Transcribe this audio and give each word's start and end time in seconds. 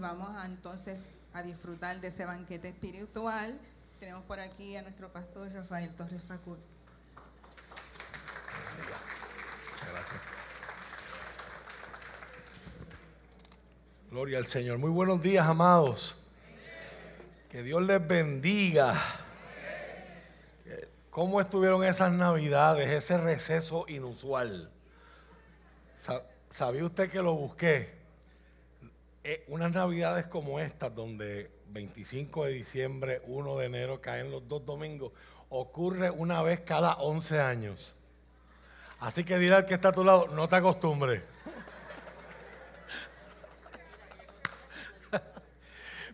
Vamos 0.00 0.36
a, 0.36 0.46
entonces 0.46 1.08
a 1.32 1.42
disfrutar 1.42 2.00
de 2.00 2.08
ese 2.08 2.24
banquete 2.24 2.68
espiritual. 2.68 3.58
Tenemos 3.98 4.22
por 4.24 4.38
aquí 4.38 4.76
a 4.76 4.82
nuestro 4.82 5.12
pastor 5.12 5.52
Rafael 5.52 5.90
Torres 5.94 6.22
Sacur. 6.22 6.58
Gracias. 9.90 10.20
Gloria 14.10 14.38
al 14.38 14.46
Señor. 14.46 14.78
Muy 14.78 14.90
buenos 14.90 15.20
días, 15.20 15.46
amados. 15.46 16.16
Que 17.50 17.64
Dios 17.64 17.82
les 17.82 18.06
bendiga. 18.06 19.02
¿Cómo 21.10 21.40
estuvieron 21.40 21.82
esas 21.82 22.12
navidades, 22.12 22.88
ese 22.88 23.18
receso 23.18 23.84
inusual? 23.88 24.70
¿Sabía 26.50 26.84
usted 26.84 27.10
que 27.10 27.20
lo 27.20 27.34
busqué? 27.34 27.97
Eh, 29.24 29.44
unas 29.48 29.72
navidades 29.72 30.26
como 30.26 30.60
estas, 30.60 30.94
donde 30.94 31.50
25 31.68 32.44
de 32.44 32.52
diciembre, 32.52 33.20
1 33.26 33.56
de 33.58 33.66
enero 33.66 34.00
caen 34.00 34.30
los 34.30 34.46
dos 34.46 34.64
domingos, 34.64 35.12
ocurre 35.48 36.10
una 36.10 36.40
vez 36.42 36.60
cada 36.60 36.94
11 36.94 37.40
años. 37.40 37.96
Así 39.00 39.24
que 39.24 39.38
dirá 39.38 39.58
al 39.58 39.66
que 39.66 39.74
está 39.74 39.88
a 39.88 39.92
tu 39.92 40.04
lado, 40.04 40.28
no 40.28 40.48
te 40.48 40.56
acostumbres. 40.56 41.22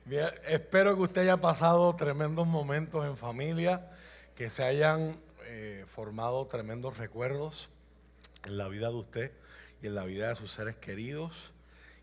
espero 0.48 0.94
que 0.96 1.02
usted 1.02 1.22
haya 1.22 1.36
pasado 1.38 1.94
tremendos 1.96 2.46
momentos 2.46 3.06
en 3.06 3.16
familia, 3.16 3.90
que 4.34 4.50
se 4.50 4.64
hayan 4.64 5.18
eh, 5.44 5.84
formado 5.88 6.46
tremendos 6.46 6.98
recuerdos 6.98 7.68
en 8.44 8.58
la 8.58 8.68
vida 8.68 8.88
de 8.88 8.94
usted 8.94 9.32
y 9.82 9.86
en 9.86 9.94
la 9.94 10.04
vida 10.04 10.28
de 10.28 10.36
sus 10.36 10.52
seres 10.52 10.76
queridos. 10.76 11.53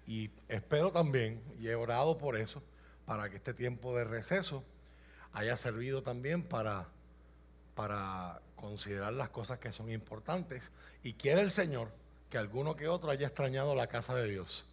Y 0.07 0.29
espero 0.47 0.91
también, 0.91 1.41
y 1.59 1.67
he 1.67 1.75
orado 1.75 2.17
por 2.17 2.37
eso, 2.37 2.61
para 3.05 3.29
que 3.29 3.37
este 3.37 3.53
tiempo 3.53 3.95
de 3.95 4.03
receso 4.03 4.63
haya 5.33 5.57
servido 5.57 6.03
también 6.03 6.43
para, 6.43 6.87
para 7.75 8.41
considerar 8.55 9.13
las 9.13 9.29
cosas 9.29 9.59
que 9.59 9.71
son 9.71 9.91
importantes. 9.91 10.71
Y 11.03 11.13
quiere 11.13 11.41
el 11.41 11.51
Señor 11.51 11.89
que 12.29 12.37
alguno 12.37 12.75
que 12.75 12.87
otro 12.87 13.11
haya 13.11 13.27
extrañado 13.27 13.75
la 13.75 13.87
casa 13.87 14.15
de 14.15 14.29
Dios, 14.29 14.65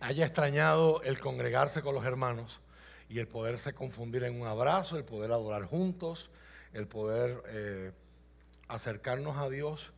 haya 0.00 0.24
extrañado 0.24 1.02
el 1.02 1.18
congregarse 1.18 1.82
con 1.82 1.94
los 1.94 2.04
hermanos 2.04 2.60
y 3.08 3.18
el 3.18 3.26
poderse 3.26 3.72
confundir 3.72 4.24
en 4.24 4.40
un 4.40 4.46
abrazo, 4.46 4.96
el 4.96 5.04
poder 5.04 5.32
adorar 5.32 5.64
juntos, 5.64 6.30
el 6.72 6.86
poder 6.86 7.42
eh, 7.48 7.92
acercarnos 8.68 9.38
a 9.38 9.48
Dios 9.48 9.92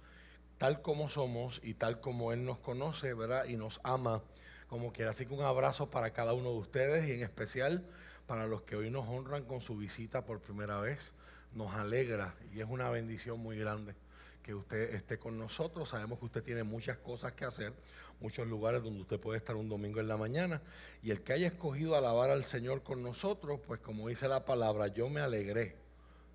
tal 0.58 0.82
como 0.82 1.08
somos 1.08 1.58
y 1.62 1.72
tal 1.72 2.00
como 2.00 2.32
Él 2.32 2.44
nos 2.44 2.58
conoce, 2.58 3.14
¿verdad? 3.14 3.46
Y 3.46 3.56
nos 3.56 3.80
ama 3.82 4.22
como 4.70 4.92
quiera. 4.92 5.10
Así 5.10 5.26
que 5.26 5.34
un 5.34 5.42
abrazo 5.42 5.90
para 5.90 6.12
cada 6.12 6.32
uno 6.32 6.50
de 6.50 6.58
ustedes 6.58 7.06
y 7.08 7.12
en 7.12 7.22
especial 7.22 7.84
para 8.26 8.46
los 8.46 8.62
que 8.62 8.76
hoy 8.76 8.88
nos 8.88 9.06
honran 9.08 9.44
con 9.44 9.60
su 9.60 9.76
visita 9.76 10.24
por 10.24 10.40
primera 10.40 10.80
vez. 10.80 11.12
Nos 11.52 11.74
alegra 11.74 12.36
y 12.54 12.60
es 12.60 12.66
una 12.68 12.88
bendición 12.88 13.40
muy 13.40 13.58
grande 13.58 13.96
que 14.44 14.54
usted 14.54 14.94
esté 14.94 15.18
con 15.18 15.36
nosotros. 15.36 15.88
Sabemos 15.88 16.20
que 16.20 16.26
usted 16.26 16.44
tiene 16.44 16.62
muchas 16.62 16.96
cosas 16.98 17.32
que 17.32 17.44
hacer, 17.44 17.72
muchos 18.20 18.46
lugares 18.46 18.80
donde 18.80 19.00
usted 19.00 19.18
puede 19.18 19.38
estar 19.38 19.56
un 19.56 19.68
domingo 19.68 19.98
en 19.98 20.06
la 20.06 20.16
mañana. 20.16 20.62
Y 21.02 21.10
el 21.10 21.22
que 21.22 21.32
haya 21.32 21.48
escogido 21.48 21.96
alabar 21.96 22.30
al 22.30 22.44
Señor 22.44 22.84
con 22.84 23.02
nosotros, 23.02 23.58
pues 23.66 23.80
como 23.80 24.08
dice 24.08 24.28
la 24.28 24.44
palabra, 24.44 24.86
yo 24.86 25.08
me 25.08 25.20
alegré 25.20 25.74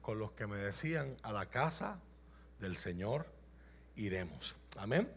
con 0.02 0.20
los 0.20 0.34
que 0.34 0.46
me 0.46 0.58
decían 0.58 1.16
a 1.24 1.32
la 1.32 1.46
casa 1.46 2.02
del 2.60 2.76
Señor 2.76 3.26
iremos. 3.96 4.56
Amén. 4.76 5.10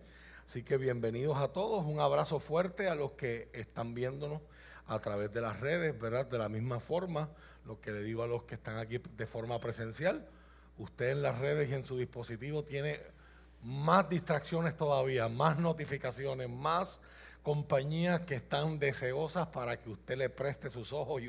Así 0.48 0.62
que 0.62 0.78
bienvenidos 0.78 1.36
a 1.36 1.48
todos, 1.48 1.84
un 1.84 2.00
abrazo 2.00 2.40
fuerte 2.40 2.88
a 2.88 2.94
los 2.94 3.12
que 3.12 3.50
están 3.52 3.92
viéndonos 3.92 4.40
a 4.86 4.98
través 4.98 5.30
de 5.30 5.42
las 5.42 5.60
redes, 5.60 6.00
¿verdad? 6.00 6.24
De 6.24 6.38
la 6.38 6.48
misma 6.48 6.80
forma, 6.80 7.28
lo 7.66 7.78
que 7.82 7.92
le 7.92 8.02
digo 8.02 8.22
a 8.22 8.26
los 8.26 8.44
que 8.44 8.54
están 8.54 8.78
aquí 8.78 8.96
de 8.96 9.26
forma 9.26 9.58
presencial, 9.58 10.26
usted 10.78 11.10
en 11.10 11.20
las 11.20 11.38
redes 11.38 11.68
y 11.68 11.74
en 11.74 11.84
su 11.84 11.98
dispositivo 11.98 12.64
tiene 12.64 12.98
más 13.62 14.08
distracciones 14.08 14.74
todavía, 14.74 15.28
más 15.28 15.58
notificaciones, 15.58 16.48
más 16.48 16.98
compañías 17.42 18.20
que 18.20 18.36
están 18.36 18.78
deseosas 18.78 19.48
para 19.48 19.78
que 19.78 19.90
usted 19.90 20.16
le 20.16 20.30
preste 20.30 20.70
sus 20.70 20.94
ojos 20.94 21.20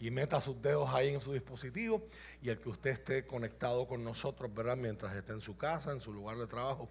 y, 0.00 0.10
meta 0.10 0.40
sus 0.40 0.60
dedos 0.60 0.90
ahí 0.92 1.14
en 1.14 1.20
su 1.20 1.32
dispositivo 1.32 2.02
y 2.42 2.48
el 2.48 2.58
que 2.58 2.70
usted 2.70 2.90
esté 2.90 3.26
conectado 3.28 3.86
con 3.86 4.02
nosotros, 4.02 4.52
¿verdad? 4.52 4.76
Mientras 4.76 5.14
esté 5.14 5.34
en 5.34 5.40
su 5.40 5.56
casa, 5.56 5.92
en 5.92 6.00
su 6.00 6.12
lugar 6.12 6.36
de 6.36 6.48
trabajo, 6.48 6.88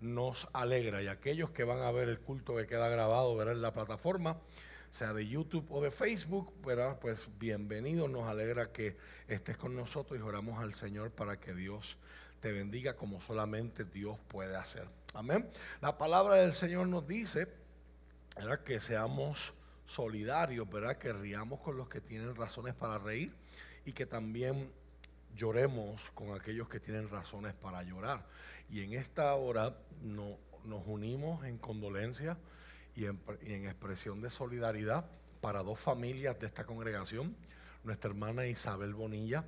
nos 0.00 0.48
alegra. 0.52 1.02
Y 1.02 1.08
aquellos 1.08 1.50
que 1.50 1.64
van 1.64 1.80
a 1.80 1.90
ver 1.90 2.08
el 2.08 2.20
culto 2.20 2.56
que 2.56 2.66
queda 2.66 2.88
grabado, 2.88 3.36
¿verdad? 3.36 3.54
En 3.54 3.62
la 3.62 3.72
plataforma, 3.72 4.38
sea 4.90 5.12
de 5.12 5.26
YouTube 5.26 5.66
o 5.70 5.80
de 5.82 5.90
Facebook, 5.90 6.52
¿verdad? 6.64 6.98
Pues 7.00 7.28
bienvenido, 7.38 8.08
nos 8.08 8.28
alegra 8.28 8.72
que 8.72 8.96
estés 9.28 9.56
con 9.56 9.74
nosotros 9.74 10.18
y 10.18 10.22
oramos 10.22 10.62
al 10.62 10.74
Señor 10.74 11.10
para 11.10 11.40
que 11.40 11.54
Dios 11.54 11.96
te 12.40 12.52
bendiga 12.52 12.94
como 12.94 13.20
solamente 13.20 13.84
Dios 13.84 14.18
puede 14.28 14.54
hacer. 14.56 14.86
Amén. 15.14 15.48
La 15.80 15.96
palabra 15.96 16.36
del 16.36 16.52
Señor 16.52 16.86
nos 16.88 17.06
dice 17.08 17.48
era 18.36 18.62
que 18.62 18.80
seamos 18.80 19.54
solidarios, 19.86 20.68
¿verdad? 20.68 20.98
Que 20.98 21.12
riamos 21.12 21.60
con 21.60 21.76
los 21.76 21.88
que 21.88 22.00
tienen 22.00 22.34
razones 22.34 22.74
para 22.74 22.98
reír 22.98 23.34
y 23.84 23.92
que 23.92 24.06
también 24.06 24.72
lloremos 25.36 26.00
con 26.14 26.34
aquellos 26.34 26.68
que 26.68 26.80
tienen 26.80 27.08
razones 27.08 27.54
para 27.54 27.82
llorar. 27.82 28.24
Y 28.70 28.82
en 28.82 28.94
esta 28.94 29.34
hora 29.34 29.76
no, 30.02 30.38
nos 30.64 30.82
unimos 30.86 31.44
en 31.44 31.58
condolencia 31.58 32.36
y 32.94 33.06
en, 33.06 33.20
y 33.42 33.52
en, 33.52 33.66
expresión 33.66 34.20
de 34.20 34.30
solidaridad 34.30 35.04
para 35.40 35.62
dos 35.62 35.78
familias 35.78 36.38
de 36.38 36.46
esta 36.46 36.64
congregación. 36.64 37.36
Nuestra 37.82 38.10
hermana 38.10 38.46
Isabel 38.46 38.94
Bonilla, 38.94 39.44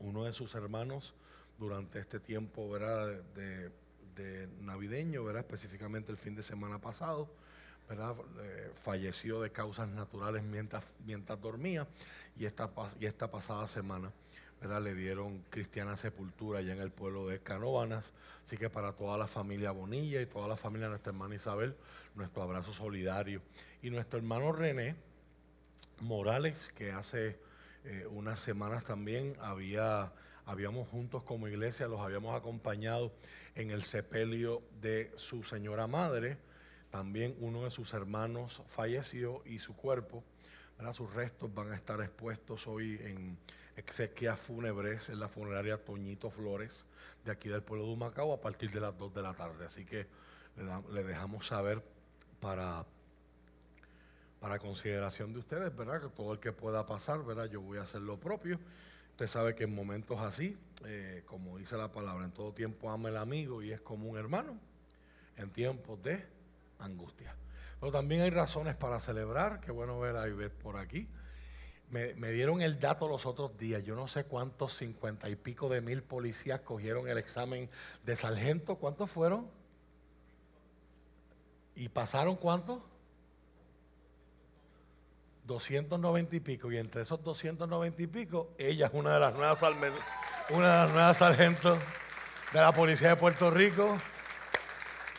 uno 0.00 0.24
de 0.24 0.32
sus 0.32 0.54
hermanos 0.54 1.14
durante 1.58 2.00
este 2.00 2.18
tiempo 2.18 2.68
¿verdad? 2.70 3.22
De, 3.34 3.70
de 4.16 4.48
navideño, 4.60 5.24
¿verdad? 5.24 5.42
específicamente 5.42 6.10
el 6.10 6.18
fin 6.18 6.34
de 6.34 6.42
semana 6.42 6.80
pasado, 6.80 7.28
eh, 7.90 8.70
falleció 8.82 9.42
de 9.42 9.52
causas 9.52 9.88
naturales 9.88 10.42
mientras, 10.42 10.82
mientras 11.04 11.40
dormía 11.40 11.86
y 12.36 12.46
esta, 12.46 12.70
y 12.98 13.06
esta 13.06 13.30
pasada 13.30 13.68
semana 13.68 14.10
le 14.80 14.94
dieron 14.94 15.44
cristiana 15.50 15.96
sepultura 15.96 16.58
allá 16.58 16.72
en 16.72 16.80
el 16.80 16.90
pueblo 16.90 17.26
de 17.26 17.40
Canóvanas. 17.40 18.12
Así 18.46 18.56
que 18.56 18.70
para 18.70 18.92
toda 18.92 19.16
la 19.18 19.26
familia 19.26 19.70
Bonilla 19.70 20.20
y 20.20 20.26
toda 20.26 20.48
la 20.48 20.56
familia 20.56 20.86
de 20.86 20.90
nuestra 20.90 21.10
hermana 21.10 21.34
Isabel, 21.34 21.76
nuestro 22.14 22.42
abrazo 22.42 22.72
solidario. 22.72 23.42
Y 23.82 23.90
nuestro 23.90 24.18
hermano 24.18 24.52
René 24.52 24.96
Morales, 26.00 26.72
que 26.76 26.92
hace 26.92 27.38
eh, 27.84 28.06
unas 28.10 28.40
semanas 28.40 28.84
también 28.84 29.36
había, 29.40 30.12
habíamos 30.46 30.88
juntos 30.88 31.22
como 31.22 31.48
iglesia, 31.48 31.86
los 31.86 32.00
habíamos 32.00 32.34
acompañado 32.34 33.12
en 33.54 33.70
el 33.70 33.84
sepelio 33.84 34.62
de 34.80 35.12
su 35.16 35.42
señora 35.42 35.86
madre 35.86 36.38
también 36.94 37.34
uno 37.40 37.64
de 37.64 37.72
sus 37.72 37.92
hermanos 37.92 38.62
falleció 38.68 39.42
y 39.44 39.58
su 39.58 39.74
cuerpo, 39.74 40.22
sus 40.92 41.12
restos 41.12 41.52
van 41.52 41.72
a 41.72 41.74
estar 41.74 42.00
expuestos 42.00 42.68
hoy 42.68 43.00
en 43.02 43.36
exequias 43.76 44.38
fúnebres 44.38 45.08
en 45.08 45.20
la 45.20 45.28
funeraria 45.28 45.82
Toñito 45.84 46.30
Flores 46.30 46.84
de 47.24 47.32
aquí 47.32 47.48
del 47.48 47.62
pueblo 47.62 47.86
de 47.86 47.92
Humacao 47.92 48.32
a 48.32 48.40
partir 48.40 48.70
de 48.70 48.80
las 48.80 48.96
2 48.96 49.14
de 49.14 49.22
la 49.22 49.34
tarde. 49.34 49.64
Así 49.64 49.84
que 49.84 50.06
le, 50.92 51.02
dejamos 51.02 51.46
saber 51.46 51.82
para, 52.40 52.84
para 54.40 54.58
consideración 54.58 55.32
de 55.32 55.40
ustedes, 55.40 55.74
¿verdad? 55.74 56.02
Que 56.02 56.08
todo 56.08 56.32
el 56.32 56.38
que 56.38 56.52
pueda 56.52 56.86
pasar, 56.86 57.24
¿verdad? 57.24 57.46
Yo 57.46 57.60
voy 57.60 57.78
a 57.78 57.82
hacer 57.82 58.02
lo 58.02 58.18
propio. 58.18 58.58
Usted 59.10 59.26
sabe 59.26 59.54
que 59.54 59.64
en 59.64 59.74
momentos 59.74 60.20
así, 60.20 60.56
eh, 60.84 61.22
como 61.26 61.56
dice 61.56 61.76
la 61.76 61.92
palabra, 61.92 62.24
en 62.24 62.32
todo 62.32 62.52
tiempo 62.52 62.90
ama 62.90 63.08
el 63.08 63.16
amigo 63.16 63.62
y 63.62 63.72
es 63.72 63.80
como 63.80 64.08
un 64.08 64.18
hermano. 64.18 64.58
En 65.36 65.50
tiempos 65.50 66.02
de 66.02 66.24
angustia. 66.78 67.34
Pero 67.80 67.90
también 67.92 68.22
hay 68.22 68.30
razones 68.30 68.76
para 68.76 69.00
celebrar. 69.00 69.60
Qué 69.60 69.72
bueno 69.72 69.98
ver 69.98 70.16
a 70.16 70.28
Ivette 70.28 70.56
por 70.56 70.76
aquí. 70.76 71.08
Me, 71.90 72.30
dieron 72.32 72.60
el 72.60 72.80
dato 72.80 73.06
los 73.06 73.24
otros 73.24 73.56
días. 73.56 73.84
Yo 73.84 73.94
no 73.94 74.08
sé 74.08 74.24
cuántos 74.24 74.76
cincuenta 74.76 75.28
y 75.28 75.36
pico 75.36 75.68
de 75.68 75.80
mil 75.80 76.02
policías 76.02 76.60
cogieron 76.60 77.08
el 77.08 77.18
examen 77.18 77.70
de 78.04 78.16
sargento. 78.16 78.76
¿Cuántos 78.76 79.10
fueron? 79.10 79.48
¿Y 81.76 81.88
pasaron 81.88 82.36
cuántos? 82.36 82.80
290 85.46 86.36
y 86.36 86.40
pico. 86.40 86.72
Y 86.72 86.78
entre 86.78 87.02
esos 87.02 87.22
290 87.22 88.02
y 88.02 88.06
pico, 88.08 88.50
ella 88.58 88.86
es 88.86 88.92
una 88.94 89.14
de 89.14 89.20
las 89.20 89.34
nuevas, 89.34 89.58
una 90.50 90.72
de 90.72 90.86
las 90.86 90.90
nuevas 90.90 91.16
sargentos 91.18 91.78
de 92.52 92.60
la 92.60 92.72
Policía 92.72 93.10
de 93.10 93.16
Puerto 93.16 93.50
Rico 93.50 93.98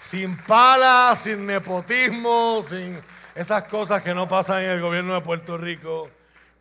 sin 0.05 0.37
palas, 0.37 1.19
sin 1.19 1.45
nepotismo, 1.45 2.63
sin 2.69 3.01
esas 3.33 3.63
cosas 3.63 4.03
que 4.03 4.13
no 4.13 4.27
pasan 4.27 4.63
en 4.63 4.69
el 4.71 4.81
gobierno 4.81 5.15
de 5.15 5.21
Puerto 5.21 5.57
Rico, 5.57 6.09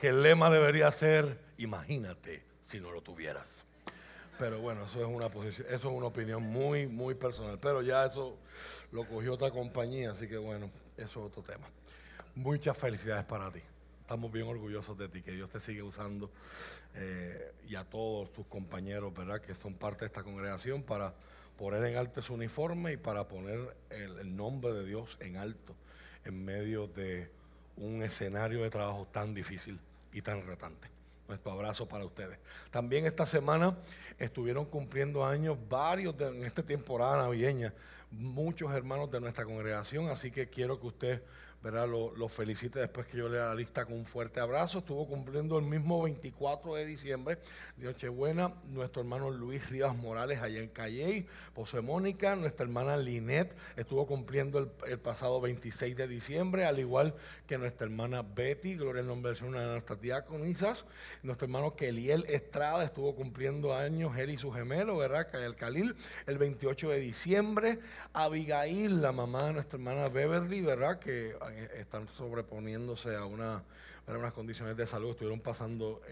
que 0.04 0.10
el 0.10 0.22
lema 0.22 0.50
debería 0.50 0.92
ser, 0.92 1.38
imagínate 1.56 2.42
si 2.66 2.78
no 2.78 2.92
lo 2.92 3.00
tuvieras. 3.00 3.64
Pero 4.38 4.60
bueno, 4.60 4.84
eso 4.84 5.00
es 5.00 5.06
una 5.06 5.30
posición, 5.30 5.66
eso 5.68 5.88
es 5.88 5.96
una 5.96 6.08
opinión 6.08 6.42
muy, 6.42 6.86
muy 6.86 7.14
personal. 7.14 7.58
Pero 7.58 7.80
ya 7.80 8.04
eso 8.04 8.36
lo 8.92 9.08
cogió 9.08 9.32
otra 9.32 9.50
compañía, 9.50 10.10
así 10.10 10.28
que 10.28 10.36
bueno, 10.36 10.70
eso 10.98 11.08
es 11.08 11.16
otro 11.16 11.42
tema. 11.42 11.66
muchas 12.34 12.76
felicidades 12.76 13.24
para 13.24 13.50
ti. 13.50 13.60
Estamos 14.02 14.30
bien 14.30 14.46
orgullosos 14.46 14.98
de 14.98 15.08
ti, 15.08 15.22
que 15.22 15.32
Dios 15.32 15.48
te 15.48 15.58
sigue 15.58 15.82
usando 15.82 16.30
eh, 16.96 17.54
y 17.66 17.74
a 17.74 17.84
todos 17.84 18.30
tus 18.34 18.44
compañeros, 18.44 19.14
¿verdad? 19.14 19.40
Que 19.40 19.54
son 19.54 19.72
parte 19.72 20.00
de 20.00 20.08
esta 20.08 20.22
congregación 20.22 20.82
para 20.82 21.14
poner 21.56 21.82
en 21.82 21.96
alto 21.96 22.20
su 22.20 22.34
uniforme 22.34 22.92
y 22.92 22.96
para 22.98 23.26
poner 23.26 23.74
el, 23.88 24.36
nombre 24.36 24.74
de 24.74 24.84
Dios 24.84 25.16
en 25.20 25.38
alto 25.38 25.74
en 26.26 26.44
medio 26.44 26.88
de 26.88 27.30
un 27.78 28.02
escenario 28.02 28.62
de 28.64 28.68
trabajo 28.68 29.08
tan 29.10 29.32
difícil 29.32 29.80
y 30.14 30.22
tan 30.22 30.46
retante. 30.46 30.88
Nuestro 31.28 31.52
abrazo 31.52 31.86
para 31.86 32.04
ustedes. 32.04 32.38
También 32.70 33.04
esta 33.06 33.26
semana 33.26 33.76
estuvieron 34.18 34.64
cumpliendo 34.64 35.24
años 35.24 35.58
varios 35.68 36.16
de, 36.16 36.28
en 36.28 36.44
esta 36.44 36.62
temporada 36.62 37.18
navideña, 37.18 37.74
muchos 38.10 38.72
hermanos 38.72 39.10
de 39.10 39.20
nuestra 39.20 39.44
congregación, 39.44 40.08
así 40.08 40.30
que 40.30 40.48
quiero 40.48 40.78
que 40.80 40.86
usted 40.86 41.22
¿verdad? 41.64 41.88
Lo, 41.88 42.28
felicite 42.28 42.78
después 42.78 43.06
que 43.06 43.16
yo 43.16 43.26
lea 43.26 43.46
la 43.46 43.54
lista 43.54 43.86
con 43.86 43.94
un 43.94 44.04
fuerte 44.04 44.38
abrazo. 44.38 44.80
Estuvo 44.80 45.08
cumpliendo 45.08 45.58
el 45.58 45.64
mismo 45.64 46.02
24 46.02 46.74
de 46.74 46.84
diciembre 46.84 47.38
de 47.78 47.86
Nochebuena 47.86 48.52
nuestro 48.66 49.00
hermano 49.00 49.30
Luis 49.30 49.70
Rivas 49.70 49.96
Morales 49.96 50.40
allá 50.40 50.60
en 50.60 50.68
Calley, 50.68 51.26
José 51.54 51.80
Mónica, 51.80 52.36
nuestra 52.36 52.64
hermana 52.64 52.98
Linet 52.98 53.56
estuvo 53.76 54.06
cumpliendo 54.06 54.74
el, 54.86 54.98
pasado 54.98 55.40
26 55.40 55.96
de 55.96 56.06
diciembre, 56.06 56.66
al 56.66 56.78
igual 56.78 57.14
que 57.46 57.56
nuestra 57.56 57.86
hermana 57.86 58.20
Betty, 58.20 58.76
gloria 58.76 59.00
al 59.00 59.06
nombre 59.06 59.30
del 59.30 59.38
Señor, 59.38 59.54
una 59.54 59.62
de 59.62 59.72
nuestras 59.72 60.00
diaconisas. 60.02 60.84
Nuestro 61.22 61.46
hermano 61.46 61.76
Keliel 61.76 62.26
Estrada 62.28 62.84
estuvo 62.84 63.14
cumpliendo 63.14 63.74
años, 63.74 64.14
él 64.18 64.30
y 64.30 64.36
su 64.36 64.52
gemelo, 64.52 64.98
¿verdad? 64.98 65.34
El 65.42 65.56
Calil, 65.56 65.96
el 66.26 66.36
28 66.36 66.90
de 66.90 67.00
diciembre. 67.00 67.78
Abigail, 68.12 69.00
la 69.00 69.12
mamá 69.12 69.46
de 69.46 69.52
nuestra 69.54 69.78
hermana 69.78 70.08
Beverly, 70.08 70.60
¿verdad? 70.60 70.98
Que 70.98 71.34
están 71.74 72.08
sobreponiéndose 72.08 73.14
a 73.16 73.24
una 73.24 73.62
para 74.04 74.18
unas 74.18 74.32
condiciones 74.32 74.76
de 74.76 74.86
salud, 74.86 75.10
estuvieron 75.10 75.40
pasando 75.40 76.02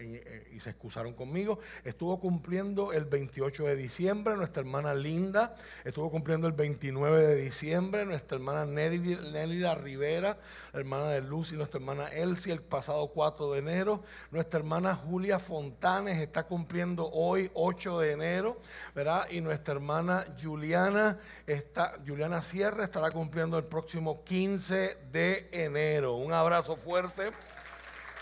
y 0.51 0.59
se 0.59 0.71
excusaron 0.71 1.13
conmigo. 1.13 1.59
Estuvo 1.83 2.19
cumpliendo 2.19 2.91
el 2.91 3.05
28 3.05 3.65
de 3.65 3.75
diciembre 3.75 4.35
nuestra 4.35 4.61
hermana 4.61 4.93
Linda, 4.95 5.55
estuvo 5.83 6.09
cumpliendo 6.09 6.47
el 6.47 6.53
29 6.53 7.27
de 7.27 7.35
diciembre 7.35 8.05
nuestra 8.05 8.37
hermana 8.37 8.65
Nélida 8.65 9.75
Rivera, 9.75 10.37
hermana 10.73 11.09
de 11.09 11.21
Lucy, 11.21 11.55
nuestra 11.55 11.79
hermana 11.79 12.07
Elsie, 12.07 12.51
el 12.51 12.61
pasado 12.61 13.07
4 13.07 13.51
de 13.51 13.59
enero. 13.59 14.03
Nuestra 14.31 14.59
hermana 14.59 14.95
Julia 14.95 15.39
Fontanes 15.39 16.19
está 16.19 16.43
cumpliendo 16.43 17.09
hoy 17.11 17.51
8 17.53 17.99
de 17.99 18.11
enero, 18.11 18.59
¿verdad? 18.95 19.29
Y 19.29 19.41
nuestra 19.41 19.73
hermana 19.75 20.25
Juliana, 20.41 21.19
está, 21.45 21.99
Juliana 22.05 22.41
Sierra 22.41 22.83
estará 22.83 23.11
cumpliendo 23.11 23.57
el 23.57 23.65
próximo 23.65 24.23
15 24.23 24.97
de 25.11 25.49
enero. 25.51 26.15
Un 26.15 26.33
abrazo 26.33 26.75
fuerte 26.75 27.31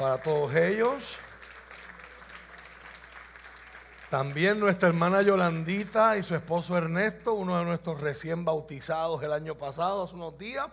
para 0.01 0.17
todos 0.17 0.55
ellos. 0.55 0.95
También 4.09 4.59
nuestra 4.59 4.89
hermana 4.89 5.21
Yolandita 5.21 6.17
y 6.17 6.23
su 6.23 6.33
esposo 6.33 6.75
Ernesto, 6.75 7.35
uno 7.35 7.59
de 7.59 7.65
nuestros 7.65 8.01
recién 8.01 8.43
bautizados 8.43 9.21
el 9.21 9.31
año 9.31 9.59
pasado, 9.59 10.03
hace 10.03 10.15
unos 10.15 10.39
días, 10.39 10.65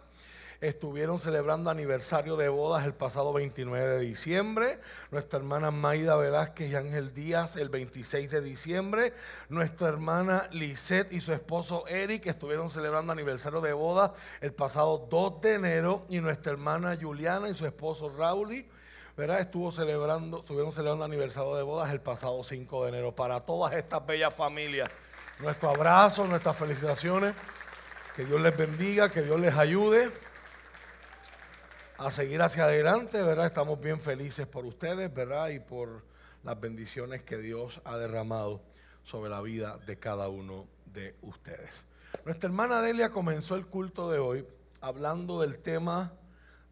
estuvieron 0.62 1.20
celebrando 1.20 1.68
aniversario 1.68 2.38
de 2.38 2.48
bodas 2.48 2.86
el 2.86 2.94
pasado 2.94 3.34
29 3.34 3.98
de 3.98 4.00
diciembre. 4.00 4.80
Nuestra 5.10 5.38
hermana 5.38 5.70
Maida 5.70 6.16
Velázquez 6.16 6.70
y 6.70 6.76
Ángel 6.76 7.12
Díaz 7.12 7.56
el 7.56 7.68
26 7.68 8.30
de 8.30 8.40
diciembre. 8.40 9.12
Nuestra 9.50 9.88
hermana 9.88 10.48
Lisette 10.52 11.12
y 11.12 11.20
su 11.20 11.34
esposo 11.34 11.86
Eric 11.86 12.26
estuvieron 12.28 12.70
celebrando 12.70 13.12
aniversario 13.12 13.60
de 13.60 13.74
bodas 13.74 14.12
el 14.40 14.54
pasado 14.54 15.06
2 15.10 15.42
de 15.42 15.54
enero. 15.54 16.06
Y 16.08 16.18
nuestra 16.20 16.52
hermana 16.52 16.96
Juliana 16.98 17.50
y 17.50 17.54
su 17.54 17.66
esposo 17.66 18.10
Rauli 18.16 18.66
Estuvo 19.18 19.72
celebrando, 19.72 20.38
estuvieron 20.38 20.70
celebrando 20.70 21.04
aniversario 21.04 21.56
de 21.56 21.64
bodas 21.64 21.90
el 21.90 22.00
pasado 22.00 22.44
5 22.44 22.84
de 22.84 22.88
enero. 22.90 23.16
Para 23.16 23.40
todas 23.40 23.72
estas 23.74 24.06
bellas 24.06 24.32
familias, 24.32 24.88
nuestro 25.40 25.70
abrazo, 25.70 26.24
nuestras 26.28 26.56
felicitaciones. 26.56 27.34
Que 28.14 28.24
Dios 28.24 28.40
les 28.40 28.56
bendiga, 28.56 29.10
que 29.10 29.22
Dios 29.22 29.40
les 29.40 29.56
ayude 29.56 30.12
a 31.96 32.12
seguir 32.12 32.40
hacia 32.42 32.64
adelante, 32.64 33.20
¿verdad? 33.20 33.46
Estamos 33.46 33.80
bien 33.80 34.00
felices 34.00 34.46
por 34.46 34.64
ustedes, 34.64 35.12
¿verdad? 35.12 35.48
Y 35.48 35.58
por 35.58 36.04
las 36.44 36.60
bendiciones 36.60 37.24
que 37.24 37.38
Dios 37.38 37.80
ha 37.84 37.96
derramado 37.96 38.62
sobre 39.02 39.30
la 39.30 39.40
vida 39.40 39.78
de 39.78 39.98
cada 39.98 40.28
uno 40.28 40.68
de 40.86 41.16
ustedes. 41.22 41.84
Nuestra 42.24 42.46
hermana 42.46 42.80
Delia 42.82 43.10
comenzó 43.10 43.56
el 43.56 43.66
culto 43.66 44.12
de 44.12 44.20
hoy 44.20 44.46
hablando 44.80 45.40
del 45.40 45.58
tema 45.58 46.12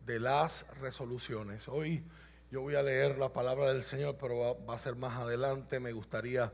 de 0.04 0.20
las 0.20 0.64
resoluciones. 0.80 1.66
Hoy 1.66 2.04
yo 2.56 2.62
voy 2.62 2.74
a 2.74 2.82
leer 2.82 3.18
la 3.18 3.30
palabra 3.34 3.70
del 3.70 3.84
Señor, 3.84 4.16
pero 4.18 4.56
va, 4.66 4.74
a 4.74 4.78
ser 4.78 4.96
más 4.96 5.20
adelante. 5.20 5.78
Me 5.78 5.92
gustaría 5.92 6.50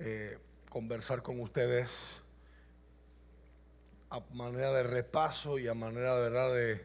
eh, 0.00 0.36
conversar 0.68 1.22
con 1.22 1.38
ustedes 1.38 1.92
a 4.10 4.18
manera 4.32 4.72
de 4.72 4.82
repaso 4.82 5.56
y 5.60 5.68
a 5.68 5.74
manera 5.74 6.16
de 6.16 6.84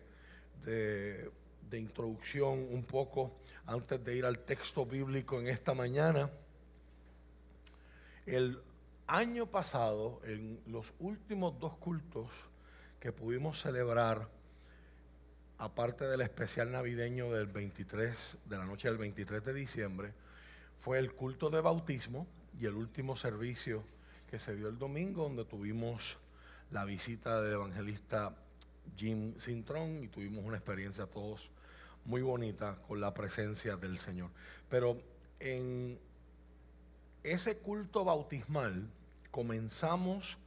de 0.66 1.80
introducción 1.80 2.68
un 2.71 2.83
poco 2.83 3.39
antes 3.66 4.04
de 4.06 4.16
ir 4.16 4.25
al 4.25 4.38
texto 4.38 4.86
bíblico 4.86 5.39
en 5.39 5.48
esta 5.48 5.74
mañana. 5.74 6.30
El 8.27 8.62
año 9.07 9.48
pasado, 9.48 10.21
en 10.25 10.62
los 10.68 10.94
últimos 11.00 11.57
dos 11.57 11.75
cultos 11.77 12.30
que 13.00 13.12
pudimos 13.12 13.60
celebrar, 13.60 14.30
aparte 15.60 16.06
del 16.06 16.22
especial 16.22 16.72
navideño 16.72 17.32
del 17.32 17.48
23, 17.48 18.38
de 18.46 18.58
la 18.58 18.66
noche 18.66 18.88
del 18.88 18.98
23 18.98 19.44
de 19.44 19.54
diciembre, 19.54 20.14
fue 20.80 20.98
el 21.00 21.14
culto 21.14 21.50
de 21.50 21.60
bautismo 21.60 22.26
y 22.60 22.66
el 22.66 22.76
último 22.76 23.18
servicio 23.18 23.84
que 24.32 24.40
se 24.40 24.56
dio 24.56 24.70
el 24.70 24.78
domingo, 24.78 25.24
donde 25.24 25.44
tuvimos 25.44 26.18
la 26.72 26.86
visita 26.86 27.42
del 27.42 27.54
evangelista 27.54 28.34
Jim 28.96 29.38
Sintron 29.38 30.04
y 30.04 30.08
tuvimos 30.08 30.46
una 30.46 30.58
experiencia 30.58 31.06
todos 31.08 31.50
muy 32.06 32.22
bonita 32.22 32.78
con 32.88 33.02
la 33.02 33.14
presencia 33.14 33.76
del 33.76 33.98
Señor. 33.98 34.30
Pero 34.70 35.02
en 35.40 36.00
ese 37.24 37.58
culto 37.58 38.06
bautismal 38.06 38.90
comenzamos 39.30 40.38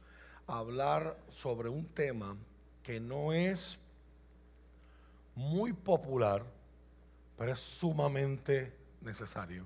a 0.47 0.57
hablar 0.57 1.17
sobre 1.29 1.69
un 1.69 1.85
tema 1.85 2.35
que 2.81 2.99
no 2.99 3.31
es 3.31 3.77
muy 5.35 5.73
popular, 5.73 6.45
pero 7.37 7.53
es 7.53 7.59
sumamente 7.59 8.73
necesario. 9.01 9.65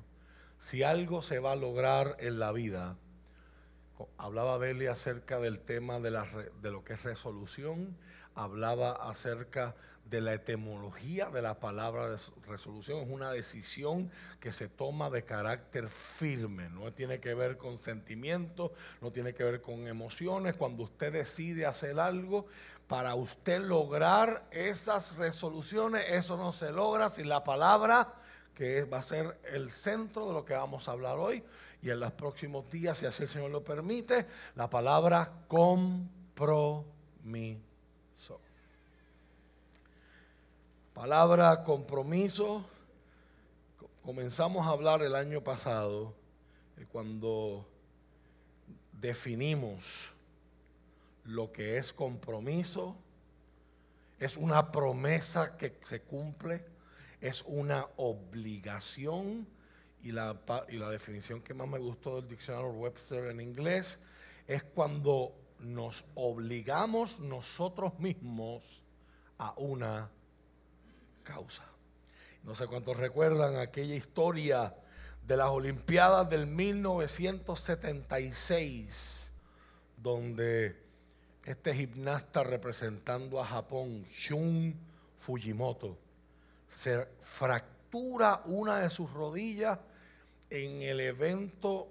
Si 0.59 0.83
algo 0.83 1.21
se 1.21 1.39
va 1.39 1.51
a 1.51 1.55
lograr 1.55 2.17
en 2.19 2.39
la 2.39 2.51
vida, 2.51 2.97
hablaba 4.17 4.57
Beli 4.57 4.87
acerca 4.87 5.39
del 5.39 5.59
tema 5.59 5.99
de, 5.99 6.11
la, 6.11 6.25
de 6.61 6.71
lo 6.71 6.83
que 6.83 6.93
es 6.93 7.03
resolución, 7.03 7.97
hablaba 8.37 8.91
acerca 9.09 9.75
de 10.05 10.21
la 10.21 10.33
etimología 10.33 11.29
de 11.29 11.41
la 11.41 11.59
palabra 11.59 12.15
resolución. 12.47 12.99
Es 12.99 13.09
una 13.09 13.31
decisión 13.31 14.09
que 14.39 14.53
se 14.53 14.69
toma 14.69 15.09
de 15.09 15.23
carácter 15.23 15.89
firme, 15.89 16.69
no 16.69 16.93
tiene 16.93 17.19
que 17.19 17.33
ver 17.33 17.57
con 17.57 17.77
sentimientos, 17.77 18.71
no 19.01 19.11
tiene 19.11 19.33
que 19.33 19.43
ver 19.43 19.61
con 19.61 19.87
emociones. 19.87 20.55
Cuando 20.55 20.83
usted 20.83 21.11
decide 21.11 21.65
hacer 21.65 21.99
algo, 21.99 22.45
para 22.87 23.15
usted 23.15 23.59
lograr 23.59 24.45
esas 24.51 25.17
resoluciones, 25.17 26.05
eso 26.09 26.37
no 26.37 26.53
se 26.53 26.71
logra 26.71 27.09
sin 27.09 27.27
la 27.27 27.43
palabra 27.43 28.13
que 28.53 28.85
va 28.85 28.99
a 28.99 29.03
ser 29.03 29.37
el 29.51 29.71
centro 29.71 30.27
de 30.27 30.33
lo 30.33 30.45
que 30.45 30.53
vamos 30.53 30.87
a 30.87 30.91
hablar 30.91 31.17
hoy 31.19 31.43
y 31.81 31.89
en 31.89 31.99
los 31.99 32.13
próximos 32.13 32.69
días, 32.71 32.97
si 32.97 33.05
así 33.05 33.23
el 33.23 33.29
Señor 33.29 33.51
lo 33.51 33.63
permite, 33.63 34.25
la 34.55 34.69
palabra 34.69 35.43
compromiso. 35.47 36.97
Palabra 40.97 41.61
compromiso. 41.63 42.65
Comenzamos 44.01 44.65
a 44.65 44.71
hablar 44.71 45.03
el 45.03 45.13
año 45.13 45.43
pasado 45.43 46.15
cuando 46.91 47.69
definimos 48.93 49.83
lo 51.23 51.51
que 51.51 51.77
es 51.77 51.93
compromiso. 51.93 52.95
Es 54.17 54.37
una 54.37 54.71
promesa 54.71 55.55
que 55.55 55.77
se 55.83 56.01
cumple, 56.01 56.65
es 57.21 57.43
una 57.45 57.85
obligación 57.97 59.47
y 60.01 60.11
la, 60.11 60.35
y 60.67 60.77
la 60.77 60.89
definición 60.89 61.43
que 61.43 61.53
más 61.53 61.67
me 61.67 61.77
gustó 61.77 62.15
del 62.15 62.27
diccionario 62.27 62.71
Webster 62.71 63.29
en 63.29 63.39
inglés 63.39 63.99
es 64.47 64.63
cuando 64.63 65.35
nos 65.59 66.03
obligamos 66.15 67.19
nosotros 67.19 67.99
mismos 67.99 68.63
a 69.37 69.53
una 69.57 70.09
causa. 71.27 71.63
No 72.43 72.55
sé 72.55 72.67
cuántos 72.67 72.95
recuerdan 72.95 73.57
aquella 73.57 73.95
historia 73.95 74.73
de 75.27 75.35
las 75.35 75.49
Olimpiadas 75.49 76.29
del 76.29 76.47
1976, 76.47 79.29
donde 79.97 80.81
este 81.43 81.75
gimnasta 81.75 82.45
representando 82.45 83.41
a 83.41 83.45
Japón, 83.45 84.05
Shun 84.17 84.73
Fujimoto, 85.19 85.97
se 86.69 87.05
fractura 87.23 88.41
una 88.45 88.77
de 88.77 88.89
sus 88.89 89.11
rodillas 89.11 89.79
en 90.49 90.81
el 90.81 91.01
evento 91.01 91.89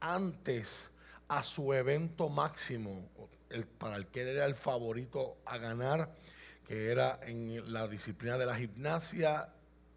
antes 0.00 0.90
a 1.28 1.42
su 1.42 1.72
evento 1.72 2.28
máximo, 2.28 3.08
para 3.78 3.96
el 3.96 4.08
que 4.08 4.30
era 4.30 4.44
el 4.44 4.54
favorito 4.54 5.38
a 5.46 5.56
ganar, 5.56 6.10
que 6.68 6.92
era 6.92 7.18
en 7.22 7.72
la 7.72 7.88
disciplina 7.88 8.36
de 8.36 8.44
la 8.44 8.54
gimnasia, 8.54 9.48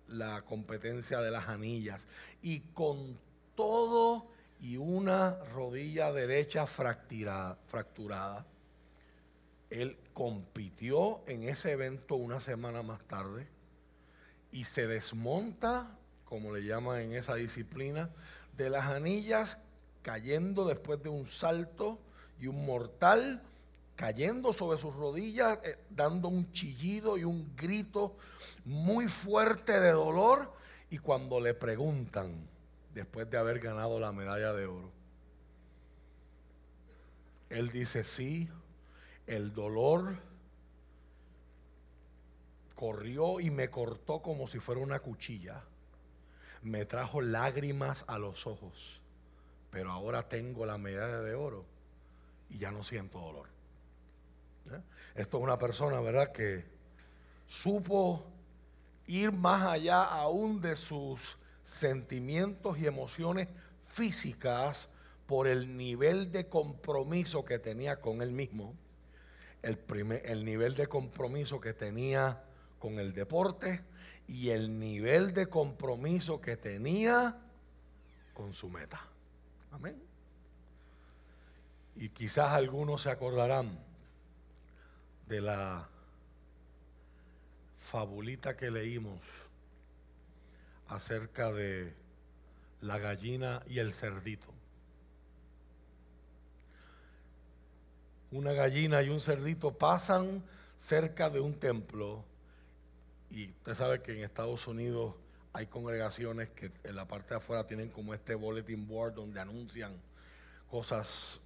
la 0.07 0.41
competencia 0.43 1.19
de 1.19 1.29
las 1.29 1.49
anillas. 1.49 2.07
Y 2.41 2.61
con 2.73 3.19
todo 3.55 4.31
y 4.61 4.77
una 4.77 5.35
rodilla 5.53 6.13
derecha 6.13 6.65
fracturada, 6.65 8.45
él 9.69 9.97
compitió 10.13 11.21
en 11.27 11.43
ese 11.43 11.71
evento 11.71 12.15
una 12.15 12.39
semana 12.39 12.83
más 12.83 13.01
tarde 13.05 13.47
y 14.51 14.63
se 14.63 14.87
desmonta, 14.87 15.97
como 16.23 16.53
le 16.53 16.63
llaman 16.63 17.01
en 17.01 17.13
esa 17.13 17.35
disciplina, 17.35 18.09
de 18.55 18.69
las 18.69 18.85
anillas 18.85 19.57
cayendo 20.01 20.65
después 20.65 21.03
de 21.03 21.09
un 21.09 21.27
salto 21.27 21.99
y 22.39 22.47
un 22.47 22.65
mortal, 22.65 23.41
cayendo 23.95 24.53
sobre 24.53 24.79
sus 24.79 24.95
rodillas, 24.95 25.59
eh, 25.63 25.77
dando 25.89 26.27
un 26.27 26.51
chillido 26.51 27.17
y 27.17 27.23
un 27.23 27.55
grito 27.55 28.15
muy 28.65 29.07
fuerte 29.07 29.79
de 29.79 29.91
dolor. 29.91 30.53
Y 30.89 30.97
cuando 30.97 31.39
le 31.39 31.53
preguntan, 31.53 32.47
después 32.93 33.29
de 33.29 33.37
haber 33.37 33.59
ganado 33.59 33.99
la 33.99 34.11
medalla 34.11 34.53
de 34.53 34.65
oro, 34.65 34.91
él 37.49 37.69
dice, 37.71 38.03
sí, 38.03 38.49
el 39.27 39.53
dolor 39.53 40.17
corrió 42.75 43.39
y 43.39 43.49
me 43.49 43.69
cortó 43.69 44.21
como 44.21 44.47
si 44.47 44.59
fuera 44.59 44.81
una 44.81 44.99
cuchilla. 44.99 45.63
Me 46.61 46.85
trajo 46.85 47.21
lágrimas 47.21 48.03
a 48.07 48.17
los 48.17 48.47
ojos 48.47 49.01
pero 49.71 49.89
ahora 49.89 50.27
tengo 50.27 50.65
la 50.65 50.77
medalla 50.77 51.21
de 51.21 51.33
oro 51.33 51.65
y 52.49 52.59
ya 52.59 52.71
no 52.71 52.83
siento 52.83 53.19
dolor. 53.19 53.47
¿Eh? 54.69 54.81
Esto 55.15 55.37
es 55.37 55.43
una 55.43 55.57
persona, 55.57 55.99
¿verdad?, 55.99 56.31
que 56.31 56.63
supo 57.47 58.25
ir 59.07 59.31
más 59.31 59.67
allá 59.67 60.03
aún 60.03 60.61
de 60.61 60.75
sus 60.75 61.37
sentimientos 61.63 62.77
y 62.77 62.85
emociones 62.85 63.47
físicas 63.87 64.89
por 65.27 65.47
el 65.47 65.77
nivel 65.77 66.31
de 66.31 66.47
compromiso 66.47 67.43
que 67.43 67.59
tenía 67.59 67.99
con 67.99 68.21
él 68.21 68.31
mismo, 68.31 68.73
el, 69.61 69.79
el 70.25 70.45
nivel 70.45 70.75
de 70.75 70.87
compromiso 70.87 71.59
que 71.59 71.73
tenía 71.73 72.41
con 72.79 72.99
el 72.99 73.13
deporte 73.13 73.81
y 74.27 74.49
el 74.49 74.79
nivel 74.79 75.33
de 75.33 75.47
compromiso 75.47 76.39
que 76.39 76.57
tenía 76.57 77.37
con 78.33 78.53
su 78.53 78.69
meta. 78.69 79.01
Amén. 79.71 80.01
Y 81.95 82.09
quizás 82.09 82.51
algunos 82.51 83.03
se 83.03 83.11
acordarán 83.11 83.77
de 85.31 85.39
la 85.39 85.87
fabulita 87.79 88.57
que 88.57 88.69
leímos 88.69 89.21
acerca 90.89 91.53
de 91.53 91.93
la 92.81 92.97
gallina 92.97 93.63
y 93.65 93.79
el 93.79 93.93
cerdito. 93.93 94.47
Una 98.31 98.51
gallina 98.51 99.01
y 99.03 99.09
un 99.09 99.21
cerdito 99.21 99.71
pasan 99.71 100.43
cerca 100.85 101.29
de 101.29 101.39
un 101.39 101.53
templo 101.53 102.25
y 103.29 103.51
usted 103.51 103.75
sabe 103.75 104.01
que 104.01 104.11
en 104.11 104.25
Estados 104.25 104.67
Unidos 104.67 105.15
hay 105.53 105.67
congregaciones 105.67 106.49
que 106.49 106.73
en 106.83 106.95
la 106.97 107.05
parte 107.05 107.29
de 107.29 107.35
afuera 107.37 107.65
tienen 107.65 107.89
como 107.89 108.13
este 108.13 108.35
bulletin 108.35 108.85
board 108.85 109.13
donde 109.13 109.39
anuncian 109.39 109.93
cosas 110.69 111.39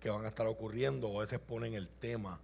que 0.00 0.10
van 0.10 0.26
a 0.26 0.28
estar 0.28 0.46
ocurriendo 0.46 1.08
o 1.08 1.20
a 1.20 1.22
veces 1.22 1.38
ponen 1.38 1.72
el 1.72 1.88
tema 1.88 2.38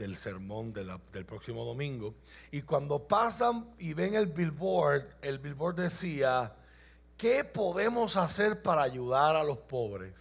del 0.00 0.16
sermón 0.16 0.72
del 0.72 1.26
próximo 1.26 1.62
domingo. 1.62 2.14
Y 2.50 2.62
cuando 2.62 3.06
pasan 3.06 3.74
y 3.78 3.92
ven 3.92 4.14
el 4.14 4.28
billboard, 4.28 5.04
el 5.20 5.38
billboard 5.38 5.74
decía, 5.76 6.54
¿qué 7.18 7.44
podemos 7.44 8.16
hacer 8.16 8.62
para 8.62 8.82
ayudar 8.82 9.36
a 9.36 9.44
los 9.44 9.58
pobres? 9.58 10.14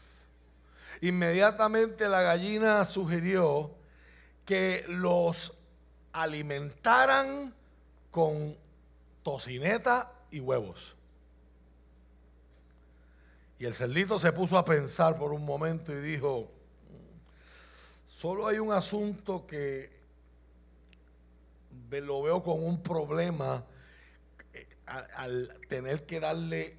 Inmediatamente 1.00 2.10
la 2.10 2.22
gallina 2.22 2.84
sugirió 2.84 3.72
que 4.44 4.84
los 4.90 5.54
alimentaran 6.12 7.56
con 8.12 8.58
tocineta 9.24 10.12
y 10.30 10.42
huevos. 10.42 10.94
Y 13.60 13.66
el 13.66 13.74
cerdito 13.74 14.20
se 14.20 14.34
puso 14.34 14.58
a 14.58 14.66
pensar 14.66 15.18
por 15.18 15.32
un 15.32 15.46
momento 15.46 15.94
y 15.94 16.02
dijo, 16.02 16.52
solo 18.20 18.48
hay 18.48 18.60
un 18.60 18.74
asunto 18.74 19.48
que 19.48 19.90
lo 21.90 22.22
veo 22.22 22.44
con 22.44 22.62
un 22.62 22.84
problema 22.84 23.64
eh, 24.54 24.68
al, 24.86 25.58
tener 25.70 26.06
que 26.06 26.20
darle 26.20 26.76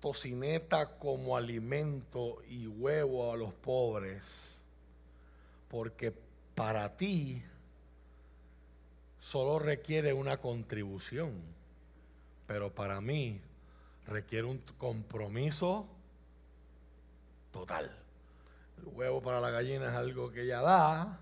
tocineta 0.00 0.98
como 0.98 1.38
alimento 1.38 2.42
y 2.48 2.66
huevo 2.66 3.32
a 3.32 3.36
los 3.36 3.54
pobres, 3.54 4.24
porque 5.70 6.12
para 6.54 6.96
ti 6.98 7.42
solo 9.20 9.58
requiere 9.58 10.12
una 10.12 10.36
contribución, 10.36 11.32
pero 12.46 12.74
para 12.74 13.00
mí 13.00 13.40
requiere 14.06 14.46
un 14.46 14.58
compromiso 14.76 15.86
total. 17.52 18.01
El 18.82 18.88
huevo 18.88 19.22
para 19.22 19.40
la 19.40 19.50
gallina 19.50 19.88
es 19.88 19.94
algo 19.94 20.32
que 20.32 20.42
ella 20.42 20.60
da, 20.60 21.20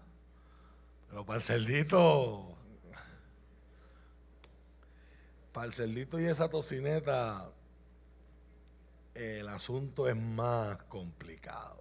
pero 1.09 1.26
para 1.26 1.37
el 1.37 1.43
cerdito, 1.43 2.57
para 5.52 5.67
el 5.67 5.75
cerdito 5.75 6.19
y 6.19 6.25
esa 6.25 6.49
tocineta, 6.49 7.50
el 9.14 9.47
asunto 9.49 10.09
es 10.09 10.17
más 10.17 10.83
complicado. 10.85 11.81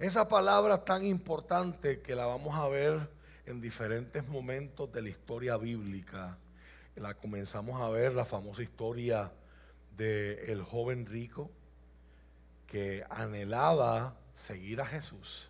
Esa 0.00 0.26
palabra 0.26 0.84
tan 0.84 1.04
importante 1.04 2.00
que 2.00 2.16
la 2.16 2.26
vamos 2.26 2.56
a 2.56 2.66
ver 2.68 3.10
en 3.46 3.60
diferentes 3.60 4.26
momentos 4.26 4.90
de 4.92 5.02
la 5.02 5.10
historia 5.10 5.56
bíblica. 5.56 6.38
La 6.96 7.14
comenzamos 7.14 7.80
a 7.80 7.88
ver, 7.90 8.14
la 8.14 8.24
famosa 8.24 8.62
historia 8.62 9.30
del 9.96 10.38
el 10.48 10.62
joven 10.62 11.06
rico 11.06 11.50
que 12.70 13.04
anhelaba 13.10 14.14
seguir 14.36 14.80
a 14.80 14.86
Jesús. 14.86 15.48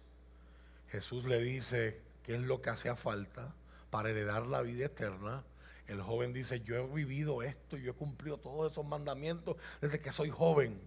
Jesús 0.89 1.25
le 1.27 1.41
dice 1.41 2.00
qué 2.25 2.37
es 2.37 2.41
lo 2.41 2.62
que 2.62 2.71
hacía 2.71 2.97
falta 2.97 3.53
para 3.91 4.09
heredar 4.09 4.47
la 4.47 4.62
vida 4.62 4.87
eterna. 4.87 5.45
El 5.87 6.00
joven 6.00 6.33
dice, 6.33 6.61
yo 6.61 6.77
he 6.77 6.87
vivido 6.87 7.43
esto, 7.43 7.77
yo 7.77 7.91
he 7.91 7.95
cumplido 7.95 8.39
todos 8.39 8.73
esos 8.73 8.87
mandamientos 8.87 9.57
desde 9.83 10.00
que 10.00 10.12
soy 10.12 10.31
joven. 10.31 10.81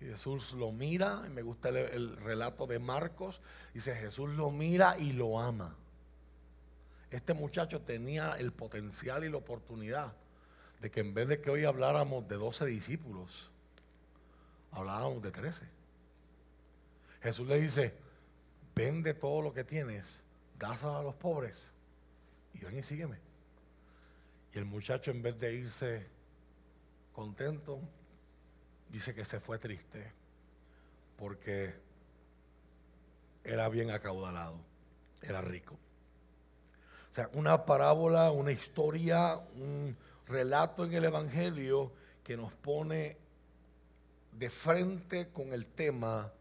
Y 0.00 0.06
Jesús 0.06 0.52
lo 0.52 0.72
mira, 0.72 1.22
y 1.26 1.30
me 1.30 1.42
gusta 1.42 1.68
el 1.68 2.16
relato 2.16 2.66
de 2.66 2.78
Marcos, 2.78 3.40
dice, 3.74 3.94
Jesús 3.94 4.30
lo 4.30 4.50
mira 4.50 4.96
y 4.98 5.12
lo 5.12 5.38
ama. 5.38 5.76
Este 7.10 7.34
muchacho 7.34 7.82
tenía 7.82 8.32
el 8.38 8.52
potencial 8.52 9.22
y 9.22 9.28
la 9.28 9.36
oportunidad 9.36 10.14
de 10.80 10.90
que 10.90 11.00
en 11.00 11.12
vez 11.12 11.28
de 11.28 11.42
que 11.42 11.50
hoy 11.50 11.64
habláramos 11.64 12.26
de 12.26 12.36
12 12.36 12.64
discípulos, 12.64 13.51
hablábamos 14.72 15.22
de 15.22 15.30
13. 15.30 15.64
Jesús 17.22 17.46
le 17.46 17.60
dice, 17.60 17.94
vende 18.74 19.14
todo 19.14 19.42
lo 19.42 19.52
que 19.52 19.64
tienes, 19.64 20.20
dáselo 20.58 20.96
a 20.96 21.02
los 21.02 21.14
pobres 21.14 21.70
y 22.54 22.64
ven 22.64 22.78
y 22.78 22.82
sígueme. 22.82 23.18
Y 24.52 24.58
el 24.58 24.64
muchacho 24.64 25.10
en 25.10 25.22
vez 25.22 25.38
de 25.38 25.54
irse 25.54 26.06
contento, 27.12 27.80
dice 28.90 29.14
que 29.14 29.24
se 29.24 29.40
fue 29.40 29.58
triste 29.58 30.12
porque 31.16 31.74
era 33.44 33.68
bien 33.68 33.90
acaudalado, 33.90 34.56
era 35.22 35.40
rico. 35.40 35.76
O 37.10 37.14
sea, 37.14 37.28
una 37.34 37.64
parábola, 37.64 38.30
una 38.30 38.52
historia, 38.52 39.36
un 39.56 39.96
relato 40.26 40.84
en 40.84 40.94
el 40.94 41.04
Evangelio 41.04 41.92
que 42.24 42.36
nos 42.36 42.52
pone 42.54 43.18
de 44.32 44.50
frente 44.50 45.28
con 45.28 45.52
el 45.52 45.66
tema 45.66 46.32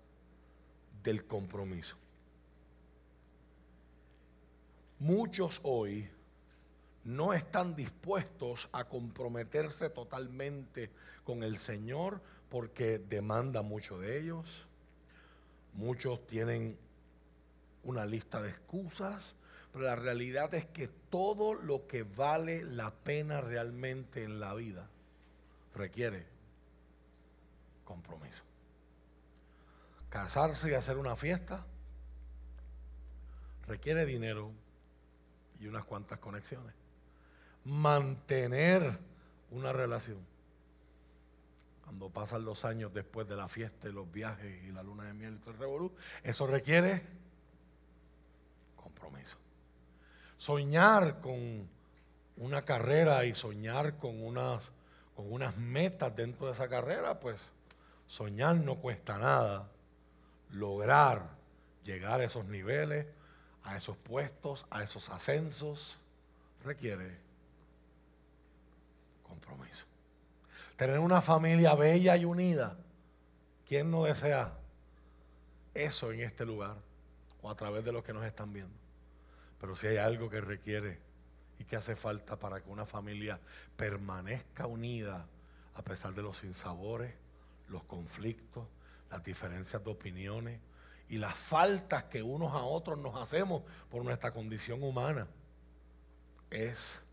del 1.03 1.25
compromiso. 1.25 1.95
Muchos 4.99 5.59
hoy 5.63 6.09
no 7.03 7.33
están 7.33 7.75
dispuestos 7.75 8.69
a 8.71 8.85
comprometerse 8.85 9.89
totalmente 9.89 10.91
con 11.23 11.43
el 11.43 11.57
Señor 11.57 12.21
porque 12.49 12.99
demanda 12.99 13.61
mucho 13.61 13.99
de 13.99 14.19
ellos. 14.19 14.45
Muchos 15.73 16.25
tienen 16.27 16.77
una 17.83 18.05
lista 18.05 18.41
de 18.41 18.49
excusas 18.49 19.35
Pero 19.71 19.85
la 19.85 19.95
realidad 19.95 20.53
es 20.53 20.65
que 20.65 20.87
todo 21.09 21.53
lo 21.53 21.87
que 21.87 22.03
vale 22.03 22.63
la 22.63 22.91
pena 22.91 23.41
realmente 23.41 24.23
en 24.23 24.39
la 24.39 24.53
vida 24.53 24.89
requiere 25.73 26.25
compromiso. 27.91 28.43
Casarse 30.09 30.71
y 30.71 30.73
hacer 30.73 30.97
una 30.97 31.17
fiesta 31.17 31.65
requiere 33.67 34.05
dinero 34.05 34.51
y 35.59 35.67
unas 35.67 35.83
cuantas 35.83 36.17
conexiones. 36.19 36.73
Mantener 37.65 38.97
una 39.51 39.73
relación. 39.73 40.19
Cuando 41.83 42.09
pasan 42.09 42.45
los 42.45 42.63
años 42.63 42.93
después 42.93 43.27
de 43.27 43.35
la 43.35 43.49
fiesta 43.49 43.89
y 43.89 43.91
los 43.91 44.09
viajes 44.09 44.63
y 44.63 44.71
la 44.71 44.83
luna 44.83 45.03
de 45.03 45.13
miel 45.13 45.35
y 45.35 45.39
todo 45.39 45.51
el 45.51 45.57
revolú, 45.57 45.93
eso 46.23 46.47
requiere 46.47 47.05
compromiso. 48.77 49.35
Soñar 50.37 51.19
con 51.19 51.67
una 52.37 52.61
carrera 52.61 53.25
y 53.25 53.35
soñar 53.35 53.97
con 53.97 54.23
unas, 54.23 54.71
con 55.13 55.29
unas 55.31 55.57
metas 55.57 56.15
dentro 56.15 56.47
de 56.47 56.53
esa 56.53 56.69
carrera, 56.69 57.19
pues 57.19 57.51
soñar 58.11 58.57
no 58.57 58.75
cuesta 58.75 59.17
nada. 59.17 59.69
Lograr 60.51 61.29
llegar 61.85 62.19
a 62.19 62.25
esos 62.25 62.45
niveles, 62.45 63.07
a 63.63 63.77
esos 63.77 63.95
puestos, 63.97 64.65
a 64.69 64.83
esos 64.83 65.09
ascensos, 65.09 65.97
requiere 66.63 67.17
compromiso. 69.27 69.85
Tener 70.75 70.99
una 70.99 71.21
familia 71.21 71.73
bella 71.73 72.17
y 72.17 72.25
unida, 72.25 72.75
¿quién 73.67 73.89
no 73.89 74.03
desea 74.03 74.51
eso 75.73 76.11
en 76.11 76.21
este 76.21 76.45
lugar 76.45 76.75
o 77.41 77.49
a 77.49 77.55
través 77.55 77.85
de 77.85 77.93
los 77.93 78.03
que 78.03 78.13
nos 78.13 78.25
están 78.25 78.51
viendo? 78.51 78.75
Pero 79.61 79.75
si 79.77 79.87
hay 79.87 79.97
algo 79.97 80.29
que 80.29 80.41
requiere 80.41 80.99
y 81.59 81.63
que 81.63 81.77
hace 81.77 81.95
falta 81.95 82.35
para 82.35 82.59
que 82.59 82.69
una 82.69 82.85
familia 82.85 83.39
permanezca 83.77 84.67
unida 84.67 85.25
a 85.75 85.81
pesar 85.81 86.13
de 86.13 86.23
los 86.23 86.37
sinsabores, 86.39 87.13
los 87.71 87.83
conflictos, 87.85 88.67
las 89.09 89.23
diferencias 89.23 89.83
de 89.83 89.89
opiniones 89.89 90.59
y 91.09 91.17
las 91.17 91.35
faltas 91.35 92.03
que 92.05 92.21
unos 92.21 92.53
a 92.53 92.63
otros 92.63 92.99
nos 92.99 93.15
hacemos 93.15 93.63
por 93.89 94.03
nuestra 94.03 94.31
condición 94.31 94.83
humana, 94.83 95.27
es 96.49 97.03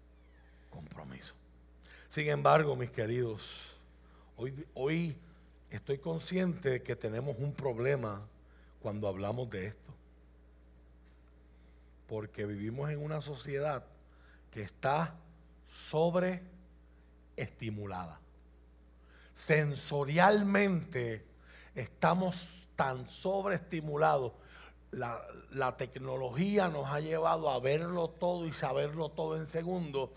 compromiso. 0.70 1.34
Sin 2.08 2.28
embargo, 2.28 2.74
mis 2.76 2.90
queridos, 2.90 3.42
hoy, 4.36 4.66
hoy 4.74 5.16
estoy 5.70 5.98
consciente 5.98 6.70
de 6.70 6.82
que 6.82 6.96
tenemos 6.96 7.36
un 7.38 7.52
problema 7.52 8.26
cuando 8.80 9.06
hablamos 9.08 9.50
de 9.50 9.66
esto. 9.66 9.92
Porque 12.06 12.46
vivimos 12.46 12.88
en 12.90 13.02
una 13.02 13.20
sociedad 13.20 13.84
que 14.50 14.62
está 14.62 15.14
sobreestimulada. 15.68 18.18
Sensorialmente 19.38 21.24
estamos 21.72 22.48
tan 22.74 23.08
sobreestimulados. 23.08 24.32
La, 24.90 25.16
la 25.52 25.76
tecnología 25.76 26.68
nos 26.68 26.88
ha 26.88 26.98
llevado 26.98 27.48
a 27.48 27.60
verlo 27.60 28.08
todo 28.08 28.46
y 28.46 28.52
saberlo 28.52 29.10
todo 29.10 29.36
en 29.36 29.48
segundos 29.48 30.10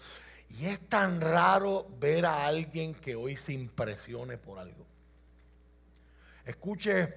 y 0.50 0.66
es 0.66 0.80
tan 0.90 1.22
raro 1.22 1.86
ver 2.00 2.26
a 2.26 2.48
alguien 2.48 2.96
que 2.96 3.16
hoy 3.16 3.38
se 3.38 3.54
impresione 3.54 4.40
por 4.40 4.58
algo. 4.58 4.88
Escuche 6.44 7.14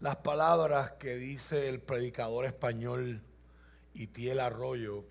las 0.00 0.16
palabras 0.16 0.92
que 0.92 1.16
dice 1.16 1.68
el 1.68 1.80
predicador 1.80 2.46
español 2.46 3.20
Itiel 3.92 4.40
Arroyo. 4.40 5.04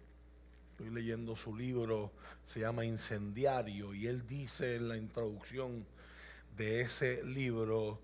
Estoy 0.71 0.89
leyendo 0.89 1.35
su 1.35 1.55
libro, 1.55 2.11
se 2.45 2.61
llama 2.61 2.83
Incendiario, 2.83 3.93
y 3.93 4.07
él 4.07 4.25
dice 4.25 4.77
en 4.77 4.89
la 4.89 4.97
introducción 4.97 5.85
de 6.55 6.81
ese 6.81 7.23
libro, 7.23 8.01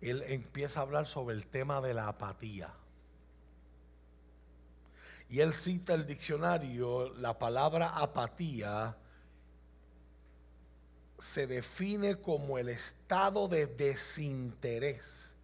él 0.00 0.22
empieza 0.26 0.80
a 0.80 0.82
hablar 0.82 1.06
sobre 1.06 1.34
el 1.34 1.46
tema 1.46 1.80
de 1.80 1.94
la 1.94 2.08
apatía. 2.08 2.72
Y 5.28 5.40
él 5.40 5.54
cita 5.54 5.94
el 5.94 6.06
diccionario, 6.06 7.12
la 7.14 7.38
palabra 7.38 7.88
apatía 7.88 8.96
se 11.18 11.46
define 11.46 12.16
como 12.16 12.58
el 12.58 12.68
estado 12.68 13.48
de 13.48 13.66
desinterés 13.66 15.34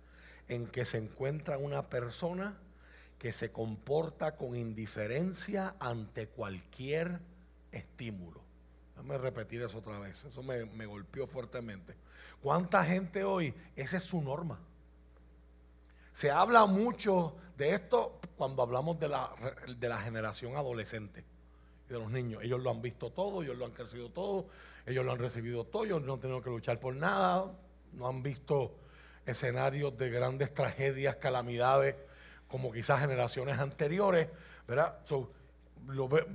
en 0.49 0.67
que 0.67 0.85
se 0.85 0.99
encuentra 0.99 1.59
una 1.59 1.89
persona 1.89 2.59
que 3.19 3.33
se 3.33 3.53
comporta 3.53 4.37
con 4.37 4.57
indiferencia 4.57 5.75
ante 5.79 6.29
cualquier 6.29 7.21
estímulo. 7.71 8.42
Déjame 8.95 9.19
repetir 9.19 9.63
eso 9.63 9.79
otra 9.79 9.99
vez, 9.99 10.25
eso 10.25 10.43
me, 10.43 10.87
golpeó 10.87 11.27
fuertemente. 11.27 11.95
¿Cuánta 12.43 12.85
gente 12.85 13.25
hoy, 13.25 13.55
esa 13.75 13.97
es 13.97 14.03
su 14.03 14.21
norma? 14.21 14.59
Se 16.13 16.31
habla 16.31 16.67
mucho 16.67 17.35
de 17.57 17.75
esto 17.75 18.21
cuando 18.37 18.63
hablamos 18.63 19.01
de 19.01 19.09
la, 19.09 19.31
de 19.67 19.89
la 19.89 20.01
generación 20.03 20.57
adolescente 20.57 21.25
y 21.89 21.93
de 21.93 21.99
los 21.99 22.11
niños. 22.11 22.43
Ellos 22.43 22.61
lo 22.61 22.71
han 22.71 22.83
visto 22.83 23.11
todo, 23.11 23.43
ellos 23.43 23.57
lo 23.57 23.65
han 23.65 23.73
crecido 23.73 24.11
todo, 24.11 24.47
ellos 24.85 25.05
lo 25.05 25.13
han 25.13 25.19
recibido 25.19 25.65
todo, 25.65 25.85
ellos 25.85 26.03
no 26.03 26.15
han 26.15 26.21
tenido 26.21 26.43
que 26.43 26.51
luchar 26.51 26.79
por 26.79 26.95
nada, 26.95 27.51
no 27.93 28.09
han 28.09 28.23
visto 28.23 28.75
escenarios 29.25 29.97
de 29.97 30.11
grandes 30.11 30.53
tragedias, 30.53 31.17
calamidades, 31.17 31.97
como 32.49 32.73
quizás 32.73 33.01
generaciones 33.01 33.59
anteriores, 33.59 34.29
¿verdad? 34.67 34.99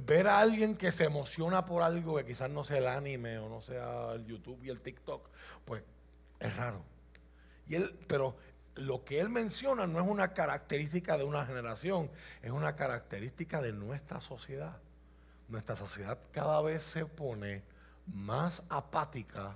Ver 0.05 0.27
a 0.27 0.39
alguien 0.39 0.75
que 0.75 0.91
se 0.91 1.05
emociona 1.05 1.65
por 1.65 1.83
algo 1.83 2.17
que 2.17 2.25
quizás 2.25 2.49
no 2.49 2.63
sea 2.63 2.77
el 2.77 2.87
anime 2.87 3.37
o 3.39 3.49
no 3.49 3.61
sea 3.61 4.13
el 4.13 4.25
YouTube 4.25 4.63
y 4.63 4.69
el 4.69 4.81
TikTok, 4.81 5.29
pues 5.65 5.83
es 6.39 6.55
raro. 6.55 6.83
Y 7.67 7.75
él, 7.75 7.97
pero 8.07 8.35
lo 8.75 9.03
que 9.03 9.19
él 9.19 9.29
menciona 9.29 9.87
no 9.87 9.99
es 9.99 10.07
una 10.07 10.33
característica 10.33 11.17
de 11.17 11.23
una 11.23 11.45
generación, 11.45 12.09
es 12.41 12.51
una 12.51 12.75
característica 12.75 13.61
de 13.61 13.73
nuestra 13.73 14.21
sociedad. 14.21 14.77
Nuestra 15.47 15.75
sociedad 15.75 16.17
cada 16.31 16.61
vez 16.61 16.83
se 16.83 17.05
pone 17.05 17.63
más 18.05 18.63
apática 18.69 19.55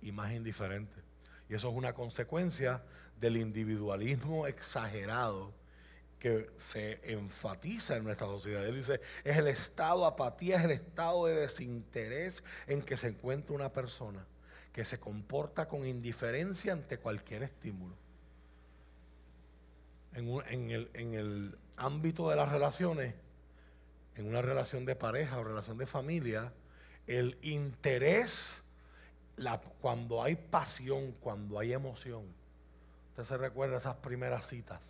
y 0.00 0.12
más 0.12 0.32
indiferente. 0.32 0.96
Y 1.48 1.54
eso 1.54 1.70
es 1.70 1.74
una 1.74 1.92
consecuencia 1.94 2.82
del 3.20 3.36
individualismo 3.36 4.46
exagerado 4.46 5.52
que 6.22 6.50
se 6.56 7.00
enfatiza 7.02 7.96
en 7.96 8.04
nuestra 8.04 8.28
sociedad. 8.28 8.64
Él 8.64 8.76
dice, 8.76 9.00
es 9.24 9.36
el 9.38 9.48
estado, 9.48 10.06
apatía 10.06 10.58
es 10.58 10.64
el 10.66 10.70
estado 10.70 11.26
de 11.26 11.34
desinterés 11.34 12.44
en 12.68 12.80
que 12.80 12.96
se 12.96 13.08
encuentra 13.08 13.56
una 13.56 13.72
persona 13.72 14.24
que 14.72 14.84
se 14.84 15.00
comporta 15.00 15.66
con 15.66 15.84
indiferencia 15.84 16.74
ante 16.74 16.98
cualquier 16.98 17.42
estímulo. 17.42 17.96
En, 20.12 20.70
el, 20.70 20.90
en 20.94 21.14
el 21.14 21.58
ámbito 21.76 22.30
de 22.30 22.36
las 22.36 22.52
relaciones, 22.52 23.16
en 24.14 24.28
una 24.28 24.42
relación 24.42 24.84
de 24.84 24.94
pareja 24.94 25.40
o 25.40 25.42
relación 25.42 25.76
de 25.76 25.86
familia, 25.86 26.52
el 27.08 27.36
interés, 27.42 28.62
cuando 29.80 30.22
hay 30.22 30.36
pasión, 30.36 31.16
cuando 31.18 31.58
hay 31.58 31.72
emoción. 31.72 32.22
Usted 33.10 33.24
se 33.24 33.36
recuerda 33.38 33.78
esas 33.78 33.96
primeras 33.96 34.46
citas, 34.46 34.80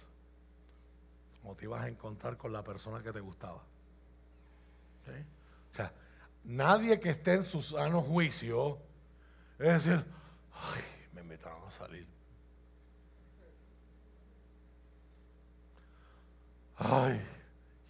como 1.43 1.57
te 1.57 1.65
ibas 1.65 1.83
a 1.83 1.89
encontrar 1.89 2.37
con 2.37 2.53
la 2.53 2.63
persona 2.63 3.03
que 3.03 3.13
te 3.13 3.21
gustaba. 3.21 3.63
O 5.05 5.75
sea, 5.75 5.93
nadie 6.45 7.01
que 7.01 7.11
esté 7.11 7.35
en 7.35 7.45
su 7.45 7.61
sano 7.61 8.01
juicio 8.03 8.79
es 9.59 9.85
decir, 9.85 10.05
ay, 10.55 10.83
me 11.15 11.21
invitaron 11.21 11.63
a 11.67 11.71
salir. 11.71 12.07
Ay, 16.77 17.21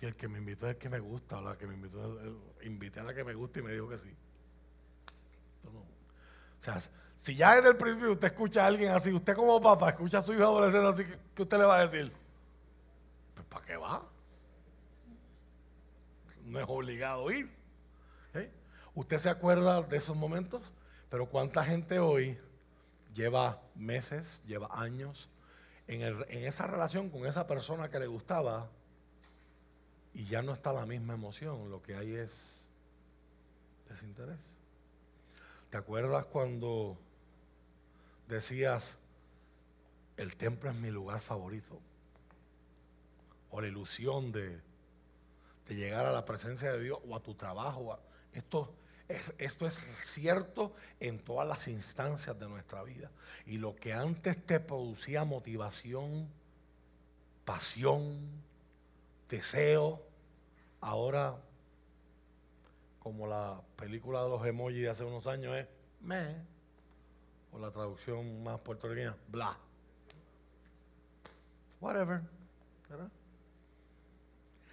y 0.01 0.07
el 0.07 0.17
que 0.17 0.29
me 0.29 0.39
invitó 0.39 0.67
es 0.67 0.75
el 0.75 0.79
que 0.79 0.91
me 0.91 1.01
gusta, 1.01 1.41
la 1.41 1.57
que 1.57 1.67
me 1.67 1.75
invitó, 1.75 2.19
invité 2.63 3.01
a 3.01 3.05
la 3.05 3.15
que 3.15 3.25
me 3.25 3.35
gusta 3.35 3.61
y 3.61 3.63
me 3.63 3.73
dijo 3.73 3.89
que 3.89 3.99
sí. 3.99 4.15
O 5.65 6.65
sea, 6.65 6.83
si 7.19 7.35
ya 7.35 7.57
desde 7.57 7.71
el 7.71 7.77
principio 7.77 8.13
usted 8.13 8.29
escucha 8.29 8.65
a 8.65 8.67
alguien 8.67 8.91
así, 8.91 9.13
usted 9.13 9.35
como 9.35 9.61
papá 9.61 9.91
escucha 9.91 10.19
a 10.19 10.23
su 10.23 10.35
hijo 10.35 10.43
adolescente 10.43 10.89
así, 10.89 11.19
¿qué 11.35 11.43
usted 11.43 11.59
le 11.59 11.65
va 11.65 11.79
a 11.79 11.87
decir? 11.87 12.13
¿Para 13.53 13.67
qué 13.67 13.77
va? 13.77 14.03
No 16.45 16.59
es 16.59 16.67
obligado 16.69 17.31
ir. 17.31 17.51
¿Usted 18.95 19.19
se 19.19 19.31
acuerda 19.31 19.81
de 19.83 19.97
esos 19.97 20.17
momentos? 20.17 20.63
Pero 21.09 21.27
cuánta 21.27 21.65
gente 21.65 21.99
hoy 21.99 22.39
lleva 23.15 23.63
meses, 23.75 24.41
lleva 24.47 24.69
años 24.71 25.31
en, 25.87 26.03
esa 26.45 26.67
relación 26.67 27.11
con 27.11 27.27
esa 27.27 27.47
persona 27.47 27.91
que 27.91 27.99
le 27.99 28.07
gustaba 28.07 28.71
y 30.15 30.27
ya 30.27 30.43
no 30.43 30.53
está 30.53 30.73
la 30.73 30.85
misma 30.85 31.15
emoción, 31.15 31.71
lo 31.71 31.83
que 31.83 31.95
hay 31.95 32.15
es 32.15 32.67
desinterés. 33.89 34.41
¿Te 35.71 35.79
acuerdas 35.79 36.27
cuando 36.27 36.99
decías, 38.29 38.99
el 40.19 40.37
templo 40.37 40.71
es 40.71 40.77
mi 40.77 40.91
lugar 40.91 41.21
favorito? 41.21 41.81
O 43.53 43.61
la 43.61 43.69
ilusión 43.69 44.33
de, 44.33 44.61
llegar 45.69 46.05
a 46.05 46.13
la 46.13 46.25
presencia 46.25 46.73
de 46.73 46.81
Dios 46.81 46.99
o 47.09 47.15
a 47.15 47.21
tu 47.21 47.35
trabajo. 47.35 47.99
Esto, 48.33 48.75
es, 49.09 49.33
cierto 50.05 50.75
en 50.99 51.19
todas 51.21 51.47
las 51.47 51.69
instancias 51.69 52.39
de 52.39 52.49
nuestra 52.49 52.83
vida. 52.83 53.11
Y 53.47 53.59
lo 53.59 53.77
que 53.77 53.93
antes 53.93 54.45
te 54.45 54.59
producía 54.59 55.25
motivación, 55.25 56.29
pasión, 57.45 58.19
deseo, 59.29 60.03
ahora, 60.81 61.37
como 63.01 63.27
la 63.27 63.61
película 63.77 64.23
de 64.23 64.29
los 64.29 64.45
emojis 64.47 64.81
de 64.81 64.89
hace 64.91 65.05
unos 65.05 65.27
años 65.27 65.57
es 65.57 65.67
me, 66.01 66.37
o 67.53 67.59
la 67.59 67.71
traducción 67.71 68.43
más 68.43 68.59
puertorriqueña, 68.61 69.15
bla. 69.29 69.57
Whatever. 71.81 72.23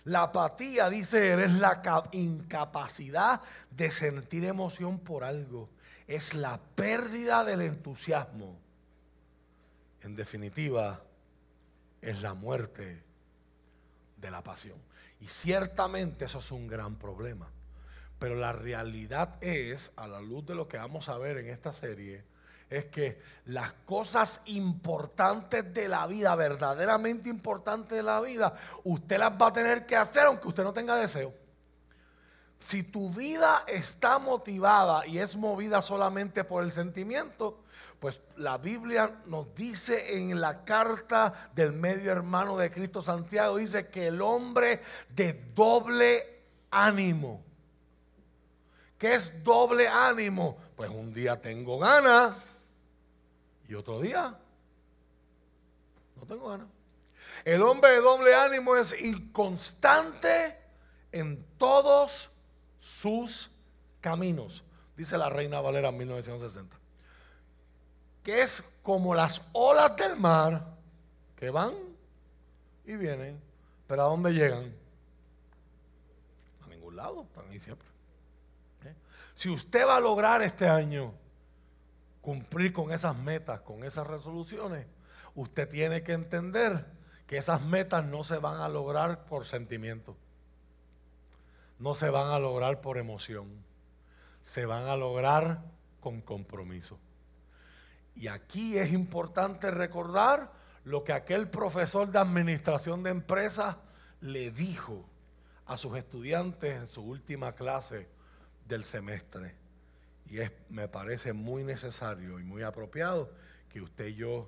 La 0.05 0.23
apatía, 0.23 0.89
dice 0.89 1.33
él, 1.33 1.39
es 1.41 1.51
la 1.53 1.81
incapacidad 2.11 3.41
de 3.69 3.91
sentir 3.91 4.45
emoción 4.45 4.99
por 4.99 5.23
algo. 5.23 5.69
Es 6.07 6.33
la 6.33 6.59
pérdida 6.75 7.43
del 7.43 7.61
entusiasmo. 7.61 8.57
En 10.01 10.15
definitiva, 10.15 11.01
es 12.01 12.21
la 12.21 12.33
muerte 12.33 13.03
de 14.17 14.31
la 14.31 14.41
pasión. 14.41 14.77
Y 15.19 15.27
ciertamente 15.27 16.25
eso 16.25 16.39
es 16.39 16.51
un 16.51 16.67
gran 16.67 16.95
problema. 16.95 17.49
Pero 18.19 18.35
la 18.35 18.53
realidad 18.53 19.41
es, 19.41 19.91
a 19.95 20.07
la 20.07 20.21
luz 20.21 20.45
de 20.45 20.55
lo 20.55 20.67
que 20.67 20.77
vamos 20.77 21.09
a 21.09 21.17
ver 21.17 21.37
en 21.37 21.49
esta 21.49 21.73
serie, 21.73 22.23
es 22.69 22.85
que 22.85 23.19
las 23.45 23.73
cosas 23.85 24.41
importantes 24.45 25.73
de 25.73 25.87
la 25.87 26.05
vida, 26.05 26.35
verdaderamente 26.35 27.29
importantes 27.29 27.97
de 27.97 28.03
la 28.03 28.21
vida, 28.21 28.53
usted 28.83 29.17
las 29.17 29.31
va 29.31 29.47
a 29.47 29.53
tener 29.53 29.85
que 29.85 29.95
hacer 29.95 30.25
aunque 30.25 30.47
usted 30.47 30.63
no 30.63 30.73
tenga 30.73 30.95
deseo. 30.95 31.33
Si 32.65 32.83
tu 32.83 33.09
vida 33.09 33.63
está 33.67 34.19
motivada 34.19 35.07
y 35.07 35.17
es 35.17 35.35
movida 35.35 35.81
solamente 35.81 36.43
por 36.43 36.63
el 36.63 36.71
sentimiento, 36.71 37.63
pues 37.99 38.21
la 38.37 38.57
Biblia 38.57 39.21
nos 39.25 39.53
dice 39.55 40.17
en 40.17 40.39
la 40.39 40.63
carta 40.63 41.49
del 41.55 41.73
medio 41.73 42.11
hermano 42.11 42.55
de 42.55 42.69
Cristo 42.69 43.01
Santiago, 43.01 43.57
dice 43.57 43.87
que 43.87 44.07
el 44.07 44.21
hombre 44.21 44.81
de 45.09 45.33
doble 45.55 46.43
ánimo. 46.69 47.43
¿Qué 48.99 49.15
es 49.15 49.43
doble 49.43 49.87
ánimo? 49.87 50.57
Pues 50.75 50.89
un 50.91 51.13
día 51.13 51.41
tengo 51.41 51.79
ganas 51.79 52.35
y 53.69 53.75
otro 53.75 54.01
día 54.01 54.35
no 56.15 56.25
tengo 56.25 56.49
ganas. 56.49 56.67
El 57.45 57.61
hombre 57.61 57.91
de 57.91 58.01
doble 58.01 58.33
ánimo 58.33 58.75
es 58.75 58.99
inconstante 58.99 60.57
en 61.11 61.45
todos 61.57 62.29
sus 62.81 63.51
caminos, 64.01 64.63
dice 64.97 65.17
la 65.17 65.29
Reina 65.29 65.61
Valera 65.61 65.89
en 65.89 65.97
1960. 65.97 66.75
Que 68.23 68.41
es 68.41 68.63
como 68.81 69.13
las 69.13 69.41
olas 69.53 69.95
del 69.95 70.17
mar 70.17 70.65
que 71.37 71.51
van 71.51 71.73
y 72.85 72.95
vienen, 72.95 73.39
pero 73.87 74.01
¿a 74.01 74.05
dónde 74.05 74.33
llegan? 74.33 74.73
A 76.65 76.67
ningún 76.67 76.95
lado, 76.95 77.21
están 77.21 77.49
ahí 77.49 77.59
siempre. 77.59 77.87
¿Eh? 78.85 78.95
Si 79.35 79.49
usted 79.49 79.85
va 79.85 79.97
a 79.97 80.01
lograr 80.01 80.41
este 80.41 80.67
año 80.67 81.13
cumplir 82.29 82.71
con 82.73 82.91
esas 82.91 83.17
metas, 83.17 83.61
con 83.61 83.83
esas 83.83 84.05
resoluciones, 84.05 84.85
usted 85.33 85.67
tiene 85.67 86.03
que 86.03 86.13
entender 86.13 86.85
que 87.25 87.37
esas 87.37 87.59
metas 87.59 88.05
no 88.05 88.23
se 88.23 88.37
van 88.37 88.61
a 88.61 88.69
lograr 88.69 89.25
por 89.25 89.47
sentimiento, 89.47 90.15
no 91.79 91.95
se 91.95 92.11
van 92.11 92.27
a 92.27 92.37
lograr 92.37 92.81
por 92.81 92.99
emoción, 92.99 93.47
se 94.43 94.67
van 94.67 94.85
a 94.89 94.95
lograr 94.95 95.63
con 96.01 96.21
compromiso. 96.21 96.99
Y 98.15 98.27
aquí 98.27 98.77
es 98.77 98.93
importante 98.93 99.71
recordar 99.71 100.51
lo 100.83 101.03
que 101.03 101.13
aquel 101.13 101.49
profesor 101.49 102.11
de 102.11 102.19
administración 102.19 103.01
de 103.01 103.09
empresas 103.09 103.75
le 104.21 104.51
dijo 104.51 105.03
a 105.65 105.77
sus 105.77 105.97
estudiantes 105.97 106.75
en 106.75 106.87
su 106.89 107.01
última 107.01 107.53
clase 107.53 108.07
del 108.67 108.83
semestre. 108.83 109.58
Y 110.29 110.39
es, 110.39 110.51
me 110.69 110.87
parece 110.87 111.33
muy 111.33 111.63
necesario 111.63 112.39
y 112.39 112.43
muy 112.43 112.61
apropiado 112.61 113.31
que 113.69 113.81
usted 113.81 114.07
y 114.07 114.15
yo 114.15 114.47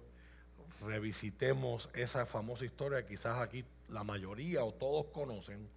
revisitemos 0.81 1.89
esa 1.93 2.25
famosa 2.25 2.65
historia, 2.65 3.05
quizás 3.05 3.39
aquí 3.39 3.65
la 3.89 4.03
mayoría 4.03 4.63
o 4.63 4.73
todos 4.73 5.07
conocen, 5.07 5.67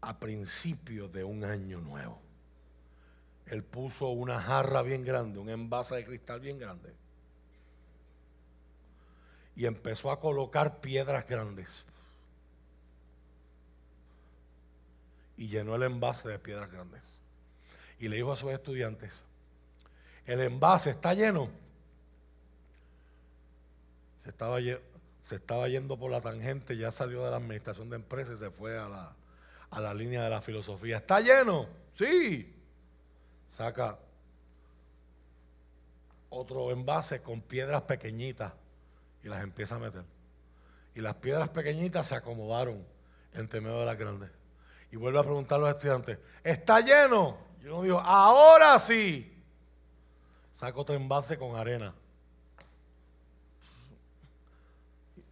a 0.00 0.18
principios 0.18 1.10
de 1.12 1.24
un 1.24 1.44
año 1.44 1.80
nuevo. 1.80 2.20
Él 3.46 3.62
puso 3.62 4.08
una 4.08 4.40
jarra 4.40 4.82
bien 4.82 5.04
grande, 5.04 5.38
un 5.38 5.48
envase 5.48 5.94
de 5.94 6.04
cristal 6.04 6.40
bien 6.40 6.58
grande. 6.58 6.92
Y 9.56 9.66
empezó 9.66 10.10
a 10.10 10.20
colocar 10.20 10.80
piedras 10.80 11.26
grandes. 11.26 11.84
Y 15.36 15.48
llenó 15.48 15.76
el 15.76 15.84
envase 15.84 16.28
de 16.28 16.38
piedras 16.38 16.70
grandes 16.70 17.13
y 18.04 18.08
le 18.08 18.16
dijo 18.16 18.32
a 18.32 18.36
sus 18.36 18.52
estudiantes, 18.52 19.24
el 20.26 20.38
envase 20.42 20.90
está 20.90 21.14
lleno. 21.14 21.48
Se 24.22 24.28
estaba, 24.28 24.58
se 24.58 25.36
estaba 25.36 25.68
yendo 25.68 25.98
por 25.98 26.10
la 26.10 26.20
tangente, 26.20 26.76
ya 26.76 26.92
salió 26.92 27.24
de 27.24 27.30
la 27.30 27.36
administración 27.36 27.88
de 27.88 27.96
empresas 27.96 28.34
y 28.34 28.38
se 28.40 28.50
fue 28.50 28.78
a 28.78 28.90
la, 28.90 29.16
a 29.70 29.80
la 29.80 29.94
línea 29.94 30.22
de 30.22 30.28
la 30.28 30.42
filosofía. 30.42 30.98
¿Está 30.98 31.20
lleno? 31.20 31.66
Sí. 31.96 32.54
Saca 33.56 33.98
otro 36.28 36.72
envase 36.72 37.22
con 37.22 37.40
piedras 37.40 37.80
pequeñitas 37.82 38.52
y 39.22 39.28
las 39.28 39.42
empieza 39.42 39.76
a 39.76 39.78
meter. 39.78 40.04
Y 40.94 41.00
las 41.00 41.14
piedras 41.14 41.48
pequeñitas 41.48 42.08
se 42.08 42.16
acomodaron 42.16 42.84
entre 43.32 43.62
medio 43.62 43.80
de 43.80 43.86
las 43.86 43.96
grandes. 43.96 44.30
Y 44.92 44.96
vuelve 44.96 45.20
a 45.20 45.22
preguntar 45.22 45.56
a 45.56 45.60
los 45.62 45.70
estudiantes, 45.70 46.18
¿está 46.42 46.80
lleno? 46.80 47.53
Y 47.64 47.66
uno 47.68 47.82
dijo, 47.82 47.98
ahora 47.98 48.78
sí. 48.78 49.42
Saca 50.60 50.78
otro 50.78 50.94
envase 50.94 51.38
con 51.38 51.56
arena. 51.56 51.94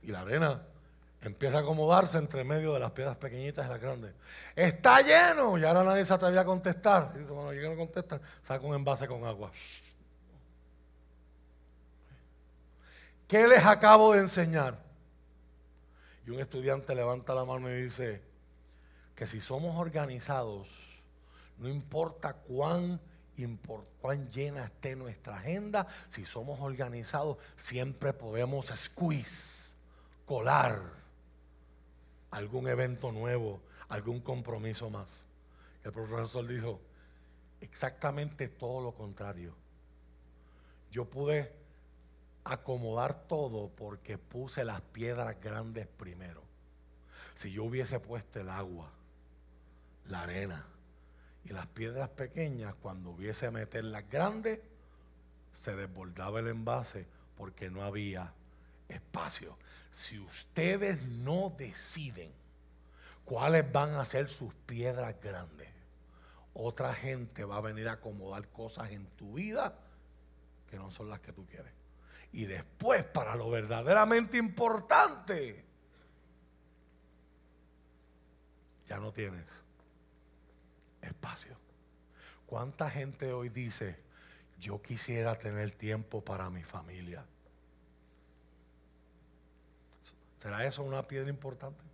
Y 0.03 0.07
la 0.07 0.21
arena 0.21 0.63
empieza 1.21 1.59
a 1.59 1.61
acomodarse 1.61 2.17
entre 2.17 2.43
medio 2.43 2.73
de 2.73 2.81
las 2.81 2.91
piedras 2.93 3.19
pequeñitas 3.19 3.67
y 3.67 3.69
las 3.69 3.81
grandes. 3.81 4.15
Está 4.57 5.03
lleno. 5.03 5.59
Y 5.59 5.65
ahora 5.65 5.85
nadie 5.85 6.07
se 6.07 6.15
atrevía 6.15 6.41
a 6.41 6.45
contestar. 6.47 7.13
Y 7.15 7.19
dice, 7.19 7.31
bueno, 7.31 7.69
no 7.69 7.77
contestan, 7.77 8.23
saca 8.43 8.65
un 8.65 8.75
envase 8.77 9.07
con 9.07 9.27
agua. 9.27 9.53
¿Qué 13.29 13.47
les 13.47 13.65
acabo 13.65 14.15
de 14.15 14.21
enseñar? 14.21 14.79
Y 16.27 16.31
un 16.31 16.41
estudiante 16.41 16.95
levanta 16.95 17.35
la 17.35 17.45
mano 17.45 17.69
y 17.69 17.83
dice 17.83 18.23
que 19.15 19.27
si 19.27 19.39
somos 19.39 19.79
organizados, 19.79 20.82
no 21.63 21.69
importa 21.69 22.33
cuán, 22.35 23.01
llena 24.33 24.65
esté 24.65 24.97
nuestra 24.97 25.37
agenda, 25.37 25.87
si 26.11 26.25
somos 26.25 26.59
organizados, 26.61 27.39
siempre 27.57 28.13
podemos 28.13 28.67
squeeze, 28.75 29.77
colar 30.27 30.83
algún 32.33 32.67
evento 32.67 33.13
nuevo, 33.13 33.61
algún 33.89 34.21
compromiso 34.21 34.91
más. 34.91 35.25
El 35.85 35.93
profesor 35.93 36.47
dijo, 36.49 36.81
exactamente 37.61 38.49
todo 38.49 38.83
lo 38.83 38.93
contrario. 38.93 39.55
Yo 40.91 41.05
pude 41.05 41.53
acomodar 42.43 43.29
todo 43.29 43.69
porque 43.69 44.19
puse 44.19 44.65
las 44.65 44.81
piedras 44.81 45.41
grandes 45.41 45.87
primero. 45.87 46.43
Si 47.37 47.53
yo 47.53 47.63
hubiese 47.65 48.01
puesto 48.01 48.41
el 48.41 48.51
agua, 48.51 48.91
la 50.07 50.23
arena, 50.23 50.67
y 51.45 51.53
las 51.53 51.67
piedras 51.67 52.09
pequeñas, 52.11 52.75
cuando 52.75 53.11
hubiese 53.11 53.51
meter 53.51 53.85
las 53.85 54.09
grandes, 54.09 54.61
se 55.63 55.75
desbordaba 55.77 56.41
el 56.41 56.49
envase 56.49 57.07
porque 57.37 57.71
no 57.71 57.83
había 57.83 58.33
espacio. 58.89 59.57
Si 59.95 60.19
ustedes 60.19 61.03
no 61.03 61.55
deciden 61.57 62.31
cuáles 63.25 63.71
van 63.71 63.95
a 63.95 64.05
ser 64.05 64.29
sus 64.29 64.55
piedras 64.67 65.15
grandes, 65.21 65.69
otra 66.55 66.95
gente 66.95 67.45
va 67.45 67.57
a 67.57 67.61
venir 67.61 67.89
a 67.89 67.93
acomodar 67.93 68.47
cosas 68.49 68.91
en 68.91 69.07
tu 69.17 69.35
vida 69.35 69.75
que 70.71 70.77
no 70.77 70.91
son 70.91 71.11
las 71.11 71.21
que 71.21 71.33
tú 71.33 71.47
quieres. 71.47 71.73
Y 72.33 72.45
después, 72.45 73.05
para 73.05 73.37
lo 73.37 73.51
verdaderamente 73.51 74.39
importante, 74.39 75.65
ya 78.89 78.99
no 78.99 79.13
tienes 79.13 79.47
espacio. 81.03 81.57
¿Cuánta 82.47 82.91
gente 82.91 83.33
hoy 83.33 83.49
dice, 83.49 83.97
yo 84.59 84.81
quisiera 84.81 85.39
tener 85.39 85.73
tiempo 85.73 86.25
para 86.25 86.49
mi 86.51 86.63
familia? 86.63 87.25
¿Será 90.41 90.65
eso 90.67 90.83
una 90.83 91.07
piedra 91.07 91.29
importante? 91.29 91.93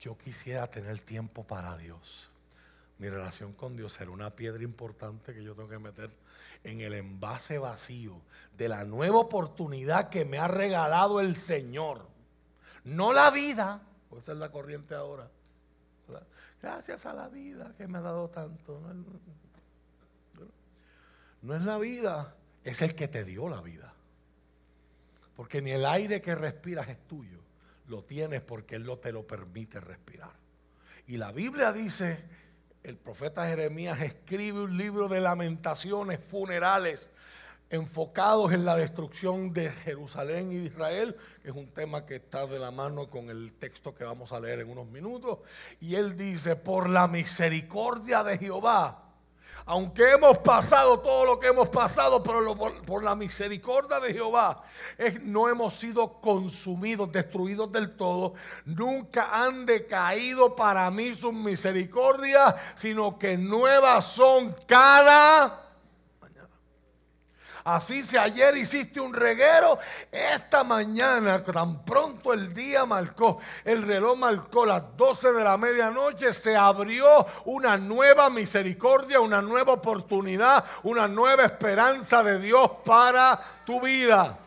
yo 0.00 0.16
quisiera 0.16 0.66
tener 0.68 1.00
tiempo 1.00 1.44
para 1.44 1.76
Dios. 1.76 2.30
Mi 2.98 3.08
relación 3.08 3.52
con 3.52 3.76
Dios 3.76 3.92
será 3.92 4.10
una 4.10 4.30
piedra 4.30 4.62
importante 4.62 5.34
que 5.34 5.42
yo 5.42 5.54
tengo 5.54 5.68
que 5.68 5.78
meter 5.78 6.10
en 6.64 6.80
el 6.80 6.94
envase 6.94 7.58
vacío 7.58 8.20
de 8.56 8.68
la 8.68 8.84
nueva 8.84 9.18
oportunidad 9.18 10.08
que 10.08 10.24
me 10.24 10.38
ha 10.38 10.48
regalado 10.48 11.20
el 11.20 11.36
Señor. 11.36 12.06
No 12.84 13.12
la 13.12 13.30
vida, 13.30 13.82
pues 14.08 14.22
esa 14.22 14.32
es 14.32 14.38
la 14.38 14.50
corriente 14.50 14.94
ahora. 14.94 15.28
Gracias 16.62 17.06
a 17.06 17.14
la 17.14 17.28
vida 17.28 17.72
que 17.76 17.86
me 17.86 17.98
ha 17.98 18.02
dado 18.02 18.28
tanto. 18.30 18.80
No 21.42 21.54
es 21.54 21.62
la 21.62 21.78
vida, 21.78 22.34
es 22.64 22.82
el 22.82 22.94
que 22.94 23.08
te 23.08 23.24
dio 23.24 23.48
la 23.48 23.60
vida. 23.60 23.92
Porque 25.36 25.60
ni 25.60 25.70
el 25.70 25.84
aire 25.84 26.20
que 26.20 26.34
respiras 26.34 26.88
es 26.88 26.98
tuyo, 27.06 27.38
lo 27.88 28.02
tienes 28.02 28.40
porque 28.40 28.76
Él 28.76 28.84
no 28.84 28.96
te 28.96 29.12
lo 29.12 29.26
permite 29.26 29.80
respirar. 29.80 30.32
Y 31.06 31.18
la 31.18 31.30
Biblia 31.30 31.72
dice, 31.72 32.24
el 32.82 32.96
profeta 32.96 33.46
Jeremías 33.46 34.00
escribe 34.00 34.62
un 34.62 34.76
libro 34.76 35.08
de 35.08 35.20
lamentaciones 35.20 36.18
funerales 36.20 37.10
enfocados 37.70 38.52
en 38.52 38.64
la 38.64 38.76
destrucción 38.76 39.52
de 39.52 39.70
Jerusalén 39.70 40.52
y 40.52 40.56
de 40.56 40.66
Israel, 40.66 41.16
que 41.42 41.48
es 41.50 41.56
un 41.56 41.68
tema 41.68 42.06
que 42.06 42.16
está 42.16 42.46
de 42.46 42.58
la 42.58 42.70
mano 42.70 43.10
con 43.10 43.28
el 43.28 43.52
texto 43.54 43.94
que 43.94 44.04
vamos 44.04 44.32
a 44.32 44.40
leer 44.40 44.60
en 44.60 44.70
unos 44.70 44.86
minutos. 44.86 45.38
Y 45.80 45.96
él 45.96 46.16
dice, 46.16 46.56
por 46.56 46.88
la 46.88 47.08
misericordia 47.08 48.22
de 48.22 48.38
Jehová, 48.38 49.02
aunque 49.68 50.12
hemos 50.12 50.38
pasado 50.38 51.00
todo 51.00 51.24
lo 51.24 51.40
que 51.40 51.48
hemos 51.48 51.68
pasado, 51.68 52.22
pero 52.22 52.54
por, 52.56 53.02
la 53.02 53.16
misericordia 53.16 53.98
de 53.98 54.14
Jehová, 54.14 54.62
no 55.22 55.48
hemos 55.48 55.74
sido 55.74 56.20
consumidos, 56.20 57.10
destruidos 57.10 57.72
del 57.72 57.96
todo. 57.96 58.34
Nunca 58.64 59.28
han 59.32 59.66
decaído 59.66 60.54
para 60.54 60.88
mí 60.92 61.16
sus 61.16 61.32
misericordias, 61.32 62.54
sino 62.76 63.18
que 63.18 63.36
nuevas 63.36 64.04
son 64.04 64.54
cada 64.68 65.65
Así 67.66 68.04
si 68.04 68.16
ayer 68.16 68.56
hiciste 68.56 69.00
un 69.00 69.12
reguero, 69.12 69.80
esta 70.12 70.62
mañana, 70.62 71.42
tan 71.42 71.84
pronto 71.84 72.32
el 72.32 72.54
día 72.54 72.86
marcó, 72.86 73.40
el 73.64 73.82
reloj 73.82 74.16
marcó 74.16 74.64
las 74.64 74.96
12 74.96 75.32
de 75.32 75.42
la 75.42 75.56
medianoche, 75.56 76.32
se 76.32 76.56
abrió 76.56 77.26
una 77.44 77.76
nueva 77.76 78.30
misericordia, 78.30 79.18
una 79.18 79.42
nueva 79.42 79.72
oportunidad, 79.72 80.64
una 80.84 81.08
nueva 81.08 81.42
esperanza 81.42 82.22
de 82.22 82.38
Dios 82.38 82.70
para 82.84 83.40
tu 83.64 83.80
vida. 83.80 84.38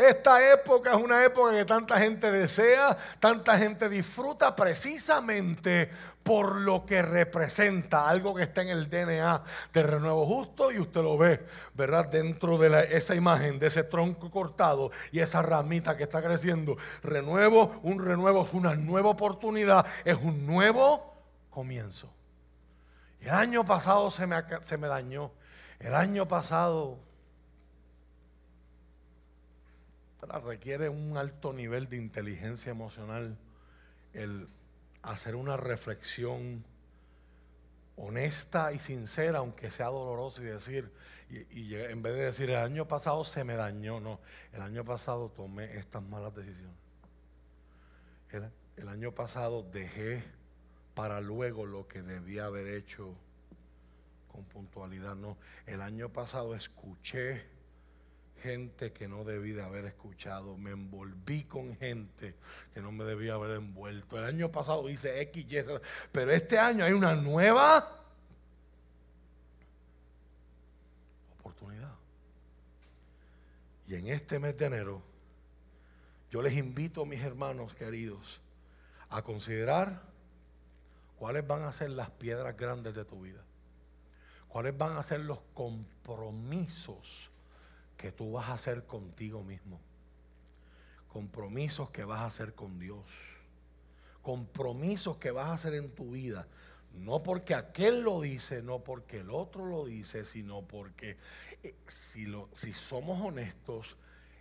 Esta 0.00 0.50
época 0.50 0.92
es 0.92 0.96
una 0.96 1.22
época 1.22 1.54
que 1.54 1.66
tanta 1.66 1.98
gente 1.98 2.32
desea, 2.32 2.96
tanta 3.18 3.58
gente 3.58 3.86
disfruta 3.90 4.56
precisamente 4.56 5.90
por 6.22 6.56
lo 6.56 6.86
que 6.86 7.02
representa, 7.02 8.08
algo 8.08 8.34
que 8.34 8.44
está 8.44 8.62
en 8.62 8.70
el 8.70 8.88
DNA 8.88 9.44
de 9.74 9.82
Renuevo 9.82 10.24
Justo 10.24 10.72
y 10.72 10.78
usted 10.78 11.02
lo 11.02 11.18
ve, 11.18 11.44
¿verdad? 11.74 12.06
Dentro 12.06 12.56
de 12.56 12.96
esa 12.96 13.14
imagen, 13.14 13.58
de 13.58 13.66
ese 13.66 13.84
tronco 13.84 14.30
cortado 14.30 14.90
y 15.12 15.18
esa 15.18 15.42
ramita 15.42 15.98
que 15.98 16.04
está 16.04 16.22
creciendo. 16.22 16.78
Renuevo, 17.02 17.78
un 17.82 18.02
renuevo 18.02 18.46
es 18.46 18.54
una 18.54 18.74
nueva 18.74 19.10
oportunidad, 19.10 19.84
es 20.06 20.16
un 20.16 20.46
nuevo 20.46 21.14
comienzo. 21.50 22.10
El 23.20 23.32
año 23.32 23.66
pasado 23.66 24.10
se 24.10 24.26
me, 24.26 24.42
se 24.62 24.78
me 24.78 24.88
dañó. 24.88 25.30
El 25.78 25.94
año 25.94 26.26
pasado 26.26 27.09
requiere 30.44 30.88
un 30.88 31.16
alto 31.16 31.52
nivel 31.52 31.88
de 31.88 31.96
inteligencia 31.96 32.70
emocional 32.70 33.36
el 34.12 34.48
hacer 35.02 35.34
una 35.34 35.56
reflexión 35.56 36.64
honesta 37.96 38.72
y 38.72 38.78
sincera, 38.78 39.38
aunque 39.38 39.70
sea 39.70 39.86
doloroso, 39.86 40.42
y 40.42 40.46
decir, 40.46 40.90
y, 41.28 41.74
en 41.74 42.02
vez 42.02 42.14
de 42.14 42.24
decir 42.24 42.50
el 42.50 42.56
año 42.56 42.86
pasado 42.88 43.24
se 43.24 43.44
me 43.44 43.54
dañó, 43.54 44.00
no, 44.00 44.20
el 44.52 44.62
año 44.62 44.84
pasado 44.84 45.30
tomé 45.30 45.76
estas 45.76 46.02
malas 46.02 46.34
decisiones. 46.34 46.76
El, 48.30 48.50
el 48.76 48.88
año 48.88 49.12
pasado 49.12 49.62
dejé 49.62 50.24
para 50.94 51.20
luego 51.20 51.66
lo 51.66 51.86
que 51.86 52.02
debía 52.02 52.46
haber 52.46 52.68
hecho 52.68 53.14
con 54.32 54.44
puntualidad, 54.44 55.16
no, 55.16 55.36
el 55.66 55.82
año 55.82 56.08
pasado 56.08 56.54
escuché 56.54 57.44
gente 58.40 58.92
que 58.92 59.06
no 59.06 59.24
debí 59.24 59.52
de 59.52 59.62
haber 59.62 59.84
escuchado, 59.84 60.56
me 60.56 60.70
envolví 60.70 61.44
con 61.44 61.76
gente 61.76 62.34
que 62.74 62.80
no 62.80 62.90
me 62.90 63.04
debía 63.04 63.34
haber 63.34 63.56
envuelto. 63.56 64.18
El 64.18 64.24
año 64.24 64.50
pasado 64.50 64.88
hice 64.88 65.20
X, 65.20 65.46
Y, 65.48 65.64
pero 66.10 66.32
este 66.32 66.58
año 66.58 66.84
hay 66.84 66.92
una 66.92 67.14
nueva 67.14 68.04
oportunidad. 71.38 71.94
Y 73.86 73.94
en 73.94 74.08
este 74.08 74.38
mes 74.38 74.56
de 74.58 74.66
enero, 74.66 75.02
yo 76.30 76.42
les 76.42 76.56
invito, 76.56 77.04
mis 77.04 77.20
hermanos 77.20 77.74
queridos, 77.74 78.40
a 79.08 79.22
considerar 79.22 80.02
cuáles 81.16 81.46
van 81.46 81.62
a 81.62 81.72
ser 81.72 81.90
las 81.90 82.10
piedras 82.10 82.56
grandes 82.56 82.94
de 82.94 83.04
tu 83.04 83.20
vida, 83.20 83.42
cuáles 84.48 84.76
van 84.76 84.96
a 84.96 85.02
ser 85.02 85.20
los 85.20 85.40
compromisos 85.54 87.29
que 88.00 88.12
tú 88.12 88.32
vas 88.32 88.48
a 88.48 88.54
hacer 88.54 88.86
contigo 88.86 89.42
mismo. 89.42 89.78
Compromisos 91.08 91.90
que 91.90 92.02
vas 92.02 92.20
a 92.20 92.26
hacer 92.26 92.54
con 92.54 92.78
Dios. 92.78 93.04
Compromisos 94.22 95.18
que 95.18 95.30
vas 95.30 95.48
a 95.48 95.52
hacer 95.52 95.74
en 95.74 95.94
tu 95.94 96.12
vida. 96.12 96.48
No 96.94 97.22
porque 97.22 97.54
aquel 97.54 98.00
lo 98.00 98.22
dice, 98.22 98.62
no 98.62 98.78
porque 98.78 99.18
el 99.18 99.28
otro 99.28 99.66
lo 99.66 99.84
dice, 99.84 100.24
sino 100.24 100.62
porque 100.62 101.18
eh, 101.62 101.74
si, 101.88 102.24
lo, 102.24 102.48
si 102.54 102.72
somos 102.72 103.20
honestos 103.20 103.98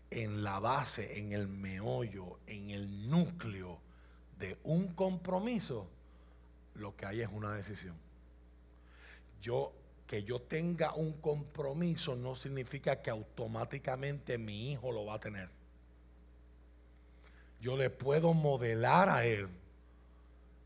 en 0.10 0.42
la 0.42 0.60
base, 0.62 1.20
en 1.20 1.34
el 1.34 1.50
meollo, 1.50 2.40
en 2.48 2.70
el 2.70 3.10
núcleo 3.10 3.82
de 4.38 4.58
un 4.64 4.94
compromiso, 4.94 5.90
lo 6.76 6.96
que 6.96 7.06
hay 7.06 7.22
es 7.22 7.30
una 7.30 7.54
decisión. 7.56 7.98
Yo 9.42 9.74
que 10.10 10.24
yo 10.24 10.42
tenga 10.42 10.96
un 10.96 11.22
compromiso 11.22 12.16
no 12.16 12.36
significa 12.36 13.00
que 13.00 13.12
automáticamente 13.12 14.40
mi 14.40 14.72
hijo 14.72 14.92
lo 14.92 15.06
va 15.06 15.14
a 15.14 15.20
tener. 15.20 15.52
Yo 17.62 17.78
le 17.78 17.92
puedo 17.92 18.34
modelar 18.34 19.08
a 19.08 19.24
él 19.24 19.48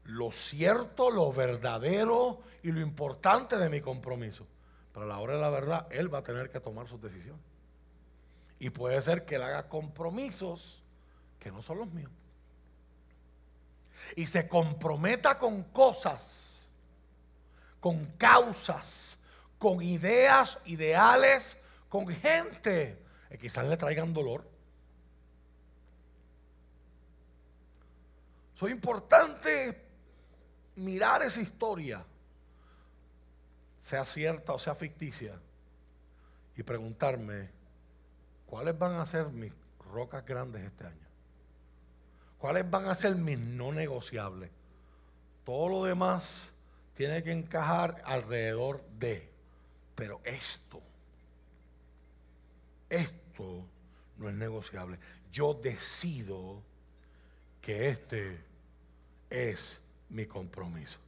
lo 0.05 0.31
cierto, 0.31 1.11
lo 1.11 1.33
verdadero 1.33 2.39
y 2.61 2.71
lo 2.71 2.79
importante 2.79 3.57
de 3.57 3.67
mi 3.67 3.81
compromiso. 3.81 4.47
Pero 4.93 5.05
a 5.05 5.09
la 5.09 5.19
hora 5.19 5.33
de 5.33 5.41
la 5.41 5.49
verdad, 5.49 5.87
él 5.91 6.13
va 6.13 6.19
a 6.19 6.23
tener 6.23 6.49
que 6.49 6.61
tomar 6.61 6.87
sus 6.87 7.01
decisiones. 7.01 7.43
Y 8.59 8.69
puede 8.69 9.01
ser 9.01 9.25
que 9.25 9.35
él 9.35 9.43
haga 9.43 9.67
compromisos 9.67 10.81
que 11.37 11.51
no 11.51 11.61
son 11.61 11.79
los 11.79 11.91
míos. 11.91 12.11
Y 14.15 14.25
se 14.25 14.47
comprometa 14.47 15.37
con 15.37 15.63
cosas, 15.63 16.65
con 17.81 18.05
causas, 18.17 19.17
con 19.63 19.81
ideas, 19.81 20.59
ideales, 20.65 21.57
con 21.87 22.05
gente 22.09 23.01
que 23.29 23.37
quizás 23.37 23.65
le 23.65 23.77
traigan 23.77 24.13
dolor. 24.13 24.45
Es 28.55 28.71
importante 28.71 29.81
mirar 30.75 31.21
esa 31.21 31.39
historia, 31.39 32.03
sea 33.83 34.03
cierta 34.05 34.51
o 34.51 34.59
sea 34.59 34.75
ficticia, 34.75 35.39
y 36.57 36.63
preguntarme, 36.63 37.49
¿cuáles 38.45 38.77
van 38.77 38.95
a 38.95 39.05
ser 39.05 39.29
mis 39.29 39.53
rocas 39.93 40.25
grandes 40.25 40.63
este 40.63 40.87
año? 40.87 41.07
¿Cuáles 42.37 42.69
van 42.69 42.87
a 42.87 42.95
ser 42.95 43.15
mis 43.15 43.39
no 43.39 43.71
negociables? 43.71 44.51
Todo 45.45 45.69
lo 45.69 45.83
demás 45.85 46.51
tiene 46.95 47.23
que 47.23 47.31
encajar 47.31 48.01
alrededor 48.05 48.83
de. 48.99 49.32
Pero 49.95 50.21
esto, 50.23 50.81
esto 52.89 53.65
no 54.17 54.29
es 54.29 54.35
negociable. 54.35 54.97
Yo 55.31 55.53
decido 55.53 56.61
que 57.61 57.89
este 57.89 58.39
es 59.29 59.81
mi 60.09 60.25
compromiso. 60.25 60.99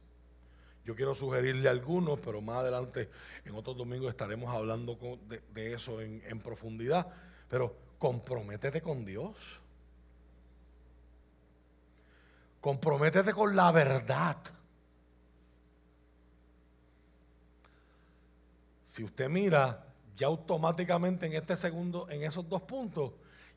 Yo 0.84 0.94
quiero 0.94 1.14
sugerirle 1.14 1.68
algunos, 1.68 2.20
pero 2.20 2.40
más 2.40 2.58
adelante 2.58 3.10
en 3.44 3.54
otros 3.56 3.76
domingos 3.76 4.10
estaremos 4.10 4.54
hablando 4.54 4.96
de, 5.52 5.72
eso 5.72 6.00
en, 6.00 6.22
en 6.26 6.38
profundidad. 6.40 7.12
Pero 7.48 7.76
comprométete 7.98 8.80
con 8.80 9.04
Dios. 9.04 9.36
Comprométete 12.60 13.32
con 13.32 13.54
la 13.54 13.72
verdad. 13.72 14.36
Si 18.96 19.04
usted 19.04 19.28
mira, 19.28 19.84
ya 20.16 20.26
automáticamente 20.26 21.26
en 21.26 21.34
este 21.34 21.54
segundo, 21.54 22.08
en 22.08 22.22
esos 22.22 22.48
dos 22.48 22.62
puntos, 22.62 23.12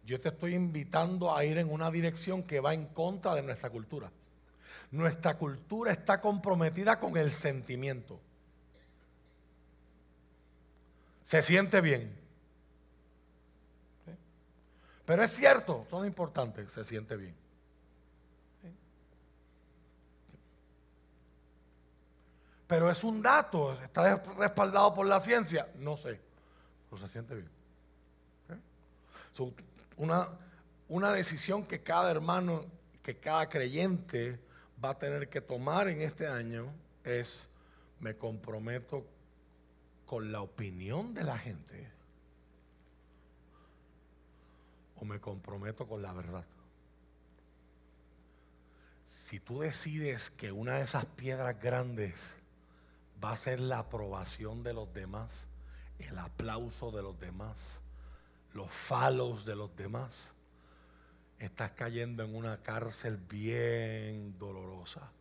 yo 0.06 0.20
te 0.20 0.28
estoy 0.28 0.54
invitando 0.54 1.34
a 1.34 1.46
ir 1.46 1.58
en 1.58 1.72
una 1.72 1.90
dirección 1.90 2.44
que 2.44 2.60
va 2.60 2.74
en 2.74 2.88
contra 2.88 3.36
de 3.36 3.42
nuestra 3.42 3.70
cultura. 3.70 4.12
Nuestra 4.92 5.38
cultura 5.38 5.94
está 5.94 6.20
comprometida 6.20 7.00
con 7.00 7.16
el 7.16 7.32
sentimiento. 7.32 8.20
Se 11.24 11.42
siente 11.42 11.80
bien. 11.80 12.14
Pero 15.06 15.24
es 15.24 15.32
cierto, 15.32 15.88
son 15.90 16.06
importantes, 16.06 16.70
se 16.70 16.84
siente 16.84 17.16
bien. 17.16 17.34
Pero 22.70 22.92
es 22.92 23.04
un 23.04 23.20
dato, 23.20 23.74
está 23.82 24.18
respaldado 24.38 24.94
por 24.94 25.08
la 25.08 25.20
ciencia, 25.22 25.68
no 25.78 25.98
sé, 25.98 26.22
pero 26.88 27.02
se 27.02 27.12
siente 27.12 27.34
bien. 27.34 27.50
una, 29.98 30.30
una 30.88 31.12
decisión 31.12 31.66
que 31.66 31.82
cada 31.82 32.12
hermano, 32.12 32.66
que 33.02 33.18
cada 33.18 33.50
creyente 33.50 34.40
va 34.86 34.92
a 34.92 35.00
tener 35.00 35.30
que 35.30 35.42
tomar 35.42 35.88
en 35.88 36.04
este 36.04 36.28
año 36.28 36.72
es, 37.04 37.48
me 38.02 38.16
comprometo 38.16 39.04
con 40.06 40.32
la 40.32 40.42
opinión 40.42 41.16
de 41.16 41.24
la 41.24 41.40
gente 41.40 41.92
o 44.96 45.06
me 45.06 45.20
comprometo 45.20 45.88
con 45.88 46.04
la 46.04 46.14
verdad. 46.14 46.46
Si 49.26 49.40
tú 49.40 49.62
decides 49.62 50.30
que 50.30 50.52
una 50.52 50.76
de 50.76 50.84
esas 50.84 51.06
piedras 51.08 51.60
grandes 51.60 52.14
va 53.24 53.32
a 53.32 53.38
ser 53.38 53.60
la 53.60 53.80
aprobación 53.80 54.64
de 54.64 54.74
los 54.74 54.94
demás, 54.94 55.48
el 55.98 56.18
aplauso 56.18 56.92
de 56.92 57.02
los 57.02 57.20
demás, 57.20 57.58
los 58.54 58.72
falos 58.72 59.46
de 59.46 59.56
los 59.56 59.76
demás, 59.76 60.34
estás 61.38 61.72
cayendo 61.72 62.24
en 62.24 62.36
una 62.36 62.58
cárcel 62.58 63.18
bien 63.18 64.38
dolorosa. 64.38 65.12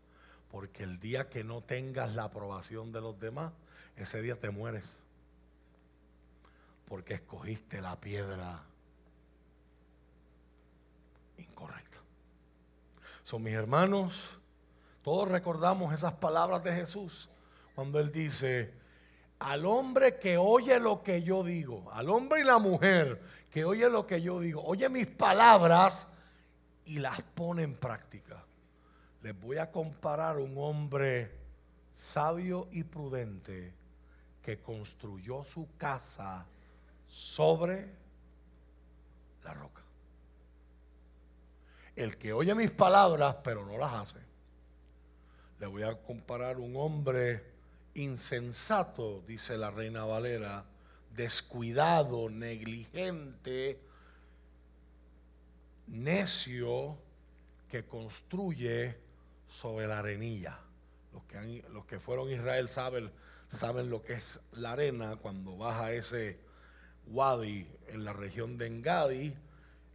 Porque 0.51 0.83
el 0.83 0.99
día 0.99 1.29
que 1.29 1.45
no 1.45 1.61
tengas 1.61 2.15
la 2.15 2.25
aprobación 2.25 2.93
de 2.93 3.01
los 3.01 3.19
demás, 3.19 3.53
ese 3.97 4.23
día 4.23 4.37
te 4.37 4.51
mueres. 4.51 4.99
Porque 6.87 7.15
escogiste 7.15 7.83
la 7.83 8.01
piedra 8.01 8.63
incorrecta. 11.37 11.99
Son 13.25 13.43
mis 13.43 13.55
hermanos, 13.55 14.15
todos 15.03 15.29
recordamos 15.29 15.93
esas 15.93 16.15
palabras 16.15 16.65
de 16.65 16.75
Jesús 16.75 17.29
cuando 17.79 18.01
él 18.01 18.11
dice, 18.11 18.75
al 19.39 19.65
hombre 19.65 20.19
que 20.19 20.37
oye 20.37 20.81
lo 20.81 21.01
que 21.01 21.23
yo 21.23 21.45
digo, 21.45 21.89
al 21.93 22.11
hombre 22.11 22.41
y 22.41 22.43
la 22.43 22.59
mujer 22.59 23.23
que 23.53 23.65
oye 23.65 23.89
lo 23.89 24.05
que 24.05 24.21
yo 24.21 24.41
digo, 24.41 24.65
oye 24.65 24.89
mis 24.89 25.07
palabras 25.07 26.09
y 26.87 26.99
las 26.99 27.23
pone 27.23 27.63
en 27.63 27.77
práctica. 27.77 28.45
Les 29.23 29.41
voy 29.41 29.59
a 29.59 29.71
comparar 29.71 30.39
un 30.39 30.55
hombre 30.59 31.31
sabio 31.95 32.67
y 32.73 32.83
prudente 32.83 33.73
que 34.43 34.61
construyó 34.61 35.45
su 35.45 35.69
casa 35.77 36.47
sobre 37.07 37.95
la 39.45 39.55
roca. 39.55 39.83
El 41.95 42.19
que 42.19 42.33
oye 42.33 42.57
mis 42.57 42.73
palabras 42.73 43.37
pero 43.45 43.65
no 43.65 43.79
las 43.79 43.95
hace. 43.95 44.19
Le 45.61 45.69
voy 45.69 45.85
a 45.85 45.95
comparar 45.95 46.59
un 46.59 46.75
hombre 46.75 47.58
insensato, 47.99 49.23
dice 49.27 49.59
la 49.59 49.71
reina 49.71 50.05
Valera, 50.05 50.65
descuidado, 51.15 52.31
negligente, 52.31 53.81
necio 55.89 56.97
que 57.69 57.85
construye 57.85 58.97
sobre 59.49 59.87
la 59.87 59.99
arenilla. 59.99 60.59
Los 61.13 61.25
que, 61.25 61.65
los 61.73 61.85
que 61.87 61.99
fueron 61.99 62.29
a 62.29 62.33
Israel 62.33 62.69
saben, 62.69 63.11
saben 63.51 63.91
lo 63.91 64.03
que 64.03 64.15
es 64.15 64.39
la 64.53 64.73
arena 64.73 65.17
cuando 65.17 65.57
baja 65.57 65.93
ese 65.93 66.39
wadi 67.09 67.67
en 67.89 68.05
la 68.05 68.13
región 68.13 68.59
de 68.59 68.67
Engadi. 68.67 69.35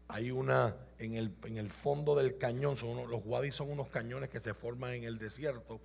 Hay 0.10 0.32
una 0.32 0.76
en 1.00 1.16
el, 1.16 1.34
en 1.46 1.58
el 1.58 1.70
fondo 1.70 2.16
del 2.16 2.38
cañón, 2.38 2.78
son 2.78 3.10
los 3.10 3.22
wadis 3.26 3.56
son 3.56 3.72
unos 3.72 3.88
cañones 3.90 4.30
que 4.30 4.40
se 4.40 4.54
forman 4.54 4.94
en 4.94 5.04
el 5.06 5.18
desierto 5.18 5.80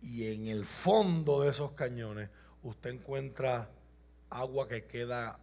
y 0.00 0.26
en 0.26 0.48
el 0.48 0.64
fondo 0.64 1.42
de 1.42 1.50
esos 1.50 1.72
cañones 1.72 2.28
usted 2.62 2.90
encuentra 2.90 3.70
agua 4.30 4.68
que 4.68 4.84
queda 4.84 5.38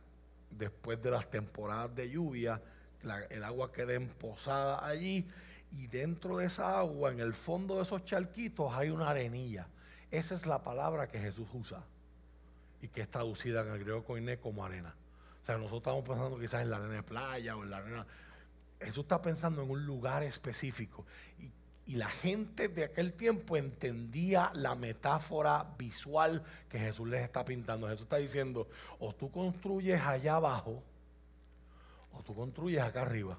después 0.50 1.02
de 1.02 1.12
las 1.12 1.30
temporadas 1.30 1.96
de 1.96 2.10
lluvia, 2.10 2.62
el 3.30 3.44
agua 3.44 3.72
queda 3.72 3.94
emposada 3.94 4.86
allí 4.86 5.28
y 5.72 5.88
dentro 5.88 6.38
de 6.38 6.46
esa 6.46 6.80
agua, 6.80 7.12
en 7.12 7.20
el 7.20 7.34
fondo 7.34 7.78
de 7.78 7.84
esos 7.84 8.04
charquitos, 8.04 8.74
hay 8.74 8.90
una 8.90 9.10
arenilla. 9.10 9.68
Esa 10.12 10.36
es 10.36 10.46
la 10.46 10.62
palabra 10.62 11.08
que 11.08 11.20
Jesús 11.20 11.48
usa 11.54 11.84
y 12.82 12.90
que 12.90 13.02
es 13.02 13.10
traducida 13.10 13.62
en 13.62 13.70
el 13.70 13.80
griego 13.80 14.04
coiné 14.04 14.38
como 14.38 14.66
arena. 14.66 14.94
O 15.42 15.46
sea, 15.46 15.58
nosotros 15.58 15.80
estamos 15.80 16.04
pensando 16.06 16.40
quizás 16.40 16.62
en 16.62 16.70
la 16.70 16.78
arena 16.78 16.96
de 16.96 17.04
playa 17.04 17.56
o 17.56 17.64
en 17.64 17.70
la 17.70 17.78
arena. 17.78 18.06
Jesús 18.80 19.04
está 19.04 19.22
pensando 19.22 19.64
en 19.64 19.70
un 19.70 19.86
lugar 19.86 20.24
específico. 20.24 21.06
Y 21.86 21.96
la 21.96 22.10
gente 22.10 22.68
de 22.68 22.84
aquel 22.84 23.14
tiempo 23.14 23.58
entendía 23.58 24.52
la 24.54 24.76
metáfora 24.76 25.74
visual 25.78 26.44
que 26.70 26.80
Jesús 26.80 27.08
les 27.08 27.24
está 27.24 27.44
pintando. 27.44 27.88
Jesús 27.88 28.04
está 28.04 28.18
diciendo, 28.18 28.68
o 29.00 29.14
tú 29.14 29.32
construyes 29.32 30.00
allá 30.02 30.36
abajo, 30.36 30.84
o 32.14 32.24
tú 32.24 32.36
construyes 32.36 32.82
acá 32.82 33.02
arriba. 33.02 33.38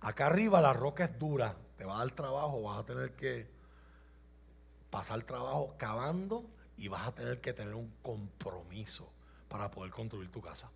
Acá 0.00 0.26
arriba 0.26 0.60
la 0.60 0.72
roca 0.72 1.04
es 1.04 1.18
dura, 1.18 1.56
te 1.76 1.84
va 1.84 1.96
a 1.96 1.98
dar 1.98 2.10
trabajo, 2.14 2.62
vas 2.62 2.80
a 2.80 2.84
tener 2.84 3.12
que 3.12 3.48
pasar 4.90 5.22
trabajo 5.22 5.74
cavando 5.78 6.44
y 6.76 6.88
vas 6.88 7.06
a 7.06 7.12
tener 7.12 7.40
que 7.40 7.52
tener 7.52 7.74
un 7.74 7.92
compromiso 8.02 9.08
para 9.48 9.70
poder 9.70 9.92
construir 9.92 10.30
tu 10.30 10.40
casa. 10.40 10.68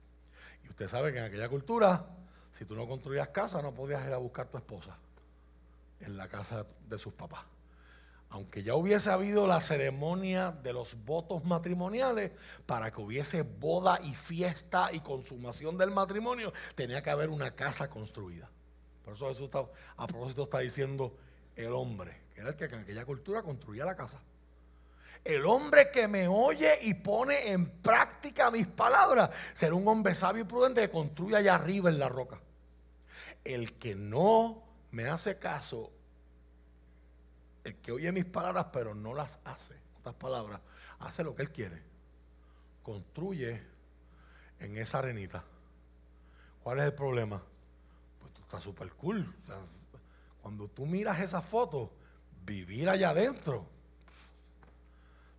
Y 0.62 0.68
usted 0.68 0.88
sabe 0.88 1.12
que 1.12 1.18
en 1.18 1.24
aquella 1.24 1.48
cultura, 1.48 2.06
si 2.52 2.64
tú 2.64 2.76
no 2.76 2.86
construías 2.86 3.28
casa, 3.28 3.60
no 3.60 3.74
podías 3.74 4.06
ir 4.06 4.12
a 4.12 4.18
buscar 4.18 4.46
tu 4.48 4.58
esposa 4.58 4.96
en 6.00 6.16
la 6.16 6.28
casa 6.28 6.66
de 6.88 6.98
sus 6.98 7.12
papás. 7.12 7.44
Aunque 8.30 8.64
ya 8.64 8.74
hubiese 8.74 9.10
habido 9.10 9.46
la 9.46 9.60
ceremonia 9.60 10.50
de 10.50 10.72
los 10.72 10.96
votos 11.04 11.44
matrimoniales, 11.44 12.32
para 12.66 12.90
que 12.90 13.00
hubiese 13.00 13.42
boda 13.42 14.00
y 14.02 14.14
fiesta 14.14 14.88
y 14.92 15.00
consumación 15.00 15.78
del 15.78 15.92
matrimonio, 15.92 16.52
tenía 16.74 17.00
que 17.02 17.10
haber 17.10 17.30
una 17.30 17.52
casa 17.52 17.88
construida. 17.88 18.50
Por 19.04 19.14
eso 19.14 19.28
Jesús 19.28 19.44
está, 19.44 19.64
a 19.96 20.06
propósito 20.06 20.44
está 20.44 20.58
diciendo 20.58 21.16
el 21.54 21.72
hombre, 21.72 22.22
que 22.34 22.40
era 22.40 22.50
el 22.50 22.56
que 22.56 22.64
en 22.64 22.74
aquella 22.74 23.04
cultura 23.04 23.42
construía 23.42 23.84
la 23.84 23.94
casa. 23.94 24.20
El 25.22 25.46
hombre 25.46 25.90
que 25.90 26.08
me 26.08 26.26
oye 26.28 26.76
y 26.82 26.94
pone 26.94 27.52
en 27.52 27.66
práctica 27.66 28.50
mis 28.50 28.66
palabras 28.66 29.30
será 29.54 29.74
un 29.74 29.86
hombre 29.88 30.14
sabio 30.14 30.42
y 30.42 30.46
prudente 30.46 30.82
que 30.82 30.90
construye 30.90 31.36
allá 31.36 31.54
arriba 31.54 31.88
en 31.88 31.98
la 31.98 32.08
roca. 32.08 32.40
El 33.42 33.78
que 33.78 33.94
no 33.94 34.63
me 34.94 35.08
hace 35.08 35.38
caso 35.38 35.90
el 37.64 37.74
que 37.76 37.90
oye 37.90 38.12
mis 38.12 38.24
palabras 38.24 38.66
pero 38.72 38.94
no 38.94 39.12
las 39.12 39.40
hace, 39.44 39.74
estas 39.96 40.14
palabras, 40.14 40.60
hace 41.00 41.24
lo 41.24 41.34
que 41.34 41.42
él 41.42 41.50
quiere. 41.50 41.82
Construye 42.84 43.60
en 44.60 44.78
esa 44.78 44.98
arenita. 44.98 45.42
¿Cuál 46.62 46.78
es 46.78 46.84
el 46.84 46.94
problema? 46.94 47.42
Pues 48.20 48.32
tú 48.34 48.42
estás 48.42 48.62
súper 48.62 48.92
cool. 48.92 49.34
cuando 50.40 50.68
tú 50.68 50.86
miras 50.86 51.18
esa 51.18 51.42
foto, 51.42 51.90
vivir 52.46 52.88
allá 52.88 53.10
adentro, 53.10 53.66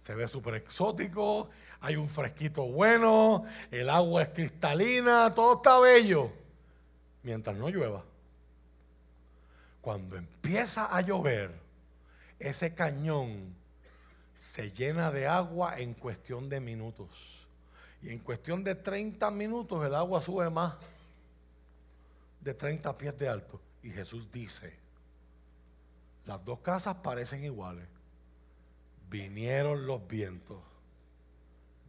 se 0.01 0.15
ve 0.15 0.27
súper 0.27 0.55
exótico, 0.55 1.49
hay 1.79 1.95
un 1.95 2.09
fresquito 2.09 2.63
bueno, 2.63 3.45
el 3.71 3.89
agua 3.89 4.23
es 4.23 4.29
cristalina, 4.29 5.33
todo 5.33 5.55
está 5.55 5.79
bello, 5.79 6.31
mientras 7.23 7.55
no 7.55 7.69
llueva. 7.69 8.03
Cuando 9.85 10.17
empieza 10.17 10.87
a 10.87 10.99
llover, 11.01 11.51
ese 12.39 12.73
cañón 12.73 13.55
se 14.51 14.71
llena 14.71 15.11
de 15.11 15.27
agua 15.27 15.79
en 15.79 15.93
cuestión 15.93 16.49
de 16.49 16.59
minutos. 16.59 17.07
Y 18.01 18.09
en 18.09 18.17
cuestión 18.17 18.63
de 18.63 18.73
30 18.73 19.29
minutos 19.29 19.85
el 19.85 19.93
agua 19.93 20.23
sube 20.23 20.49
más 20.49 20.73
de 22.41 22.55
30 22.55 22.97
pies 22.97 23.15
de 23.19 23.29
alto. 23.29 23.61
Y 23.83 23.91
Jesús 23.91 24.27
dice, 24.31 24.73
las 26.25 26.43
dos 26.43 26.61
casas 26.61 26.95
parecen 27.03 27.43
iguales. 27.43 27.87
Vinieron 29.07 29.85
los 29.85 30.07
vientos, 30.07 30.63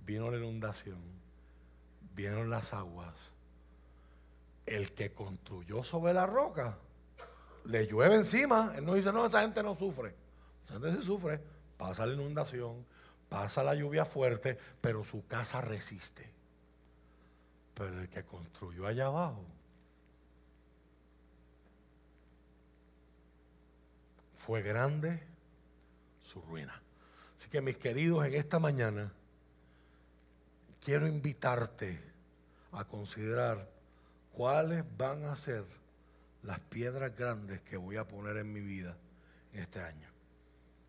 vino 0.04 0.30
la 0.30 0.36
inundación, 0.36 1.00
vinieron 2.14 2.50
las 2.50 2.74
aguas. 2.74 3.14
El 4.66 4.92
que 4.92 5.14
construyó 5.14 5.82
sobre 5.82 6.12
la 6.12 6.26
roca 6.26 6.76
le 7.66 7.86
llueve 7.86 8.14
encima. 8.16 8.72
Él 8.76 8.84
no 8.84 8.94
dice, 8.94 9.12
no, 9.12 9.26
esa 9.26 9.42
gente 9.42 9.62
no 9.62 9.74
sufre. 9.74 10.14
Esa 10.64 10.74
gente 10.74 11.00
sí 11.00 11.06
sufre. 11.06 11.40
Pasa 11.76 12.06
la 12.06 12.14
inundación, 12.14 12.84
pasa 13.28 13.62
la 13.62 13.74
lluvia 13.74 14.04
fuerte, 14.04 14.58
pero 14.80 15.04
su 15.04 15.26
casa 15.26 15.60
resiste. 15.60 16.28
Pero 17.74 18.00
el 18.00 18.08
que 18.08 18.24
construyó 18.24 18.86
allá 18.86 19.06
abajo 19.06 19.44
fue 24.38 24.62
grande, 24.62 25.22
su 26.22 26.40
ruina. 26.40 26.80
Así 27.38 27.50
que 27.50 27.60
mis 27.60 27.76
queridos, 27.76 28.24
en 28.24 28.34
esta 28.34 28.58
mañana 28.58 29.12
quiero 30.80 31.06
invitarte 31.06 32.00
a 32.72 32.84
considerar 32.84 33.68
cuáles 34.32 34.84
van 34.96 35.24
a 35.24 35.36
ser 35.36 35.64
las 36.46 36.60
piedras 36.60 37.14
grandes 37.16 37.60
que 37.62 37.76
voy 37.76 37.96
a 37.96 38.06
poner 38.06 38.36
en 38.36 38.52
mi 38.52 38.60
vida 38.60 38.96
este 39.52 39.80
año. 39.80 40.08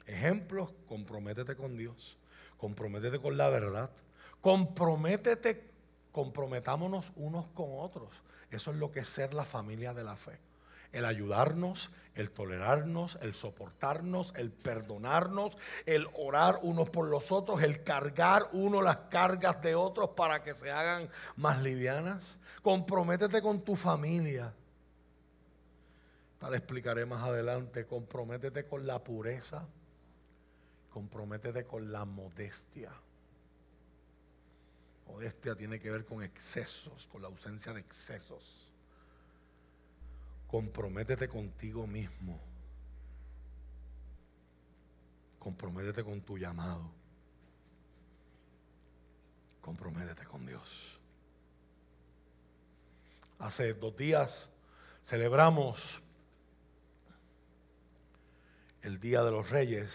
Ejemplos, 0.06 0.70
comprométete 0.88 1.56
con 1.56 1.76
Dios, 1.76 2.18
comprométete 2.58 3.20
con 3.20 3.38
la 3.38 3.50
verdad, 3.50 3.90
comprométete, 4.40 5.70
comprometámonos 6.12 7.12
unos 7.16 7.48
con 7.48 7.70
otros. 7.72 8.10
Eso 8.52 8.72
es 8.72 8.78
lo 8.78 8.92
que 8.92 9.02
es 9.02 9.08
ser 9.08 9.34
la 9.34 9.46
familia 9.46 9.94
de 9.94 10.04
la 10.04 10.16
fe. 10.16 10.40
El 10.94 11.04
ayudarnos, 11.04 11.90
el 12.16 12.32
tolerarnos, 12.32 13.18
el 13.22 13.34
soportarnos, 13.34 14.34
el 14.36 14.52
perdonarnos, 14.52 15.58
el 15.86 16.08
orar 16.14 16.60
unos 16.62 16.90
por 16.90 17.08
los 17.08 17.32
otros, 17.32 17.62
el 17.62 17.84
cargar 17.84 18.48
uno 18.54 18.82
las 18.82 18.98
cargas 19.10 19.62
de 19.62 19.76
otros 19.76 20.12
para 20.12 20.44
que 20.44 20.54
se 20.54 20.72
hagan 20.72 21.10
más 21.36 21.62
livianas. 21.62 22.38
Comprométete 22.62 23.42
con 23.42 23.62
tu 23.62 23.76
familia. 23.76 24.54
Te 26.40 26.56
explicaré 26.56 27.06
más 27.06 27.24
adelante. 27.24 27.86
Comprométete 27.86 28.66
con 28.66 28.86
la 28.88 29.04
pureza. 29.04 29.68
Comprométete 30.90 31.66
con 31.66 31.92
la 31.92 32.06
modestia. 32.06 32.92
Modestia 35.08 35.56
tiene 35.56 35.80
que 35.80 35.90
ver 35.90 36.06
con 36.06 36.24
excesos, 36.24 37.08
con 37.12 37.22
la 37.22 37.28
ausencia 37.28 37.74
de 37.74 37.80
excesos. 37.80 38.68
Comprométete 40.48 41.28
contigo 41.28 41.86
mismo. 41.88 42.40
Comprométete 45.40 46.04
con 46.04 46.22
tu 46.22 46.38
llamado. 46.38 46.90
Comprométete 49.62 50.26
con 50.26 50.46
Dios. 50.46 51.00
Hace 53.40 53.74
dos 53.74 53.96
días 53.96 54.50
celebramos 55.06 56.02
el 58.88 59.02
Día 59.02 59.22
de 59.22 59.32
los 59.32 59.50
Reyes. 59.50 59.90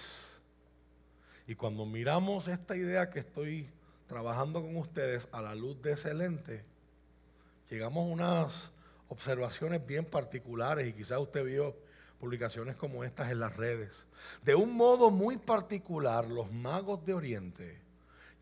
Y 1.46 1.54
cuando 1.54 1.86
miramos 1.86 2.46
esta 2.46 2.76
idea 2.76 3.08
que 3.08 3.20
estoy 3.20 3.66
trabajando 4.06 4.60
con 4.60 4.76
ustedes 4.76 5.26
a 5.32 5.40
la 5.40 5.54
luz 5.54 5.80
de 5.80 5.92
ese 5.92 6.12
lente, 6.12 6.62
llegamos 7.70 8.02
a 8.02 8.12
unas 8.12 8.70
observaciones 9.08 9.86
bien 9.86 10.04
particulares 10.04 10.86
y 10.86 10.92
quizás 10.92 11.18
usted 11.20 11.42
vio 11.42 11.74
publicaciones 12.20 12.76
como 12.76 13.02
estas 13.02 13.30
en 13.30 13.40
las 13.40 13.56
redes. 13.56 14.06
De 14.44 14.54
un 14.54 14.76
modo 14.76 15.10
muy 15.10 15.38
particular, 15.38 16.28
los 16.28 16.52
magos 16.52 17.02
de 17.06 17.14
Oriente 17.14 17.78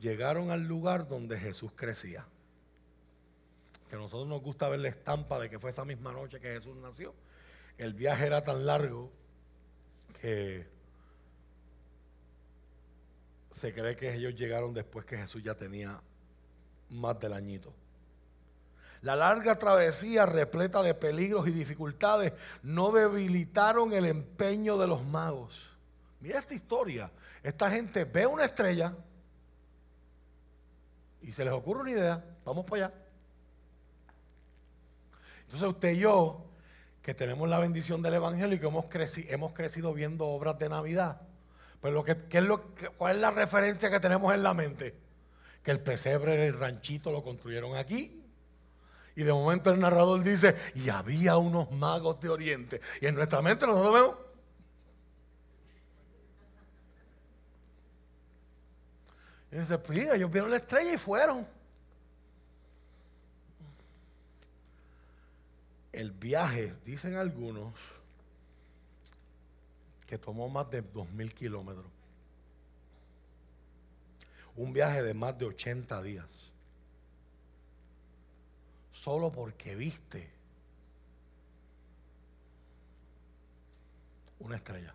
llegaron 0.01 0.51
al 0.51 0.67
lugar 0.67 1.07
donde 1.07 1.39
Jesús 1.39 1.71
crecía. 1.77 2.27
Que 3.89 3.95
a 3.95 4.01
nosotros 4.01 4.27
nos 4.27 4.43
gusta 4.43 4.69
ver 4.69 4.81
la 4.81 4.89
estampa 4.89 5.39
de 5.39 5.49
que 5.49 5.61
fue 5.61 5.71
esa 5.71 5.85
misma 5.85 6.13
noche 6.13 6.41
que 6.41 6.55
Jesús 6.55 6.77
nació. 6.77 7.15
El 7.79 7.95
viaje 7.95 8.27
era 8.27 8.43
tan 8.43 8.67
largo 8.67 9.13
que 10.21 10.67
se 13.57 13.73
cree 13.73 13.97
que 13.97 14.15
ellos 14.15 14.35
llegaron 14.35 14.73
después 14.73 15.05
que 15.05 15.17
Jesús 15.17 15.43
ya 15.43 15.55
tenía 15.55 16.01
más 16.91 17.19
del 17.21 17.33
añito. 17.33 17.73
La 19.03 19.17
larga 19.17 19.59
travesía 19.59 20.27
repleta 20.27 20.83
de 20.83 20.95
peligros 20.95 21.49
y 21.49 21.53
dificultades 21.53 22.35
no 22.63 22.93
debilitaron 22.93 23.93
el 23.95 24.05
empeño 24.05 24.77
de 24.77 24.87
los 24.87 25.03
magos. 25.05 25.59
Mira 26.21 26.39
esta 26.39 26.55
historia. 26.55 27.11
Esta 27.43 27.71
gente 27.71 28.05
ve 28.05 28.27
una 28.27 28.45
estrella 28.45 28.95
y 31.23 31.33
se 31.33 31.45
les 31.45 31.53
ocurre 31.53 31.81
una 31.81 31.91
idea. 31.91 32.25
Vamos 32.45 32.67
para 32.67 32.87
allá. 32.87 32.95
Entonces 35.45 35.69
usted 35.69 35.93
y 35.93 35.99
yo, 35.99 36.50
que 37.03 37.15
tenemos 37.15 37.49
la 37.49 37.59
bendición 37.59 38.03
del 38.03 38.15
Evangelio 38.15 38.57
y 38.57 38.61
que 38.61 38.67
hemos, 38.67 38.87
hemos 39.29 39.53
crecido 39.53 39.95
viendo 39.95 40.27
obras 40.27 40.59
de 40.59 40.69
Navidad, 40.69 41.23
pues 41.81 41.95
lo 41.95 42.05
que, 42.05 42.17
es 42.31 42.43
lo, 42.43 42.63
¿cuál 42.99 43.17
es 43.17 43.21
la 43.23 43.31
referencia 43.31 43.91
que 43.91 44.01
tenemos 44.01 44.35
en 44.35 44.43
la 44.43 44.55
mente? 44.55 44.95
Que 45.63 45.71
el 45.71 45.81
pesebre, 45.81 46.47
el 46.47 46.59
ranchito 46.59 47.11
lo 47.11 47.23
construyeron 47.23 47.77
aquí 47.77 48.21
y 49.21 49.23
de 49.23 49.33
momento 49.33 49.71
el 49.71 49.81
narrador 49.81 50.23
dice, 50.23 50.57
y 50.75 50.89
había 50.89 51.37
unos 51.37 51.71
magos 51.73 52.21
de 52.21 52.29
Oriente. 52.29 52.81
Y 53.01 53.07
en 53.07 53.15
nuestra 53.15 53.43
mente 53.43 53.67
nosotros 53.67 53.93
vemos. 53.93 54.17
Y 59.53 59.57
dice, 59.57 59.79
pues 59.79 59.99
ellos 59.99 60.31
vieron 60.31 60.51
la 60.51 60.57
estrella 60.59 60.95
y 60.95 60.97
fueron. 60.97 61.47
El 65.93 66.10
viaje, 66.21 66.75
dicen 66.85 67.17
algunos, 67.17 67.75
que 70.07 70.19
tomó 70.19 70.49
más 70.49 70.71
de 70.71 70.83
dos 70.83 71.11
mil 71.11 71.35
kilómetros. 71.35 71.87
Un 74.57 74.73
viaje 74.73 75.03
de 75.03 75.15
más 75.15 75.39
de 75.39 75.47
80 75.47 76.03
días 76.03 76.51
solo 78.93 79.33
porque 79.33 79.75
viste 79.75 80.31
una 84.41 84.57
estrella. 84.57 84.95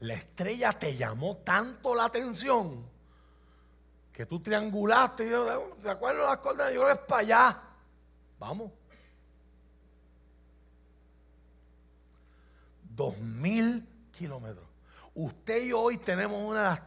La 0.00 0.14
estrella 0.14 0.72
te 0.74 0.96
llamó 0.96 1.38
tanto 1.38 1.94
la 1.94 2.04
atención 2.04 2.84
que 4.12 4.26
tú 4.26 4.40
triangulaste 4.40 5.24
de 5.24 5.90
acuerdo 5.90 6.26
a 6.26 6.30
las 6.30 6.38
coordenadas, 6.38 6.74
yo 6.74 6.88
es 6.88 6.98
para 6.98 7.20
allá. 7.20 7.62
Vamos. 8.38 8.72
Dos 12.82 13.18
mil 13.18 13.86
kilómetros. 14.10 14.66
Usted 15.14 15.62
y 15.62 15.68
yo 15.68 15.80
hoy 15.80 15.98
tenemos 15.98 16.42
una 16.42 16.62
de 16.62 16.68
las 16.70 16.80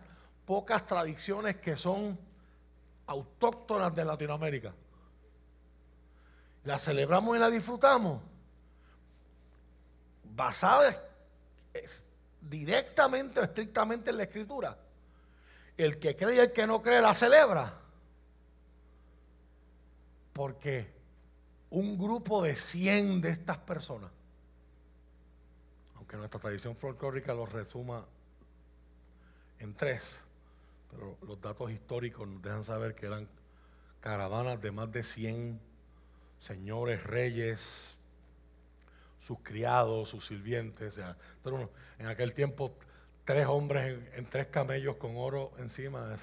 pocas 0.45 0.85
tradiciones 0.85 1.57
que 1.57 1.75
son 1.75 2.17
autóctonas 3.07 3.93
de 3.95 4.05
Latinoamérica. 4.05 4.73
La 6.63 6.77
celebramos 6.77 7.35
y 7.35 7.39
la 7.39 7.49
disfrutamos 7.49 8.21
basadas 10.23 11.01
directamente 12.41 13.39
o 13.39 13.43
estrictamente 13.43 14.09
en 14.11 14.17
la 14.17 14.23
escritura. 14.23 14.77
El 15.75 15.99
que 15.99 16.15
cree 16.15 16.35
y 16.35 16.39
el 16.39 16.51
que 16.51 16.67
no 16.67 16.81
cree 16.81 17.01
la 17.01 17.13
celebra. 17.13 17.73
Porque 20.33 20.98
un 21.71 21.97
grupo 21.97 22.43
de 22.43 22.55
100 22.55 23.21
de 23.21 23.29
estas 23.29 23.57
personas, 23.57 24.11
aunque 25.95 26.17
nuestra 26.17 26.39
tradición 26.39 26.75
folclórica 26.75 27.33
lo 27.33 27.45
resuma 27.45 28.05
en 29.59 29.73
tres, 29.75 30.19
pero 30.89 31.17
los 31.27 31.39
datos 31.41 31.71
históricos 31.71 32.27
nos 32.27 32.41
dejan 32.41 32.63
saber 32.63 32.95
que 32.95 33.05
eran 33.05 33.27
caravanas 34.01 34.61
de 34.61 34.71
más 34.71 34.91
de 34.91 35.03
100 35.03 35.59
señores, 36.39 37.03
reyes, 37.03 37.95
sus 39.21 39.39
criados, 39.43 40.09
sus 40.09 40.25
sirvientes. 40.25 40.99
pero 41.43 41.69
en 41.99 42.07
aquel 42.07 42.33
tiempo, 42.33 42.73
tres 43.25 43.45
hombres 43.45 43.99
en, 44.13 44.25
tres 44.25 44.47
camellos 44.47 44.95
con 44.95 45.15
oro 45.17 45.51
encima, 45.59 46.17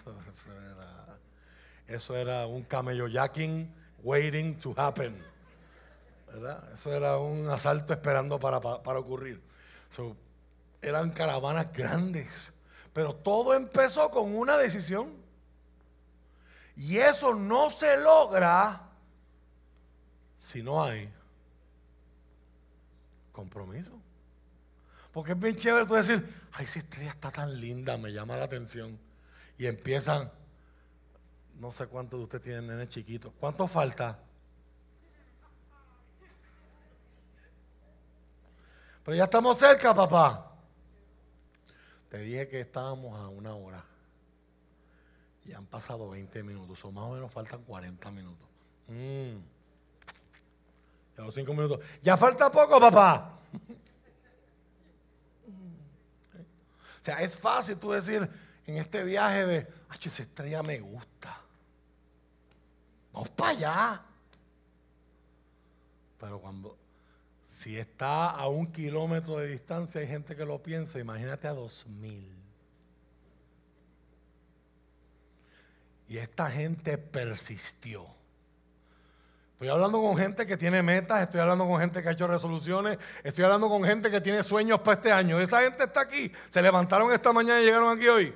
eso, 1.87 2.17
era, 2.17 2.47
un 2.47 2.65
camello 2.65 3.07
jacking 3.07 3.73
waiting 4.03 4.59
to 4.59 4.75
happen. 4.77 5.36
Eso 6.75 6.93
era 6.93 7.19
un 7.19 7.49
asalto 7.49 7.93
esperando 7.93 8.39
para, 8.39 8.59
ocurrir. 8.59 9.43
eran 10.83 11.11
caravanas 11.11 11.73
grandes 11.73 12.53
pero 12.97 13.15
todo 13.15 13.53
empezó 13.53 14.11
con 14.11 14.35
una 14.35 14.57
decisión. 14.57 15.13
Y 16.77 16.97
eso 16.97 17.35
no 17.35 17.69
se 17.69 17.99
logra 17.99 18.89
si 20.39 20.63
no 20.63 20.83
hay 20.83 21.13
compromiso. 23.33 23.91
Porque 25.13 25.33
es 25.33 25.39
bien 25.39 25.57
chévere 25.57 25.85
tú 25.85 25.93
decir, 25.93 26.27
ay, 26.53 26.65
esa 26.65 26.79
estrella 26.79 27.11
está 27.11 27.31
tan 27.31 27.61
linda, 27.61 27.99
me 27.99 28.15
llama 28.15 28.35
la 28.39 28.47
atención. 28.47 28.99
Y 29.59 29.67
empiezan, 29.67 30.33
no 31.61 31.73
sé 31.73 31.89
cuántos 31.89 32.19
de 32.19 32.25
ustedes 32.25 32.45
tienen 32.45 32.67
nene 32.67 32.89
chiquitos. 32.89 33.31
¿Cuánto 33.39 33.69
falta? 33.69 34.21
Pero 39.07 39.17
ya 39.17 39.25
estamos 39.25 39.57
cerca, 39.57 39.95
papá. 39.95 40.53
Te 42.11 42.19
dije 42.19 42.49
que 42.49 42.61
estábamos 42.61 43.19
a 43.19 43.29
una 43.29 43.55
hora. 43.55 43.85
Y 45.45 45.53
han 45.53 45.65
pasado 45.67 46.11
20 46.11 46.43
minutos, 46.43 46.85
o 46.85 46.91
más 46.91 47.05
o 47.05 47.13
menos 47.13 47.33
faltan 47.33 47.63
40 47.63 48.11
minutos. 48.11 48.49
Mm. 48.89 49.37
Ya 51.17 51.23
los 51.25 51.35
5 51.35 51.55
minutos. 51.55 51.81
Ya 52.03 52.17
falta 52.17 52.51
poco, 52.51 52.81
papá. 52.81 53.39
sea, 57.07 57.23
es 57.23 57.37
fácil 57.37 57.79
tú 57.79 57.93
decir 57.93 58.29
en 58.67 58.77
este 58.79 59.05
viaje 59.05 59.47
de, 59.47 59.69
ay, 59.89 59.99
esa 60.05 60.25
estrella 60.25 60.65
me 60.65 60.81
gusta. 60.81 61.41
Vamos 63.13 63.29
para 63.31 63.51
allá. 63.51 64.03
Pero 66.19 66.41
cuando, 66.41 66.77
si 67.49 67.79
está 67.79 68.31
a 68.31 68.49
un 68.49 68.71
kilómetro 68.73 69.39
de 69.39 69.49
distancia, 69.49 70.01
hay 70.01 70.07
gente 70.07 70.37
que 70.37 70.45
lo 70.45 70.63
piensa, 70.63 70.99
imagínate 70.99 71.49
a 71.49 71.53
dos 71.53 71.87
mil. 71.87 72.33
Y 76.09 76.19
esta 76.19 76.51
gente 76.51 76.99
persistió. 76.99 78.07
Estoy 79.53 79.69
hablando 79.69 80.03
con 80.03 80.19
gente 80.19 80.47
que 80.47 80.59
tiene 80.59 80.83
metas, 80.83 81.23
estoy 81.23 81.41
hablando 81.41 81.67
con 81.67 81.81
gente 81.81 82.03
que 82.03 82.09
ha 82.11 82.13
hecho 82.13 82.27
resoluciones, 82.27 82.99
estoy 83.25 83.45
hablando 83.45 83.71
con 83.71 83.83
gente 83.85 84.11
que 84.11 84.21
tiene 84.21 84.43
sueños 84.43 84.81
para 84.81 84.97
este 84.97 85.11
año. 85.11 85.41
Esa 85.41 85.63
gente 85.63 85.85
está 85.85 86.03
aquí. 86.03 86.31
Se 86.51 86.61
levantaron 86.61 87.11
esta 87.11 87.33
mañana 87.33 87.63
y 87.63 87.65
llegaron 87.65 87.97
aquí 87.97 88.07
hoy. 88.07 88.35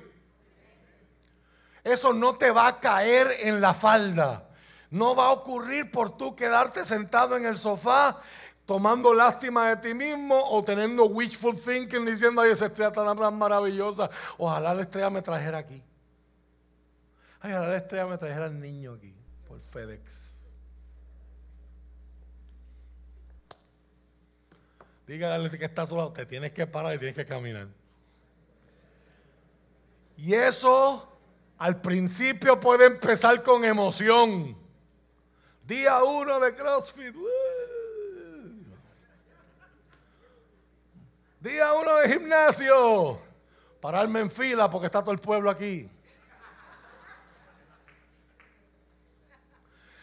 Eso 1.83 2.11
no 2.11 2.33
te 2.33 2.49
va 2.49 2.67
a 2.67 2.79
caer 2.79 3.35
en 3.39 3.61
la 3.61 3.73
falda. 3.75 4.47
No 4.89 5.15
va 5.15 5.27
a 5.27 5.31
ocurrir 5.31 5.89
por 5.91 6.17
tú 6.17 6.35
quedarte 6.35 6.83
sentado 6.83 7.37
en 7.37 7.45
el 7.45 7.57
sofá 7.57 8.21
tomando 8.65 9.13
lástima 9.13 9.69
de 9.69 9.77
ti 9.77 9.93
mismo 9.93 10.39
o 10.39 10.63
teniendo 10.63 11.05
wishful 11.05 11.55
thinking 11.55 12.05
diciendo, 12.05 12.41
ay, 12.41 12.51
esa 12.51 12.67
estrella 12.67 12.91
tan 12.91 13.37
maravillosa. 13.37 14.09
Ojalá 14.37 14.73
la 14.73 14.83
estrella 14.83 15.09
me 15.09 15.21
trajera 15.21 15.59
aquí. 15.59 15.83
Ay, 17.41 17.53
ojalá 17.53 17.69
la 17.69 17.77
estrella 17.77 18.07
me 18.07 18.17
trajera 18.17 18.45
al 18.45 18.59
niño 18.59 18.93
aquí 18.93 19.13
por 19.47 19.59
FedEx. 19.71 20.21
Dígale 25.07 25.49
que 25.49 25.65
está 25.65 25.81
a 25.81 25.87
su 25.87 25.97
lado, 25.97 26.13
te 26.13 26.25
tienes 26.25 26.53
que 26.53 26.65
parar 26.65 26.95
y 26.95 26.97
tienes 26.97 27.15
que 27.15 27.25
caminar. 27.25 27.67
Y 30.15 30.33
eso 30.33 31.11
al 31.57 31.81
principio 31.81 32.59
puede 32.59 32.85
empezar 32.85 33.43
con 33.43 33.65
emoción. 33.65 34.55
Día 35.65 36.03
uno 36.03 36.39
de 36.39 36.55
CrossFit. 36.55 37.15
Día 41.41 41.73
uno 41.73 41.95
de 41.97 42.07
gimnasio. 42.13 43.19
Pararme 43.81 44.19
en 44.19 44.29
fila 44.29 44.69
porque 44.69 44.85
está 44.85 45.01
todo 45.01 45.11
el 45.11 45.19
pueblo 45.19 45.49
aquí. 45.49 45.89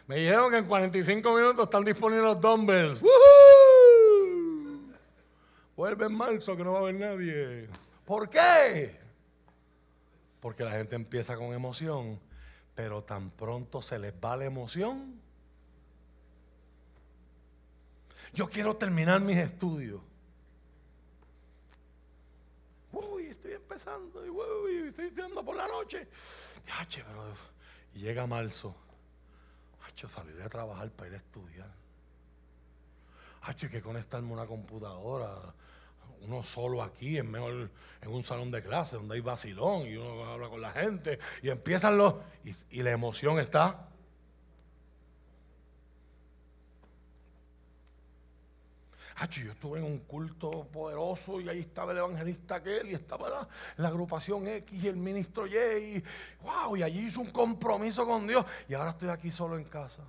Me 0.08 0.16
dijeron 0.16 0.50
que 0.50 0.56
en 0.56 0.66
45 0.66 1.34
minutos 1.34 1.64
están 1.64 1.84
disponibles 1.84 2.24
los 2.24 2.40
dumbbells. 2.40 3.00
Vuelve 5.76 6.06
en 6.06 6.14
marzo 6.14 6.56
que 6.56 6.64
no 6.64 6.72
va 6.72 6.78
a 6.78 6.82
haber 6.82 6.94
nadie. 6.96 7.68
¿Por 8.04 8.28
qué? 8.28 8.98
Porque 10.40 10.64
la 10.64 10.72
gente 10.72 10.96
empieza 10.96 11.36
con 11.36 11.52
emoción, 11.52 12.18
pero 12.74 13.04
tan 13.04 13.30
pronto 13.30 13.80
se 13.80 13.96
les 13.98 14.12
va 14.12 14.36
la 14.36 14.46
emoción. 14.46 15.20
Yo 18.32 18.48
quiero 18.48 18.76
terminar 18.76 19.20
mis 19.20 19.36
estudios. 19.36 20.00
Uy, 22.92 23.34
y 24.70 24.88
estoy 24.88 25.06
estudiando 25.06 25.44
por 25.44 25.56
la 25.56 25.66
noche. 25.66 26.08
Y 27.94 28.00
llega 28.00 28.26
marzo. 28.26 28.74
Hacho, 29.86 30.08
salí 30.08 30.32
a 30.40 30.48
trabajar 30.48 30.90
para 30.90 31.08
ir 31.08 31.14
a 31.14 31.18
estudiar. 31.18 31.70
Hacho, 33.42 33.68
que 33.68 33.80
conectarme 33.80 34.30
a 34.30 34.32
una 34.34 34.46
computadora 34.46 35.54
uno 36.22 36.42
solo 36.42 36.82
aquí, 36.82 37.18
en, 37.18 37.30
mejor, 37.30 37.70
en 38.00 38.08
un 38.08 38.24
salón 38.24 38.50
de 38.50 38.62
clase 38.62 38.96
donde 38.96 39.14
hay 39.14 39.20
vacilón 39.20 39.86
y 39.86 39.96
uno 39.96 40.24
habla 40.24 40.48
con 40.48 40.60
la 40.60 40.72
gente 40.72 41.18
y 41.42 41.48
empiezan 41.48 41.98
los... 41.98 42.14
Y, 42.70 42.82
la 42.82 42.90
emoción 42.90 43.38
está... 43.38 43.88
yo 49.26 49.52
estuve 49.52 49.78
en 49.80 49.84
un 49.84 49.98
culto 50.00 50.66
poderoso 50.72 51.40
y 51.40 51.48
ahí 51.48 51.60
estaba 51.60 51.92
el 51.92 51.98
evangelista 51.98 52.56
aquel 52.56 52.90
y 52.90 52.94
estaba 52.94 53.48
la, 53.76 53.88
agrupación 53.88 54.46
X 54.46 54.82
y 54.82 54.86
el 54.86 54.96
ministro 54.96 55.46
Y 55.46 55.56
y 55.56 56.04
wow, 56.42 56.76
y 56.76 56.82
allí 56.82 57.06
hizo 57.06 57.20
un 57.20 57.30
compromiso 57.30 58.06
con 58.06 58.26
Dios 58.26 58.44
y 58.68 58.74
ahora 58.74 58.90
estoy 58.90 59.08
aquí 59.08 59.30
solo 59.30 59.56
en 59.56 59.64
casa. 59.64 60.02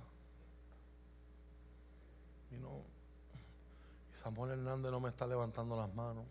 Samuel 4.22 4.50
Hernández 4.50 4.92
no 4.92 5.00
me 5.00 5.08
está 5.08 5.26
levantando 5.26 5.74
las 5.76 5.92
manos. 5.94 6.26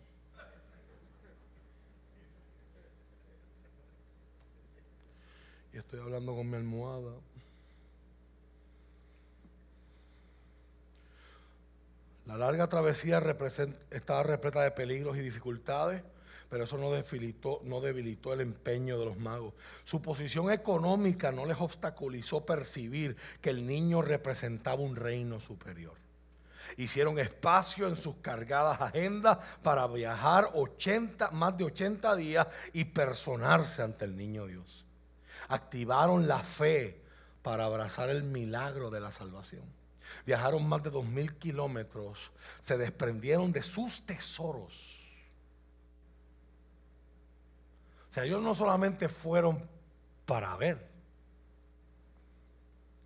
Y 5.72 5.78
estoy 5.78 5.98
hablando 5.98 6.34
con 6.34 6.48
mi 6.48 6.56
almohada. 6.56 7.12
La 12.30 12.36
larga 12.36 12.68
travesía 12.68 13.20
estaba 13.90 14.22
repleta 14.22 14.62
de 14.62 14.70
peligros 14.70 15.16
y 15.16 15.20
dificultades, 15.20 16.04
pero 16.48 16.62
eso 16.62 16.78
no 16.78 16.92
debilitó, 16.92 17.60
no 17.64 17.80
debilitó 17.80 18.32
el 18.32 18.40
empeño 18.40 19.00
de 19.00 19.04
los 19.04 19.18
magos. 19.18 19.52
Su 19.84 20.00
posición 20.00 20.52
económica 20.52 21.32
no 21.32 21.44
les 21.44 21.60
obstaculizó 21.60 22.46
percibir 22.46 23.16
que 23.40 23.50
el 23.50 23.66
niño 23.66 24.00
representaba 24.00 24.80
un 24.80 24.94
reino 24.94 25.40
superior. 25.40 25.94
Hicieron 26.76 27.18
espacio 27.18 27.88
en 27.88 27.96
sus 27.96 28.14
cargadas 28.18 28.80
agendas 28.80 29.38
para 29.64 29.88
viajar 29.88 30.50
80, 30.54 31.32
más 31.32 31.58
de 31.58 31.64
80 31.64 32.14
días 32.14 32.46
y 32.72 32.84
personarse 32.84 33.82
ante 33.82 34.04
el 34.04 34.16
niño 34.16 34.46
Dios. 34.46 34.84
Activaron 35.48 36.28
la 36.28 36.38
fe 36.38 37.02
para 37.42 37.64
abrazar 37.64 38.08
el 38.08 38.22
milagro 38.22 38.88
de 38.88 39.00
la 39.00 39.10
salvación. 39.10 39.79
Viajaron 40.26 40.68
más 40.68 40.82
de 40.82 40.90
dos 40.90 41.04
mil 41.04 41.34
kilómetros, 41.36 42.18
se 42.60 42.76
desprendieron 42.78 43.52
de 43.52 43.62
sus 43.62 44.04
tesoros. 44.06 44.72
O 48.10 48.12
sea, 48.12 48.24
ellos 48.24 48.42
no 48.42 48.54
solamente 48.54 49.08
fueron 49.08 49.68
para 50.26 50.56
ver 50.56 50.90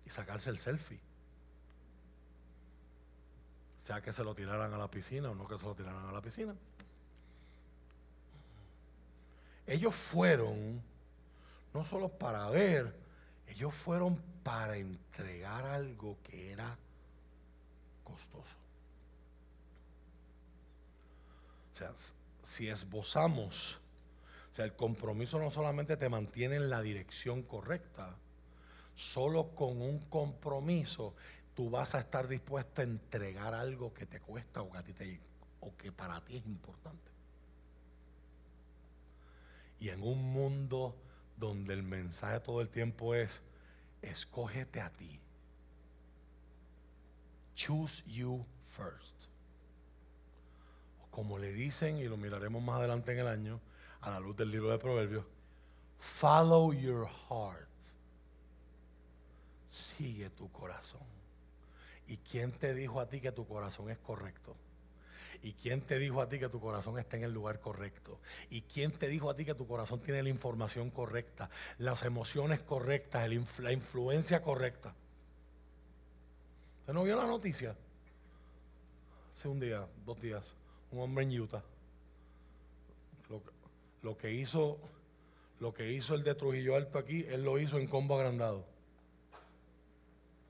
y 0.05 0.09
sacarse 0.09 0.49
el 0.49 0.59
selfie 0.59 0.99
sea 3.85 4.01
que 4.01 4.11
se 4.11 4.23
lo 4.23 4.33
tiraran 4.33 4.73
a 4.73 4.77
la 4.77 4.89
piscina 4.89 5.29
o 5.29 5.35
no 5.35 5.47
que 5.47 5.57
se 5.57 5.65
lo 5.65 5.75
tiraran 5.75 6.07
a 6.07 6.11
la 6.11 6.21
piscina. 6.21 6.55
Ellos 9.67 9.93
fueron 9.93 10.81
no 11.73 11.85
solo 11.85 12.09
para 12.09 12.49
ver, 12.49 12.95
ellos 13.47 13.73
fueron 13.73 14.19
para 14.43 14.77
entregar 14.77 15.65
algo 15.65 16.17
que 16.23 16.51
era 16.51 16.77
O 21.73 21.77
sea, 21.77 21.91
si 22.43 22.69
esbozamos, 22.69 23.79
o 24.51 24.55
sea, 24.55 24.65
el 24.65 24.75
compromiso 24.75 25.39
no 25.39 25.51
solamente 25.51 25.97
te 25.97 26.07
mantiene 26.07 26.55
en 26.55 26.69
la 26.69 26.81
dirección 26.81 27.43
correcta, 27.43 28.15
solo 28.95 29.53
con 29.55 29.81
un 29.81 29.99
compromiso 29.99 31.13
tú 31.53 31.69
vas 31.69 31.95
a 31.95 31.99
estar 31.99 32.27
dispuesto 32.27 32.81
a 32.81 32.85
entregar 32.85 33.53
algo 33.53 33.93
que 33.93 34.05
te 34.05 34.21
cuesta 34.21 34.61
o 34.61 34.71
que, 34.71 35.19
o 35.59 35.75
que 35.75 35.91
para 35.91 36.21
ti 36.21 36.37
es 36.37 36.45
importante. 36.45 37.11
Y 39.79 39.89
en 39.89 40.01
un 40.01 40.31
mundo 40.31 40.95
donde 41.37 41.73
el 41.73 41.83
mensaje 41.83 42.39
todo 42.39 42.61
el 42.61 42.69
tiempo 42.69 43.15
es, 43.15 43.41
escógete 44.01 44.81
a 44.81 44.89
ti. 44.89 45.19
Choose 47.55 48.03
you 48.05 48.45
first. 48.67 49.15
como 51.15 51.39
le 51.39 51.53
dicen, 51.53 51.97
y 51.97 52.03
lo 52.09 52.17
miraremos 52.17 52.61
más 52.61 52.75
adelante 52.75 53.13
en 53.13 53.19
el 53.19 53.27
año, 53.27 53.61
a 54.01 54.09
la 54.09 54.19
luz 54.19 54.35
del 54.35 54.51
libro 54.51 54.69
de 54.69 54.77
Proverbios, 54.77 55.23
follow 55.97 56.73
your 56.73 57.07
heart. 57.07 57.69
Sigue 59.71 60.29
tu 60.31 60.51
corazón. 60.51 60.99
¿Y 62.09 62.17
quién 62.17 62.51
te 62.51 62.73
dijo 62.73 62.99
a 62.99 63.07
ti 63.07 63.21
que 63.21 63.31
tu 63.31 63.47
corazón 63.47 63.89
es 63.89 63.97
correcto? 63.99 64.57
¿Y 65.41 65.53
quién 65.53 65.79
te 65.79 65.97
dijo 65.99 66.21
a 66.21 66.27
ti 66.27 66.37
que 66.37 66.49
tu 66.49 66.59
corazón 66.59 66.99
está 66.99 67.15
en 67.15 67.23
el 67.23 67.31
lugar 67.31 67.61
correcto? 67.61 68.19
¿Y 68.49 68.63
quién 68.63 68.91
te 68.91 69.07
dijo 69.07 69.29
a 69.29 69.37
ti 69.37 69.45
que 69.45 69.55
tu 69.55 69.65
corazón 69.65 70.01
tiene 70.01 70.21
la 70.21 70.29
información 70.29 70.89
correcta, 70.89 71.49
las 71.77 72.03
emociones 72.03 72.59
correctas, 72.59 73.29
la 73.59 73.71
influencia 73.71 74.41
correcta? 74.41 74.93
¿Usted 76.85 76.93
no 76.93 77.03
vio 77.03 77.15
la 77.15 77.25
noticia? 77.25 77.75
Hace 79.33 79.47
un 79.47 79.59
día, 79.59 79.87
dos 80.05 80.21
días, 80.21 80.53
un 80.91 81.01
hombre 81.01 81.23
en 81.23 81.41
Utah. 81.41 81.63
Lo, 84.03 84.15
que 84.15 84.31
hizo, 84.31 84.77
lo 85.59 85.73
que 85.73 85.91
hizo 85.91 86.13
el 86.13 86.23
de 86.23 86.35
Trujillo 86.35 86.75
Alto 86.75 86.99
aquí, 86.99 87.25
él 87.27 87.43
lo 87.43 87.57
hizo 87.57 87.79
en 87.79 87.87
combo 87.87 88.13
agrandado. 88.13 88.67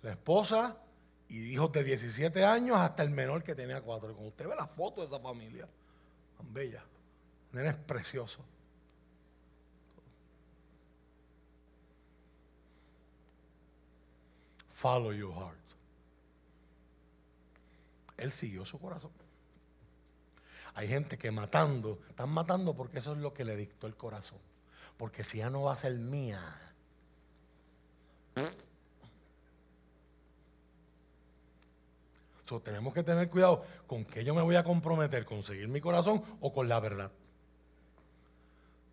La 0.02 0.12
esposa 0.12 0.76
y 1.30 1.54
hijos 1.54 1.72
de 1.72 1.86
17 1.86 2.44
años 2.44 2.76
hasta 2.76 3.02
el 3.02 3.12
menor 3.12 3.42
que 3.42 3.56
tenía 3.56 3.80
cuatro. 3.80 4.10
Cuando 4.10 4.28
usted 4.28 4.46
ve 4.46 4.58
la 4.58 4.68
foto 4.68 5.00
de 5.00 5.08
esa 5.08 5.22
familia, 5.22 5.70
tan 6.36 6.54
bella. 6.54 6.84
Nene 7.54 7.70
es 7.70 7.78
precioso. 7.78 8.44
Follow 14.74 15.14
your 15.14 15.34
heart. 15.34 15.65
Él 18.18 18.32
siguió 18.32 18.66
su 18.66 18.80
corazón. 18.80 19.12
Hay 20.76 20.88
gente 20.88 21.18
que 21.18 21.32
matando, 21.32 22.00
están 22.10 22.30
matando 22.30 22.76
porque 22.76 23.00
eso 23.00 23.14
es 23.14 23.20
lo 23.20 23.34
que 23.34 23.46
le 23.46 23.56
dictó 23.56 23.88
el 23.88 23.96
corazón. 23.96 24.40
Porque 24.98 25.24
si 25.24 25.38
ya 25.40 25.50
no 25.50 25.64
va 25.64 25.74
a 25.74 25.78
ser 25.78 25.94
mía. 25.96 26.74
So, 32.46 32.60
tenemos 32.60 32.94
que 32.94 33.04
tener 33.04 33.30
cuidado 33.30 33.66
con 33.88 34.06
que 34.06 34.24
yo 34.24 34.36
me 34.36 34.42
voy 34.42 34.56
a 34.56 34.64
comprometer, 34.64 35.26
con 35.26 35.44
seguir 35.44 35.68
mi 35.68 35.82
corazón 35.82 36.24
o 36.42 36.54
con 36.54 36.70
la 36.70 36.80
verdad. 36.80 37.12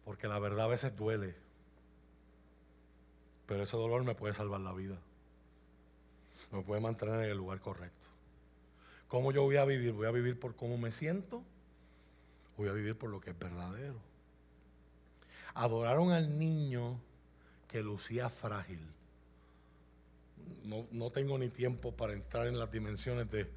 Porque 0.04 0.26
la 0.26 0.38
verdad 0.38 0.66
a 0.66 0.68
veces 0.68 0.96
duele. 0.96 1.34
Pero 3.46 3.64
ese 3.64 3.76
dolor 3.76 4.04
me 4.04 4.14
puede 4.14 4.34
salvar 4.34 4.60
la 4.60 4.72
vida. 4.72 4.96
Me 6.50 6.62
puede 6.62 6.80
mantener 6.80 7.24
en 7.24 7.30
el 7.30 7.36
lugar 7.36 7.60
correcto. 7.60 8.11
¿Cómo 9.12 9.30
yo 9.30 9.42
voy 9.42 9.58
a 9.58 9.66
vivir? 9.66 9.92
¿Voy 9.92 10.06
a 10.06 10.10
vivir 10.10 10.40
por 10.40 10.56
cómo 10.56 10.78
me 10.78 10.90
siento? 10.90 11.42
Voy 12.56 12.70
a 12.70 12.72
vivir 12.72 12.96
por 12.96 13.10
lo 13.10 13.20
que 13.20 13.32
es 13.32 13.38
verdadero. 13.38 13.96
Adoraron 15.52 16.12
al 16.12 16.38
niño 16.38 16.98
que 17.68 17.82
lucía 17.82 18.30
frágil. 18.30 18.80
No, 20.64 20.86
no, 20.92 21.10
tengo 21.10 21.36
ni 21.36 21.50
tiempo 21.50 21.92
para 21.92 22.14
entrar 22.14 22.46
en 22.46 22.58
las 22.58 22.72
dimensiones 22.72 23.30
de 23.30 23.50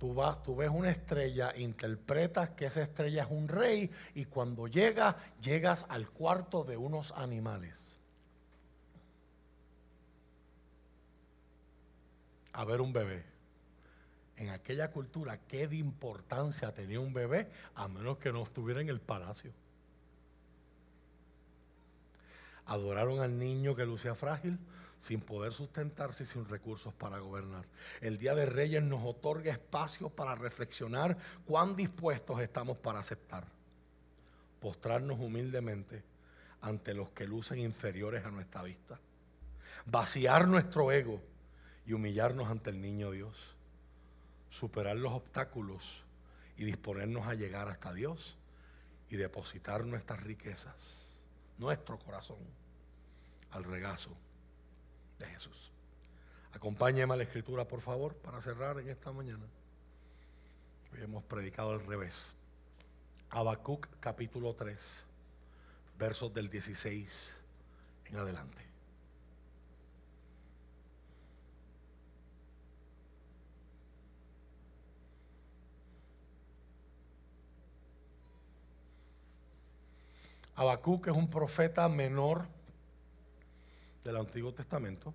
tú 0.00 0.12
vas, 0.12 0.42
tú 0.42 0.56
ves 0.56 0.70
una 0.70 0.90
estrella, 0.90 1.56
interpretas 1.56 2.50
que 2.50 2.64
esa 2.64 2.82
estrella 2.82 3.22
es 3.22 3.30
un 3.30 3.46
rey 3.46 3.92
y 4.14 4.24
cuando 4.24 4.66
llega, 4.66 5.16
llegas 5.40 5.86
al 5.88 6.10
cuarto 6.10 6.64
de 6.64 6.76
unos 6.76 7.12
animales. 7.12 7.96
A 12.52 12.64
ver 12.64 12.80
un 12.80 12.92
bebé. 12.92 13.29
En 14.40 14.48
aquella 14.48 14.90
cultura, 14.90 15.38
¿qué 15.46 15.68
de 15.68 15.76
importancia 15.76 16.72
tenía 16.72 16.98
un 16.98 17.12
bebé 17.12 17.46
a 17.74 17.88
menos 17.88 18.16
que 18.16 18.32
no 18.32 18.42
estuviera 18.42 18.80
en 18.80 18.88
el 18.88 18.98
palacio? 18.98 19.52
Adoraron 22.64 23.20
al 23.20 23.38
niño 23.38 23.76
que 23.76 23.84
lucía 23.84 24.14
frágil, 24.14 24.58
sin 25.02 25.20
poder 25.20 25.52
sustentarse 25.52 26.22
y 26.22 26.26
sin 26.26 26.48
recursos 26.48 26.94
para 26.94 27.18
gobernar. 27.18 27.66
El 28.00 28.16
Día 28.16 28.34
de 28.34 28.46
Reyes 28.46 28.82
nos 28.82 29.04
otorga 29.04 29.52
espacio 29.52 30.08
para 30.08 30.34
reflexionar 30.36 31.18
cuán 31.44 31.76
dispuestos 31.76 32.40
estamos 32.40 32.78
para 32.78 33.00
aceptar, 33.00 33.44
postrarnos 34.58 35.20
humildemente 35.20 36.02
ante 36.62 36.94
los 36.94 37.10
que 37.10 37.26
lucen 37.26 37.58
inferiores 37.58 38.24
a 38.24 38.30
nuestra 38.30 38.62
vista, 38.62 38.98
vaciar 39.84 40.48
nuestro 40.48 40.90
ego 40.92 41.20
y 41.84 41.92
humillarnos 41.92 42.50
ante 42.50 42.70
el 42.70 42.80
niño 42.80 43.10
Dios, 43.10 43.36
superar 44.50 44.96
los 44.96 45.12
obstáculos 45.12 45.82
y 46.56 46.64
disponernos 46.64 47.26
a 47.26 47.34
llegar 47.34 47.68
hasta 47.68 47.92
Dios 47.92 48.36
y 49.08 49.16
depositar 49.16 49.84
nuestras 49.84 50.22
riquezas, 50.22 50.98
nuestro 51.58 51.98
corazón, 51.98 52.38
al 53.50 53.64
regazo 53.64 54.10
de 55.18 55.26
Jesús. 55.26 55.70
Acompáñeme 56.52 57.14
a 57.14 57.16
la 57.16 57.22
escritura, 57.22 57.66
por 57.66 57.80
favor, 57.80 58.14
para 58.16 58.42
cerrar 58.42 58.78
en 58.78 58.88
esta 58.88 59.12
mañana. 59.12 59.46
Hoy 60.92 61.02
hemos 61.02 61.22
predicado 61.24 61.72
al 61.72 61.86
revés. 61.86 62.34
Habacuc 63.30 63.88
capítulo 64.00 64.54
3, 64.54 65.04
versos 65.98 66.34
del 66.34 66.50
16 66.50 67.36
en 68.06 68.16
adelante. 68.16 68.69
Habacuc 80.60 81.06
es 81.06 81.16
un 81.16 81.30
profeta 81.30 81.88
menor 81.88 82.46
del 84.04 84.18
Antiguo 84.18 84.52
Testamento. 84.52 85.14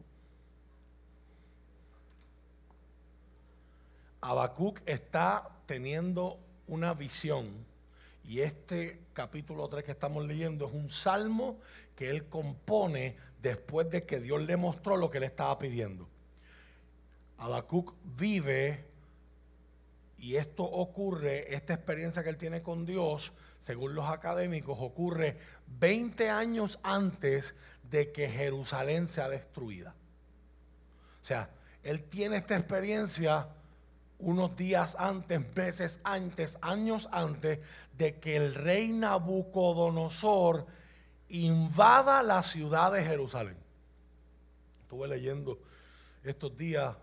Habacuc 4.22 4.82
está 4.88 5.48
teniendo 5.68 6.40
una 6.68 6.96
visión 6.96 7.64
y 8.24 8.40
este 8.40 9.00
capítulo 9.14 9.68
3 9.68 9.84
que 9.84 9.92
estamos 9.92 10.26
leyendo 10.26 10.66
es 10.66 10.74
un 10.74 10.90
salmo 10.90 11.60
que 11.96 12.10
él 12.10 12.26
compone 12.28 13.16
después 13.40 13.88
de 13.92 14.04
que 14.04 14.20
Dios 14.20 14.42
le 14.42 14.58
mostró 14.58 14.98
lo 14.98 15.12
que 15.12 15.20
le 15.20 15.28
estaba 15.28 15.60
pidiendo. 15.60 16.08
Habacuc 17.38 17.94
vive 18.18 18.84
y 20.18 20.38
esto 20.38 20.64
ocurre, 20.64 21.54
esta 21.54 21.76
experiencia 21.76 22.24
que 22.24 22.30
él 22.30 22.38
tiene 22.38 22.64
con 22.64 22.88
Dios, 22.88 23.32
según 23.66 23.96
los 23.96 24.08
académicos, 24.08 24.78
ocurre 24.80 25.38
20 25.80 26.30
años 26.30 26.80
antes 26.84 27.56
de 27.90 28.12
que 28.12 28.30
Jerusalén 28.30 29.10
sea 29.10 29.28
destruida. 29.28 29.96
O 31.22 31.26
sea, 31.26 31.50
él 31.82 32.04
tiene 32.04 32.38
esta 32.38 32.56
experiencia 32.56 33.48
unos 34.20 34.56
días 34.56 34.96
antes, 35.00 35.42
meses 35.56 36.00
antes, 36.04 36.58
años 36.62 37.10
antes 37.12 37.60
de 37.98 38.20
que 38.20 38.38
el 38.38 38.54
rey 38.54 38.92
Nabucodonosor 38.92 40.68
invada 41.30 42.22
la 42.22 42.44
ciudad 42.44 42.92
de 42.92 43.04
Jerusalén. 43.04 43.58
Estuve 44.84 45.08
leyendo 45.08 45.60
estos 46.24 46.56
días 46.56 46.96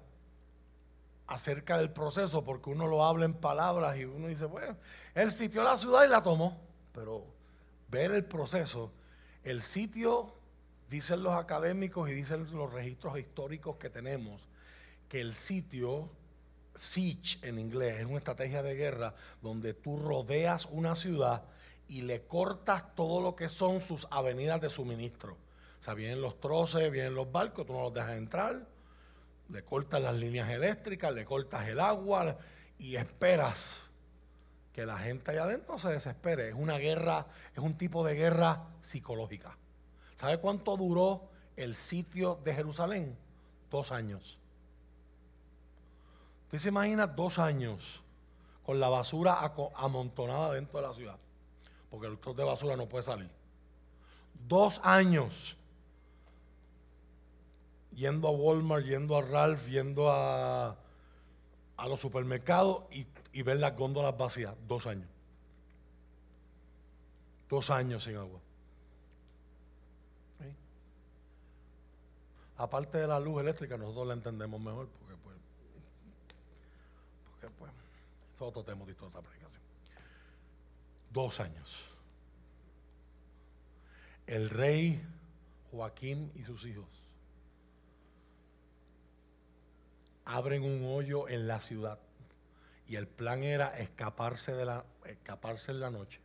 acerca 1.27 1.79
del 1.79 1.91
proceso 1.91 2.45
porque 2.45 2.70
uno 2.70 2.87
lo 2.87 3.05
habla 3.05 3.25
en 3.25 3.35
palabras 3.35 3.97
y 3.97 4.05
uno 4.05 4.29
dice, 4.29 4.45
bueno, 4.45 4.77
él 5.14 5.31
sitió 5.31 5.62
la 5.62 5.77
ciudad 5.77 6.05
y 6.05 6.09
la 6.09 6.23
tomó, 6.23 6.61
pero 6.93 7.25
ver 7.89 8.12
el 8.12 8.25
proceso, 8.25 8.93
el 9.45 9.62
sitio 9.62 10.35
Dicen 10.93 11.23
los 11.23 11.33
académicos 11.33 12.11
y 12.11 12.12
dicen 12.12 12.47
los 12.53 12.70
registros 12.70 13.18
históricos 13.18 13.77
que 13.77 13.89
tenemos 13.89 14.43
que 15.09 15.23
el 15.23 15.33
sitio, 15.33 16.11
siege 16.77 17.39
en 17.49 17.59
inglés, 17.59 18.01
es 18.01 18.05
una 18.05 18.18
estrategia 18.18 18.62
de 18.62 18.75
guerra 18.75 19.14
donde 19.41 19.73
tú 19.73 19.99
rodeas 19.99 20.66
una 20.66 20.95
ciudad 20.95 21.45
y 21.89 22.03
le 22.03 22.27
cortas 22.27 22.95
todo 22.95 23.23
lo 23.23 23.35
que 23.35 23.49
son 23.49 23.81
sus 23.81 24.07
avenidas 24.11 24.61
de 24.61 24.68
suministro. 24.68 25.39
O 25.81 25.83
sea, 25.83 25.95
vienen 25.95 26.20
los 26.20 26.39
troces, 26.39 26.93
vienen 26.93 27.14
los 27.14 27.33
barcos, 27.33 27.64
tú 27.64 27.73
no 27.73 27.85
los 27.85 27.95
dejas 27.95 28.18
entrar, 28.18 28.66
le 29.53 29.62
cortas 29.62 30.00
las 30.00 30.16
líneas 30.16 30.48
eléctricas, 30.48 31.12
le 31.12 31.24
cortas 31.26 31.68
el 31.68 31.78
agua 31.78 32.38
y 32.78 32.96
esperas 32.96 33.82
que 34.72 34.86
la 34.86 34.98
gente 34.98 35.30
allá 35.30 35.44
adentro 35.44 35.78
se 35.78 35.90
desespere. 35.90 36.48
Es 36.48 36.55
una 36.55 36.78
guerra, 36.78 37.26
es 37.53 37.59
un 37.59 37.76
tipo 37.76 38.03
de 38.05 38.14
guerra 38.14 38.66
psicológica. 38.80 39.57
¿Sabe 40.16 40.38
cuánto 40.38 40.76
duró 40.76 41.28
el 41.57 41.74
sitio 41.74 42.40
de 42.42 42.55
Jerusalén? 42.55 43.18
Dos 43.70 43.92
años. 43.92 44.38
Usted 46.44 46.59
se 46.59 46.68
imagina 46.68 47.07
dos 47.07 47.38
años 47.38 48.03
con 48.62 48.80
la 48.80 48.88
basura 48.88 49.38
amontonada 49.74 50.55
dentro 50.55 50.80
de 50.80 50.86
la 50.86 50.94
ciudad, 50.94 51.18
porque 51.90 52.07
el 52.07 52.18
trozo 52.18 52.38
de 52.38 52.44
basura 52.44 52.76
no 52.76 52.88
puede 52.88 53.05
salir. 53.05 53.30
Dos 54.48 54.80
años 54.82 55.57
yendo 57.95 58.28
a 58.28 58.30
Walmart, 58.30 58.84
yendo 58.84 59.16
a 59.16 59.22
Ralph, 59.22 59.68
yendo 59.68 60.11
a, 60.11 60.76
a 61.76 61.88
los 61.88 62.01
supermercados 62.01 62.84
y, 62.90 63.07
y 63.32 63.43
ver 63.43 63.59
las 63.59 63.76
góndolas 63.76 64.16
vacías. 64.16 64.55
Dos 64.66 64.86
años. 64.86 65.09
Dos 67.49 67.70
años 67.70 68.05
sin 68.05 68.16
agua. 68.16 68.40
aparte 72.62 72.99
de 72.99 73.09
la 73.09 73.18
luz 73.18 73.40
eléctrica, 73.40 73.76
nosotros 73.76 74.07
la 74.07 74.14
entendemos 74.14 74.61
mejor 74.61 74.88
porque 74.88 75.16
pues, 75.16 75.36
porque 77.32 77.55
pues, 77.59 77.72
es 78.34 78.40
otro 78.40 78.62
tema 78.62 78.84
de 78.84 78.95
toda 78.95 79.09
esta 79.09 79.20
predicación. 79.20 79.62
Dos 81.11 81.40
años. 81.40 81.74
El 84.28 84.49
rey 84.49 85.05
Joaquín 85.72 86.30
y 86.36 86.45
sus 86.45 86.64
hijos 86.64 87.01
abren 90.25 90.62
un 90.62 90.85
hoyo 90.85 91.29
en 91.29 91.47
la 91.47 91.61
ciudad 91.61 91.99
y 92.87 92.97
el 92.97 93.07
plan 93.07 93.43
era 93.43 93.68
escaparse, 93.79 94.53
de 94.53 94.64
la, 94.64 94.85
escaparse 95.07 95.70
en 95.70 95.81
la 95.81 95.91
noche 95.91 96.20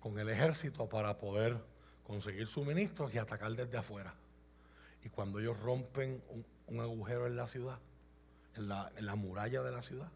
con 0.00 0.18
el 0.18 0.28
ejército 0.28 0.88
para 0.88 1.18
poder 1.18 1.58
conseguir 2.06 2.46
suministros 2.46 3.14
y 3.14 3.18
atacar 3.18 3.52
desde 3.52 3.78
afuera. 3.78 4.14
Y 5.04 5.08
cuando 5.10 5.38
ellos 5.38 5.58
rompen 5.60 6.22
un, 6.66 6.80
agujero 6.80 7.26
en 7.26 7.36
la 7.36 7.46
ciudad, 7.46 7.78
en 8.56 8.68
la, 8.68 9.14
muralla 9.14 9.62
de 9.62 9.70
la 9.70 9.82
ciudad, 9.82 10.10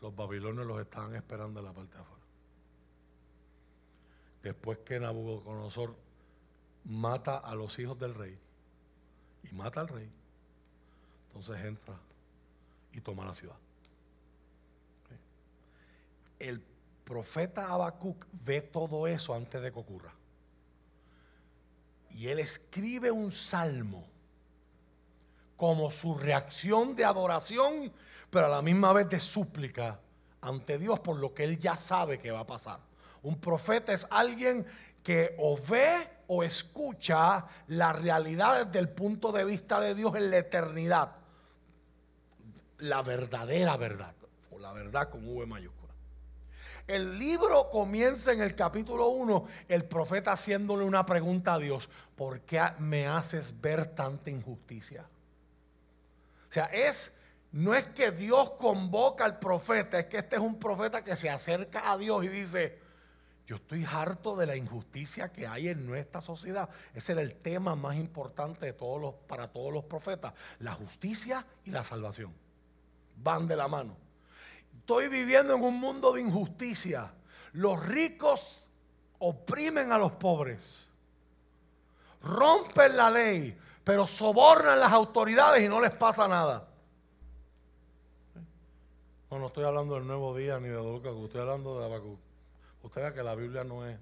los 0.00 0.14
babilonios 0.14 0.66
los 0.66 0.80
estaban 0.80 1.14
esperando 1.14 1.60
en 1.60 1.66
la 1.66 1.72
parte 1.72 1.94
de 1.94 2.00
afuera. 2.00 2.22
Después 4.42 4.78
que 4.78 5.00
Nabucodonosor 5.00 5.96
mata 6.84 7.38
a 7.38 7.54
los 7.54 7.78
hijos 7.78 7.98
del 7.98 8.14
rey 8.14 8.38
y 9.42 9.54
mata 9.54 9.80
al 9.80 9.88
rey. 9.88 10.10
Entonces 11.38 11.64
entra 11.64 11.94
y 12.92 13.00
toma 13.00 13.24
la 13.24 13.32
ciudad. 13.32 13.54
El 16.36 16.60
profeta 17.04 17.68
Habacuc 17.68 18.26
ve 18.44 18.60
todo 18.60 19.06
eso 19.06 19.34
antes 19.34 19.62
de 19.62 19.70
que 19.70 19.78
ocurra. 19.78 20.12
Y 22.10 22.26
él 22.26 22.40
escribe 22.40 23.12
un 23.12 23.30
salmo 23.30 24.04
como 25.56 25.92
su 25.92 26.16
reacción 26.16 26.96
de 26.96 27.04
adoración, 27.04 27.92
pero 28.30 28.46
a 28.46 28.50
la 28.50 28.62
misma 28.62 28.92
vez 28.92 29.08
de 29.08 29.20
súplica 29.20 30.00
ante 30.40 30.76
Dios 30.76 30.98
por 30.98 31.18
lo 31.18 31.34
que 31.34 31.44
él 31.44 31.56
ya 31.58 31.76
sabe 31.76 32.18
que 32.18 32.32
va 32.32 32.40
a 32.40 32.46
pasar. 32.46 32.80
Un 33.22 33.38
profeta 33.40 33.92
es 33.92 34.08
alguien 34.10 34.66
que 35.04 35.36
o 35.38 35.56
ve 35.56 36.08
o 36.26 36.42
escucha 36.42 37.46
la 37.68 37.92
realidad 37.92 38.66
desde 38.66 38.80
el 38.80 38.88
punto 38.88 39.30
de 39.30 39.44
vista 39.44 39.80
de 39.80 39.94
Dios 39.94 40.16
en 40.16 40.30
la 40.32 40.38
eternidad. 40.38 41.17
La 42.78 43.02
verdadera 43.02 43.76
verdad, 43.76 44.14
o 44.50 44.58
la 44.58 44.72
verdad 44.72 45.10
con 45.10 45.26
V 45.26 45.46
mayúscula. 45.46 45.92
El 46.86 47.18
libro 47.18 47.68
comienza 47.70 48.32
en 48.32 48.40
el 48.40 48.54
capítulo 48.54 49.08
1, 49.08 49.46
el 49.68 49.84
profeta 49.84 50.32
haciéndole 50.32 50.84
una 50.84 51.04
pregunta 51.04 51.54
a 51.54 51.58
Dios, 51.58 51.88
¿por 52.16 52.40
qué 52.40 52.62
me 52.78 53.06
haces 53.06 53.60
ver 53.60 53.86
tanta 53.94 54.30
injusticia? 54.30 55.04
O 56.48 56.52
sea, 56.52 56.64
es 56.66 57.12
no 57.52 57.74
es 57.74 57.86
que 57.88 58.10
Dios 58.10 58.50
convoca 58.52 59.24
al 59.24 59.38
profeta, 59.38 59.98
es 59.98 60.06
que 60.06 60.18
este 60.18 60.36
es 60.36 60.42
un 60.42 60.58
profeta 60.58 61.02
que 61.02 61.16
se 61.16 61.30
acerca 61.30 61.90
a 61.90 61.96
Dios 61.96 62.24
y 62.24 62.28
dice, 62.28 62.78
yo 63.46 63.56
estoy 63.56 63.86
harto 63.90 64.36
de 64.36 64.46
la 64.46 64.56
injusticia 64.56 65.32
que 65.32 65.46
hay 65.46 65.68
en 65.68 65.86
nuestra 65.86 66.20
sociedad. 66.20 66.68
Ese 66.94 67.12
era 67.12 67.22
el 67.22 67.36
tema 67.36 67.74
más 67.74 67.96
importante 67.96 68.66
de 68.66 68.72
todos 68.74 69.00
los, 69.00 69.14
para 69.14 69.48
todos 69.48 69.72
los 69.72 69.84
profetas. 69.84 70.34
La 70.58 70.74
justicia 70.74 71.46
y 71.64 71.70
la 71.70 71.84
salvación. 71.84 72.34
Van 73.22 73.46
de 73.46 73.56
la 73.56 73.68
mano. 73.68 73.96
Estoy 74.78 75.08
viviendo 75.08 75.54
en 75.54 75.62
un 75.62 75.78
mundo 75.78 76.12
de 76.12 76.22
injusticia. 76.22 77.12
Los 77.52 77.84
ricos 77.84 78.68
oprimen 79.18 79.92
a 79.92 79.98
los 79.98 80.12
pobres. 80.12 80.88
Rompen 82.22 82.96
la 82.96 83.10
ley, 83.10 83.56
pero 83.84 84.06
sobornan 84.06 84.80
las 84.80 84.92
autoridades 84.92 85.62
y 85.64 85.68
no 85.68 85.80
les 85.80 85.94
pasa 85.94 86.26
nada. 86.26 86.68
No, 89.30 89.38
no 89.38 89.48
estoy 89.48 89.64
hablando 89.64 89.94
del 89.94 90.06
nuevo 90.06 90.34
día 90.36 90.58
ni 90.58 90.68
de 90.68 90.76
Lucas, 90.76 91.12
estoy 91.24 91.40
hablando 91.40 91.78
de 91.78 91.84
Habacuc. 91.84 92.18
Usted 92.82 93.02
vea 93.02 93.14
que 93.14 93.22
la 93.22 93.34
Biblia 93.34 93.64
no 93.64 93.86
es 93.86 93.98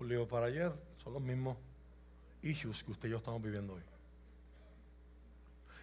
un 0.00 0.08
libro 0.08 0.26
para 0.26 0.46
ayer, 0.46 0.72
son 1.02 1.12
los 1.12 1.22
mismos 1.22 1.56
issues 2.42 2.82
que 2.82 2.92
usted 2.92 3.08
y 3.08 3.10
yo 3.12 3.18
estamos 3.18 3.42
viviendo 3.42 3.74
hoy. 3.74 3.82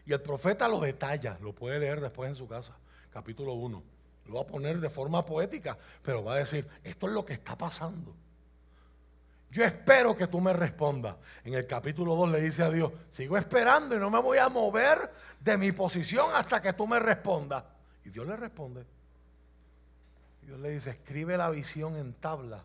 Y 0.06 0.14
el 0.14 0.22
profeta 0.22 0.68
lo 0.68 0.80
detalla, 0.80 1.38
lo 1.42 1.54
puede 1.54 1.80
leer 1.80 2.00
después 2.00 2.30
en 2.30 2.36
su 2.36 2.48
casa, 2.48 2.74
capítulo 3.12 3.54
1. 3.54 3.84
Lo 4.28 4.36
va 4.36 4.42
a 4.42 4.48
poner 4.48 4.80
de 4.80 4.90
forma 4.90 5.26
poética, 5.26 5.78
pero 6.02 6.24
va 6.24 6.34
a 6.34 6.38
decir, 6.38 6.68
esto 6.84 7.08
es 7.08 7.14
lo 7.14 7.26
que 7.26 7.34
está 7.34 7.58
pasando. 7.58 8.14
Yo 9.52 9.64
espero 9.64 10.16
que 10.16 10.28
tú 10.28 10.42
me 10.42 10.52
respondas. 10.54 11.16
En 11.44 11.54
el 11.54 11.66
capítulo 11.66 12.16
2 12.16 12.30
le 12.32 12.42
dice 12.42 12.64
a 12.64 12.70
Dios, 12.70 12.92
sigo 13.12 13.38
esperando 13.38 13.96
y 13.96 14.00
no 14.00 14.10
me 14.10 14.20
voy 14.20 14.38
a 14.38 14.50
mover 14.50 15.12
de 15.40 15.58
mi 15.58 15.72
posición 15.72 16.32
hasta 16.34 16.62
que 16.62 16.74
tú 16.74 16.88
me 16.88 17.00
respondas. 17.00 17.64
Y 18.04 18.10
Dios 18.10 18.28
le 18.28 18.36
responde. 18.36 18.86
Dios 20.42 20.60
le 20.60 20.72
dice, 20.72 20.92
escribe 20.92 21.38
la 21.38 21.50
visión 21.50 21.96
en 21.96 22.14
tabla. 22.14 22.64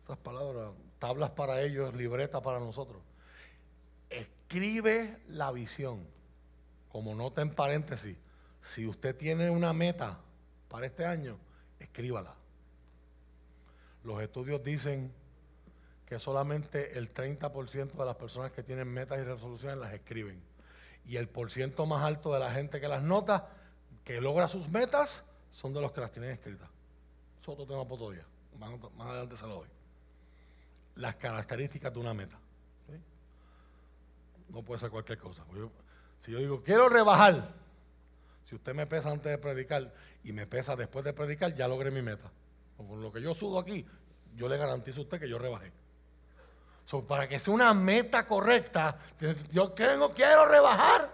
Estas 0.00 0.18
palabras, 0.18 0.72
tablas 0.98 1.30
para 1.30 1.62
ellos, 1.62 1.94
libreta 1.94 2.40
para 2.40 2.58
nosotros. 2.58 3.00
Escribe 4.48 5.18
la 5.28 5.50
visión. 5.50 6.06
Como 6.88 7.16
nota 7.16 7.42
en 7.42 7.50
paréntesis, 7.50 8.16
si 8.62 8.86
usted 8.86 9.16
tiene 9.16 9.50
una 9.50 9.72
meta 9.72 10.20
para 10.68 10.86
este 10.86 11.04
año, 11.04 11.36
escríbala. 11.80 12.32
Los 14.04 14.22
estudios 14.22 14.62
dicen 14.62 15.12
que 16.06 16.20
solamente 16.20 16.96
el 16.96 17.12
30% 17.12 17.92
de 17.92 18.04
las 18.04 18.14
personas 18.14 18.52
que 18.52 18.62
tienen 18.62 18.86
metas 18.86 19.18
y 19.18 19.24
resoluciones 19.24 19.78
las 19.78 19.92
escriben. 19.92 20.40
Y 21.04 21.16
el 21.16 21.28
porciento 21.28 21.84
más 21.84 22.04
alto 22.04 22.32
de 22.32 22.38
la 22.38 22.52
gente 22.52 22.80
que 22.80 22.86
las 22.86 23.02
nota 23.02 23.48
que 24.04 24.20
logra 24.20 24.46
sus 24.46 24.68
metas 24.68 25.24
son 25.50 25.74
de 25.74 25.80
los 25.80 25.90
que 25.90 26.00
las 26.00 26.12
tienen 26.12 26.30
escritas. 26.30 26.68
Eso 27.42 27.52
es 27.52 27.58
otro 27.58 27.66
tema 27.66 27.82
para 27.82 27.94
otro 27.94 28.10
día. 28.12 28.24
Más, 28.60 28.70
adelante 29.08 29.36
se 29.36 29.46
lo 29.48 29.56
doy. 29.56 29.68
Las 30.94 31.16
características 31.16 31.92
de 31.92 31.98
una 31.98 32.14
meta. 32.14 32.38
No 34.48 34.62
puede 34.62 34.80
ser 34.80 34.90
cualquier 34.90 35.18
cosa. 35.18 35.44
si 36.20 36.32
yo 36.32 36.38
digo, 36.38 36.62
quiero 36.62 36.88
rebajar, 36.88 37.48
si 38.48 38.54
usted 38.54 38.74
me 38.74 38.86
pesa 38.86 39.10
antes 39.10 39.30
de 39.30 39.38
predicar 39.38 39.92
y 40.22 40.32
me 40.32 40.46
pesa 40.46 40.76
después 40.76 41.04
de 41.04 41.12
predicar, 41.12 41.54
ya 41.54 41.68
logré 41.68 41.90
mi 41.90 42.02
meta. 42.02 42.30
Con 42.76 43.02
lo 43.02 43.12
que 43.12 43.20
yo 43.20 43.34
sudo 43.34 43.58
aquí, 43.58 43.84
yo 44.34 44.48
le 44.48 44.56
garantizo 44.56 45.00
a 45.00 45.02
usted 45.04 45.20
que 45.20 45.28
yo 45.28 45.38
rebajé. 45.38 45.72
para 47.08 47.28
que 47.28 47.38
sea 47.38 47.54
una 47.54 47.74
meta 47.74 48.26
correcta, 48.26 48.98
yo 49.50 49.72
tengo, 49.72 50.12
quiero 50.14 50.46
rebajar 50.46 51.10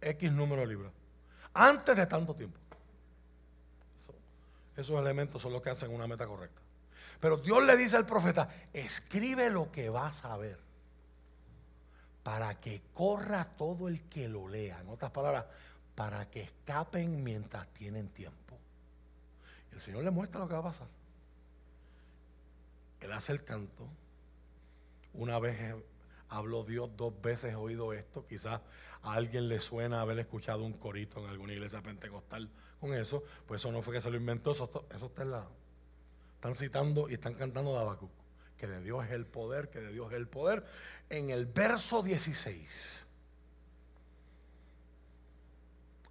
X 0.00 0.32
número 0.32 0.62
de 0.62 0.66
libras 0.68 0.92
antes 1.54 1.96
de 1.96 2.06
tanto 2.06 2.34
tiempo. 2.34 2.58
esos 4.76 4.98
elementos 4.98 5.42
son 5.42 5.52
los 5.52 5.60
que 5.60 5.70
hacen 5.70 5.92
una 5.92 6.06
meta 6.06 6.26
correcta. 6.26 6.60
Pero 7.20 7.36
Dios 7.36 7.62
le 7.62 7.76
dice 7.76 7.96
al 7.96 8.06
profeta, 8.06 8.48
escribe 8.72 9.50
lo 9.50 9.70
que 9.70 9.90
vas 9.90 10.24
a 10.24 10.36
ver 10.38 10.58
para 12.30 12.60
que 12.60 12.80
corra 12.94 13.44
todo 13.58 13.88
el 13.88 14.02
que 14.02 14.28
lo 14.28 14.46
lea. 14.46 14.78
En 14.80 14.88
otras 14.88 15.10
palabras, 15.10 15.46
para 15.96 16.30
que 16.30 16.42
escapen 16.42 17.24
mientras 17.24 17.66
tienen 17.74 18.08
tiempo. 18.10 18.56
el 19.72 19.80
Señor 19.80 20.04
le 20.04 20.12
muestra 20.12 20.38
lo 20.38 20.46
que 20.46 20.54
va 20.54 20.60
a 20.60 20.62
pasar. 20.62 20.86
Él 23.00 23.10
hace 23.10 23.32
el 23.32 23.42
canto. 23.42 23.88
Una 25.12 25.40
vez 25.40 25.74
habló 26.28 26.62
Dios, 26.62 26.96
dos 26.96 27.20
veces 27.20 27.50
he 27.50 27.56
oído 27.56 27.92
esto. 27.92 28.24
Quizás 28.28 28.60
a 29.02 29.12
alguien 29.12 29.48
le 29.48 29.58
suena 29.58 30.00
haber 30.00 30.20
escuchado 30.20 30.62
un 30.62 30.74
corito 30.74 31.18
en 31.18 31.30
alguna 31.30 31.54
iglesia 31.54 31.82
pentecostal 31.82 32.48
con 32.78 32.94
eso, 32.94 33.24
pues 33.48 33.60
eso 33.60 33.72
no 33.72 33.82
fue 33.82 33.94
que 33.94 34.00
se 34.00 34.08
lo 34.08 34.16
inventó, 34.16 34.52
eso, 34.52 34.70
está 34.88 35.22
en 35.22 35.32
la... 35.32 35.48
Están 36.36 36.54
citando 36.54 37.08
y 37.08 37.14
están 37.14 37.34
cantando 37.34 37.72
de 37.72 37.80
que 38.60 38.66
de 38.66 38.82
Dios 38.82 39.06
es 39.06 39.12
el 39.12 39.24
poder, 39.24 39.70
que 39.70 39.80
de 39.80 39.90
Dios 39.90 40.12
es 40.12 40.18
el 40.18 40.28
poder. 40.28 40.62
En 41.08 41.30
el 41.30 41.46
verso 41.46 42.02
16 42.02 43.06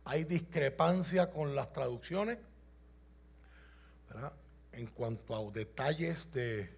hay 0.03 0.23
discrepancia 0.23 1.29
con 1.29 1.55
las 1.55 1.71
traducciones, 1.71 2.39
En 4.71 4.87
cuanto 4.87 5.35
a 5.35 5.51
detalles 5.51 6.31
de 6.33 6.75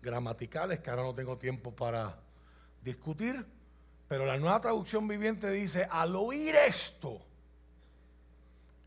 gramaticales, 0.00 0.80
que 0.80 0.88
ahora 0.88 1.02
no 1.02 1.14
tengo 1.14 1.36
tiempo 1.36 1.70
para 1.74 2.18
discutir, 2.82 3.44
pero 4.08 4.24
la 4.24 4.38
nueva 4.38 4.60
traducción 4.60 5.06
viviente 5.06 5.50
dice, 5.50 5.86
al 5.90 6.16
oír 6.16 6.54
esto, 6.54 7.20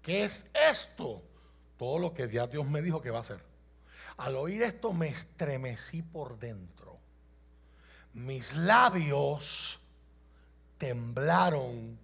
¿qué 0.02 0.24
es 0.24 0.48
esto? 0.54 1.22
Todo 1.78 2.00
lo 2.00 2.14
que 2.14 2.28
ya 2.28 2.48
Dios 2.48 2.68
me 2.68 2.82
dijo 2.82 3.02
que 3.02 3.12
va 3.12 3.20
a 3.20 3.22
hacer. 3.22 3.51
Al 4.22 4.36
oír 4.36 4.62
esto 4.62 4.94
me 4.94 5.08
estremecí 5.08 6.04
por 6.04 6.38
dentro. 6.38 7.00
Mis 8.14 8.56
labios 8.56 9.80
temblaron 10.78 11.98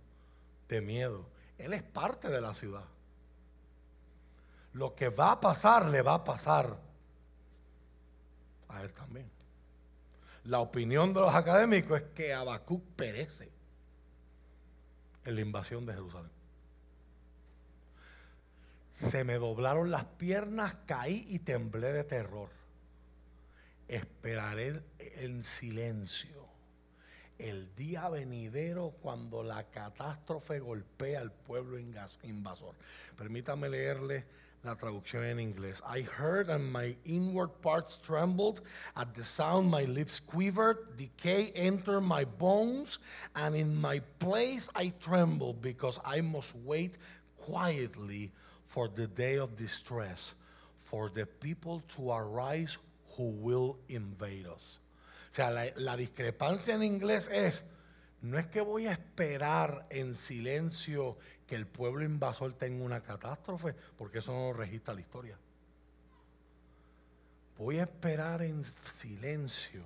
de 0.67 0.81
miedo. 0.81 1.29
Él 1.59 1.73
es 1.73 1.83
parte 1.83 2.29
de 2.29 2.41
la 2.41 2.55
ciudad. 2.55 2.85
Lo 4.73 4.95
que 4.95 5.09
va 5.09 5.33
a 5.33 5.39
pasar 5.39 5.89
le 5.89 6.01
va 6.01 6.15
a 6.15 6.23
pasar 6.23 6.79
a 8.69 8.81
él 8.81 8.91
también. 8.93 9.29
La 10.45 10.59
opinión 10.59 11.13
de 11.13 11.19
los 11.19 11.35
académicos 11.35 12.01
es 12.01 12.07
que 12.15 12.33
Habacuc 12.33 12.83
perece 12.95 13.51
en 15.23 15.35
la 15.35 15.41
invasión 15.41 15.85
de 15.85 15.93
Jerusalén. 15.93 16.36
Se 19.09 19.23
me 19.23 19.35
doblaron 19.35 19.91
las 19.91 20.05
piernas, 20.05 20.75
caí 20.87 21.25
y 21.29 21.39
temblé 21.39 21.93
de 21.93 22.03
terror. 22.03 22.49
Esperaré 23.87 24.81
en 24.97 25.43
silencio 25.43 26.47
el 27.37 27.73
día 27.75 28.09
venidero 28.09 28.95
cuando 28.99 29.43
la 29.43 29.63
catástrofe 29.65 30.59
golpea 30.59 31.21
al 31.21 31.31
pueblo 31.31 31.77
invasor. 31.77 32.73
Permítame 33.15 33.69
leerle 33.69 34.25
la 34.63 34.75
traducción 34.75 35.23
en 35.23 35.39
inglés. 35.39 35.81
I 35.85 36.01
heard 36.01 36.49
and 36.49 36.71
my 36.73 36.97
inward 37.05 37.51
parts 37.61 37.99
trembled. 38.01 38.63
At 38.95 39.13
the 39.13 39.23
sound, 39.23 39.69
my 39.69 39.85
lips 39.85 40.19
quivered. 40.19 40.97
Decay 40.97 41.51
entered 41.53 42.01
my 42.01 42.25
bones, 42.25 42.99
and 43.35 43.55
in 43.55 43.75
my 43.75 44.01
place 44.17 44.67
I 44.75 44.89
trembled 44.99 45.61
because 45.61 45.99
I 46.03 46.21
must 46.21 46.55
wait 46.65 46.97
quietly 47.37 48.31
for 48.77 48.89
the 48.89 49.07
day 49.07 49.39
of 49.39 49.55
distress, 49.55 50.35
for 50.83 51.09
the 51.09 51.25
people 51.25 51.81
to 51.87 52.11
arise 52.11 52.77
who 53.15 53.29
will 53.41 53.75
invade 53.89 54.45
us. 54.45 54.77
O 55.31 55.33
sea, 55.33 55.49
la, 55.49 55.65
la 55.77 55.97
discrepancia 55.97 56.75
en 56.75 56.83
inglés 56.83 57.27
es, 57.33 57.63
no 58.21 58.37
es 58.37 58.45
que 58.45 58.61
voy 58.61 58.85
a 58.85 58.91
esperar 58.91 59.87
en 59.89 60.13
silencio 60.13 61.17
que 61.47 61.55
el 61.55 61.65
pueblo 61.65 62.05
invasor 62.05 62.53
tenga 62.53 62.85
una 62.85 63.01
catástrofe, 63.01 63.73
porque 63.97 64.19
eso 64.19 64.31
no 64.31 64.53
registra 64.53 64.93
la 64.93 65.01
historia. 65.01 65.39
Voy 67.57 67.79
a 67.79 67.85
esperar 67.85 68.43
en 68.43 68.63
silencio. 68.85 69.81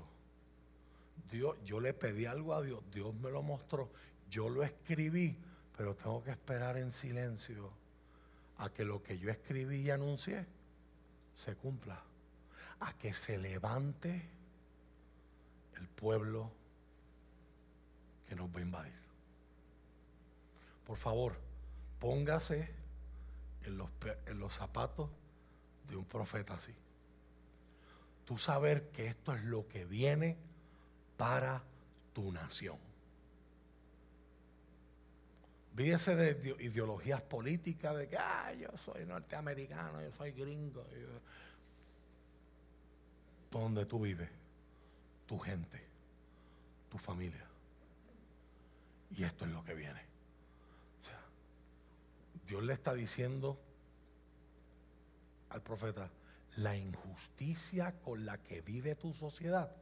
Dios, 1.32 1.56
yo 1.64 1.80
le 1.80 1.94
pedí 1.94 2.26
algo 2.26 2.54
a 2.54 2.62
Dios, 2.62 2.82
Dios 2.94 3.16
me 3.16 3.32
lo 3.32 3.42
mostró, 3.42 3.90
yo 4.30 4.50
lo 4.50 4.64
escribí, 4.64 5.38
pero 5.78 5.96
tengo 5.96 6.22
que 6.22 6.32
esperar 6.32 6.76
en 6.76 6.92
silencio 6.92 7.80
a 8.62 8.70
que 8.70 8.86
lo 8.86 9.02
que 9.02 9.18
yo 9.18 9.32
escribí 9.32 9.78
y 9.78 9.90
anuncié 9.90 10.46
se 11.34 11.56
cumpla, 11.56 12.00
a 12.80 12.94
que 12.94 13.12
se 13.12 13.40
levante 13.40 14.22
el 15.78 15.88
pueblo 15.88 16.52
que 18.30 18.36
nos 18.36 18.56
va 18.56 18.60
a 18.60 18.62
invadir. 18.62 19.02
Por 20.86 20.96
favor, 20.96 21.40
póngase 22.00 22.72
en 23.64 23.78
los, 23.80 23.90
en 24.28 24.40
los 24.40 24.54
zapatos 24.54 25.10
de 25.90 25.96
un 25.96 26.06
profeta 26.06 26.54
así. 26.54 26.76
Tú 28.26 28.38
saber 28.38 28.92
que 28.92 29.08
esto 29.08 29.34
es 29.34 29.44
lo 29.44 29.68
que 29.68 29.86
viene 29.86 30.38
para 31.18 31.64
tu 32.14 32.32
nación. 32.32 32.91
Vídese 35.74 36.16
de 36.16 36.56
ideologías 36.60 37.22
políticas 37.22 37.96
de 37.96 38.08
que 38.08 38.18
ah, 38.18 38.54
yo 38.54 38.68
soy 38.84 39.06
norteamericano, 39.06 40.02
yo 40.02 40.12
soy 40.12 40.32
gringo. 40.32 40.86
Donde 43.50 43.86
tú 43.86 44.02
vives, 44.02 44.30
tu 45.26 45.40
gente, 45.40 45.82
tu 46.90 46.98
familia. 46.98 47.46
Y 49.16 49.24
esto 49.24 49.46
es 49.46 49.52
lo 49.52 49.64
que 49.64 49.74
viene. 49.74 50.02
O 51.00 51.04
sea, 51.04 51.20
Dios 52.48 52.64
le 52.64 52.74
está 52.74 52.94
diciendo 52.94 53.58
al 55.50 55.62
profeta, 55.62 56.10
la 56.58 56.76
injusticia 56.76 57.94
con 58.02 58.26
la 58.26 58.38
que 58.38 58.62
vive 58.62 58.96
tu 58.96 59.14
sociedad 59.14 59.74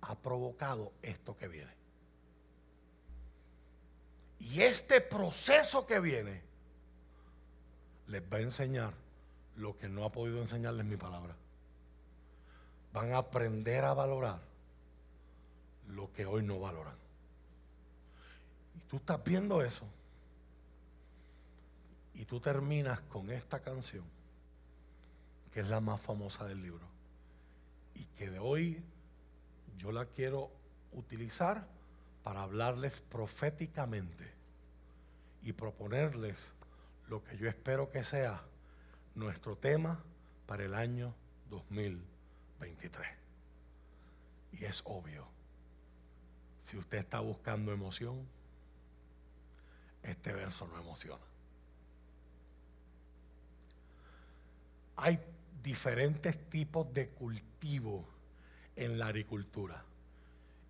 ha 0.00 0.14
provocado 0.16 0.92
esto 1.02 1.36
que 1.36 1.48
viene. 1.48 1.85
Y 4.38 4.62
este 4.62 5.00
proceso 5.00 5.86
que 5.86 6.00
viene 6.00 6.42
les 8.06 8.22
va 8.22 8.38
a 8.38 8.40
enseñar 8.40 8.94
lo 9.56 9.76
que 9.78 9.88
no 9.88 10.04
ha 10.04 10.12
podido 10.12 10.40
enseñarles 10.42 10.84
mi 10.84 10.96
palabra. 10.96 11.34
Van 12.92 13.12
a 13.12 13.18
aprender 13.18 13.84
a 13.84 13.94
valorar 13.94 14.40
lo 15.88 16.12
que 16.12 16.26
hoy 16.26 16.42
no 16.42 16.60
valoran. 16.60 16.96
Y 18.74 18.80
tú 18.80 18.96
estás 18.96 19.22
viendo 19.24 19.62
eso. 19.62 19.86
Y 22.14 22.24
tú 22.24 22.40
terminas 22.40 23.00
con 23.02 23.30
esta 23.30 23.60
canción, 23.60 24.04
que 25.52 25.60
es 25.60 25.68
la 25.68 25.80
más 25.80 26.00
famosa 26.00 26.46
del 26.46 26.62
libro. 26.62 26.86
Y 27.94 28.04
que 28.16 28.30
de 28.30 28.38
hoy 28.38 28.82
yo 29.76 29.92
la 29.92 30.06
quiero 30.06 30.50
utilizar 30.92 31.66
para 32.26 32.42
hablarles 32.42 33.00
proféticamente 33.02 34.28
y 35.42 35.52
proponerles 35.52 36.52
lo 37.06 37.22
que 37.22 37.36
yo 37.36 37.48
espero 37.48 37.92
que 37.92 38.02
sea 38.02 38.42
nuestro 39.14 39.56
tema 39.56 40.02
para 40.44 40.64
el 40.64 40.74
año 40.74 41.14
2023. 41.50 43.06
Y 44.54 44.64
es 44.64 44.82
obvio, 44.86 45.28
si 46.64 46.76
usted 46.76 46.98
está 46.98 47.20
buscando 47.20 47.72
emoción, 47.72 48.26
este 50.02 50.32
verso 50.32 50.66
no 50.66 50.80
emociona. 50.80 51.22
Hay 54.96 55.20
diferentes 55.62 56.36
tipos 56.50 56.92
de 56.92 57.08
cultivo 57.10 58.04
en 58.74 58.98
la 58.98 59.06
agricultura. 59.06 59.84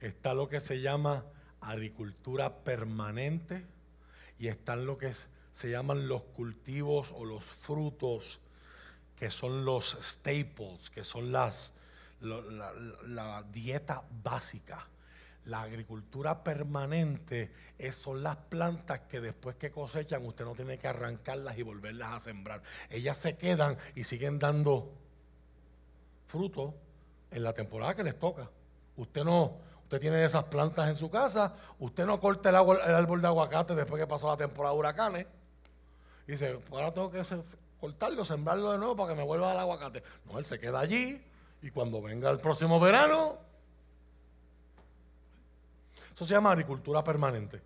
Está 0.01 0.35
lo 0.35 0.51
que 0.51 0.61
se 0.61 0.83
llama 0.83 1.25
agricultura 1.71 2.65
permanente 2.65 3.65
y 4.39 4.49
están 4.49 4.87
lo 4.87 4.99
que 4.99 5.13
se 5.53 5.71
llaman 5.71 6.09
los 6.09 6.23
cultivos 6.23 7.13
o 7.15 7.25
los 7.25 7.43
frutos 7.45 8.41
que 9.17 9.31
son 9.31 9.65
los 9.65 9.97
staples, 10.03 10.91
que 10.91 11.03
son 11.03 11.33
las, 11.33 11.71
la, 12.21 13.43
dieta 13.51 14.03
básica. 14.23 14.87
La 15.47 15.63
agricultura 15.63 16.43
permanente 16.43 17.53
son 17.93 18.23
las 18.23 18.37
plantas 18.37 19.01
que 19.09 19.21
después 19.21 19.57
que 19.57 19.71
cosechan 19.71 20.27
usted 20.27 20.45
no 20.45 20.55
tiene 20.55 20.77
que 20.77 20.89
arrancarlas 20.89 21.57
y 21.57 21.63
volverlas 21.63 22.13
a 22.13 22.21
sembrar. 22.21 22.63
Ellas 22.91 23.17
se 23.17 23.37
quedan 23.37 23.79
y 23.95 24.05
siguen 24.05 24.39
dando 24.39 24.93
fruto 26.27 26.75
en 27.31 27.43
la 27.43 27.53
temporada 27.53 27.95
que 27.95 28.03
les 28.03 28.19
toca. 28.19 28.51
Usted 28.97 29.25
no, 29.25 29.59
Usted 29.87 30.01
tiene 30.01 30.25
esas 30.25 30.43
plantas 30.43 30.89
en 30.89 30.97
su 30.97 31.09
casa, 31.09 31.55
usted 31.79 32.07
no 32.07 32.19
corta 32.19 32.49
el, 32.49 32.57
árbol 32.57 33.23
de 33.23 33.29
aguacate 33.29 33.77
después 33.77 34.03
que 34.03 34.07
pasó 34.09 34.27
la 34.27 34.37
temporada 34.37 34.75
de 34.75 34.79
huracanes. 34.81 35.27
Y 36.27 36.33
dice, 36.33 36.55
pues 36.55 36.73
ahora 36.73 36.93
tengo 36.93 37.09
que 37.09 37.25
cortarlo, 37.79 38.25
sembrarlo 38.25 38.73
de 38.73 38.79
nuevo 38.79 38.97
para 38.97 39.11
que 39.11 39.15
me 39.21 39.23
vuelva 39.23 39.53
el 39.53 39.59
aguacate. 39.61 40.03
No, 40.25 40.41
él 40.41 40.45
se 40.45 40.59
queda 40.59 40.81
allí 40.81 41.25
y 41.63 41.71
cuando 41.71 42.03
venga 42.03 42.29
el 42.31 42.41
próximo 42.41 42.81
verano, 42.81 43.39
eso 46.17 46.27
se 46.27 46.35
llama 46.35 46.51
agricultura 46.51 47.05
permanente. 47.05 47.63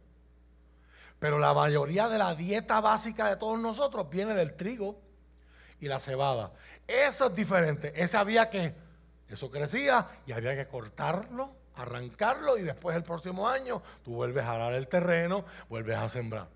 Pero 1.18 1.38
la 1.38 1.54
mayoría 1.54 2.06
de 2.10 2.18
la 2.18 2.34
dieta 2.34 2.82
básica 2.82 3.30
de 3.30 3.36
todos 3.36 3.58
nosotros 3.58 4.10
viene 4.10 4.34
del 4.34 4.56
trigo 4.56 5.00
y 5.80 5.88
la 5.88 5.98
cebada. 5.98 6.52
Eso 6.86 7.28
es 7.28 7.34
diferente. 7.34 7.94
Ese 7.96 8.18
había 8.18 8.50
que, 8.50 8.74
eso 9.26 9.50
crecía 9.50 10.06
y 10.26 10.32
había 10.32 10.54
que 10.54 10.68
cortarlo 10.68 11.59
arrancarlo 11.82 12.58
y 12.58 12.62
después 12.62 12.96
el 12.96 13.02
próximo 13.02 13.48
año 13.48 13.82
tú 14.04 14.14
vuelves 14.14 14.44
a 14.44 14.54
arar 14.54 14.74
el 14.74 14.88
terreno, 14.88 15.44
vuelves 15.68 15.96
a 15.96 16.08
sembrar. 16.08 16.48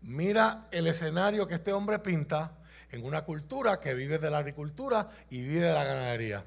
Mira 0.00 0.68
el 0.70 0.86
escenario 0.86 1.48
que 1.48 1.54
este 1.54 1.72
hombre 1.72 1.98
pinta 1.98 2.52
en 2.90 3.04
una 3.04 3.24
cultura 3.24 3.80
que 3.80 3.94
vive 3.94 4.18
de 4.18 4.30
la 4.30 4.38
agricultura 4.38 5.10
y 5.28 5.42
vive 5.42 5.66
de 5.66 5.74
la 5.74 5.84
ganadería. 5.84 6.44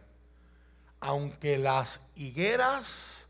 Aunque 1.00 1.58
las 1.58 2.02
higueras 2.16 3.28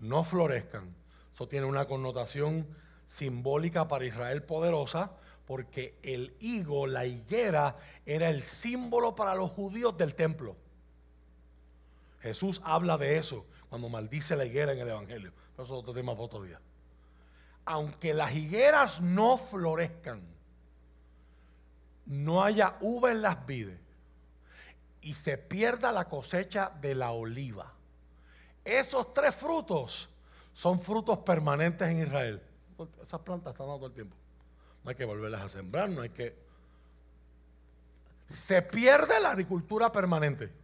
no 0.00 0.24
florezcan, 0.24 0.94
eso 1.34 1.48
tiene 1.48 1.66
una 1.66 1.86
connotación 1.86 2.66
simbólica 3.06 3.88
para 3.88 4.04
Israel 4.04 4.42
poderosa, 4.42 5.12
porque 5.46 5.98
el 6.02 6.34
higo, 6.40 6.86
la 6.86 7.06
higuera, 7.06 7.76
era 8.06 8.28
el 8.28 8.42
símbolo 8.42 9.14
para 9.14 9.34
los 9.34 9.50
judíos 9.50 9.96
del 9.96 10.14
templo. 10.14 10.56
Jesús 12.22 12.60
habla 12.64 12.96
de 12.96 13.18
eso 13.18 13.44
cuando 13.68 13.88
maldice 13.88 14.36
la 14.36 14.44
higuera 14.44 14.72
en 14.72 14.78
el 14.78 14.88
Evangelio. 14.88 15.32
Eso 15.54 15.64
es 15.64 15.70
otro 15.70 15.92
tema 15.92 16.12
para 16.12 16.24
otro 16.24 16.42
día. 16.42 16.60
Aunque 17.64 18.14
las 18.14 18.32
higueras 18.34 19.00
no 19.00 19.38
florezcan, 19.38 20.22
no 22.06 22.44
haya 22.44 22.76
uva 22.80 23.10
en 23.10 23.22
las 23.22 23.44
vides 23.44 23.80
y 25.00 25.14
se 25.14 25.36
pierda 25.36 25.90
la 25.90 26.08
cosecha 26.08 26.70
de 26.80 26.94
la 26.94 27.10
oliva. 27.10 27.72
Esos 28.64 29.12
tres 29.12 29.34
frutos 29.34 30.08
son 30.54 30.80
frutos 30.80 31.18
permanentes 31.18 31.88
en 31.88 32.02
Israel. 32.02 32.42
Esas 33.04 33.20
plantas 33.20 33.52
están 33.52 33.66
dando 33.66 33.78
todo 33.78 33.86
el 33.88 33.94
tiempo. 33.94 34.16
No 34.84 34.90
hay 34.90 34.96
que 34.96 35.04
volverlas 35.04 35.42
a 35.42 35.48
sembrar, 35.48 35.88
no 35.88 36.02
hay 36.02 36.10
que... 36.10 36.36
Se 38.28 38.62
pierde 38.62 39.20
la 39.20 39.30
agricultura 39.30 39.90
permanente 39.90 40.61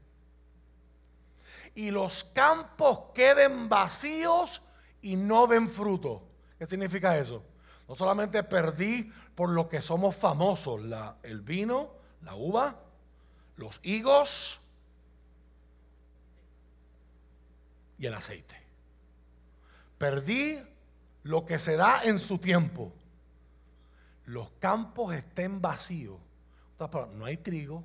y 1.74 1.90
los 1.90 2.24
campos 2.24 3.12
queden 3.14 3.68
vacíos 3.68 4.62
y 5.02 5.16
no 5.16 5.46
den 5.46 5.68
fruto. 5.68 6.22
¿Qué 6.58 6.66
significa 6.66 7.16
eso? 7.16 7.42
No 7.88 7.96
solamente 7.96 8.42
perdí 8.42 9.12
por 9.34 9.50
lo 9.50 9.68
que 9.68 9.80
somos 9.80 10.16
famosos, 10.16 10.80
el 11.22 11.40
vino, 11.40 11.92
la 12.22 12.34
uva, 12.34 12.80
los 13.56 13.80
higos 13.82 14.60
y 17.98 18.06
el 18.06 18.14
aceite. 18.14 18.56
Perdí 19.96 20.60
lo 21.22 21.44
que 21.46 21.58
se 21.58 21.76
da 21.76 22.02
en 22.02 22.18
su 22.18 22.38
tiempo. 22.38 22.92
Los 24.26 24.50
campos 24.58 25.14
estén 25.14 25.60
vacíos. 25.60 26.18
No 27.14 27.24
hay 27.24 27.38
trigo, 27.38 27.84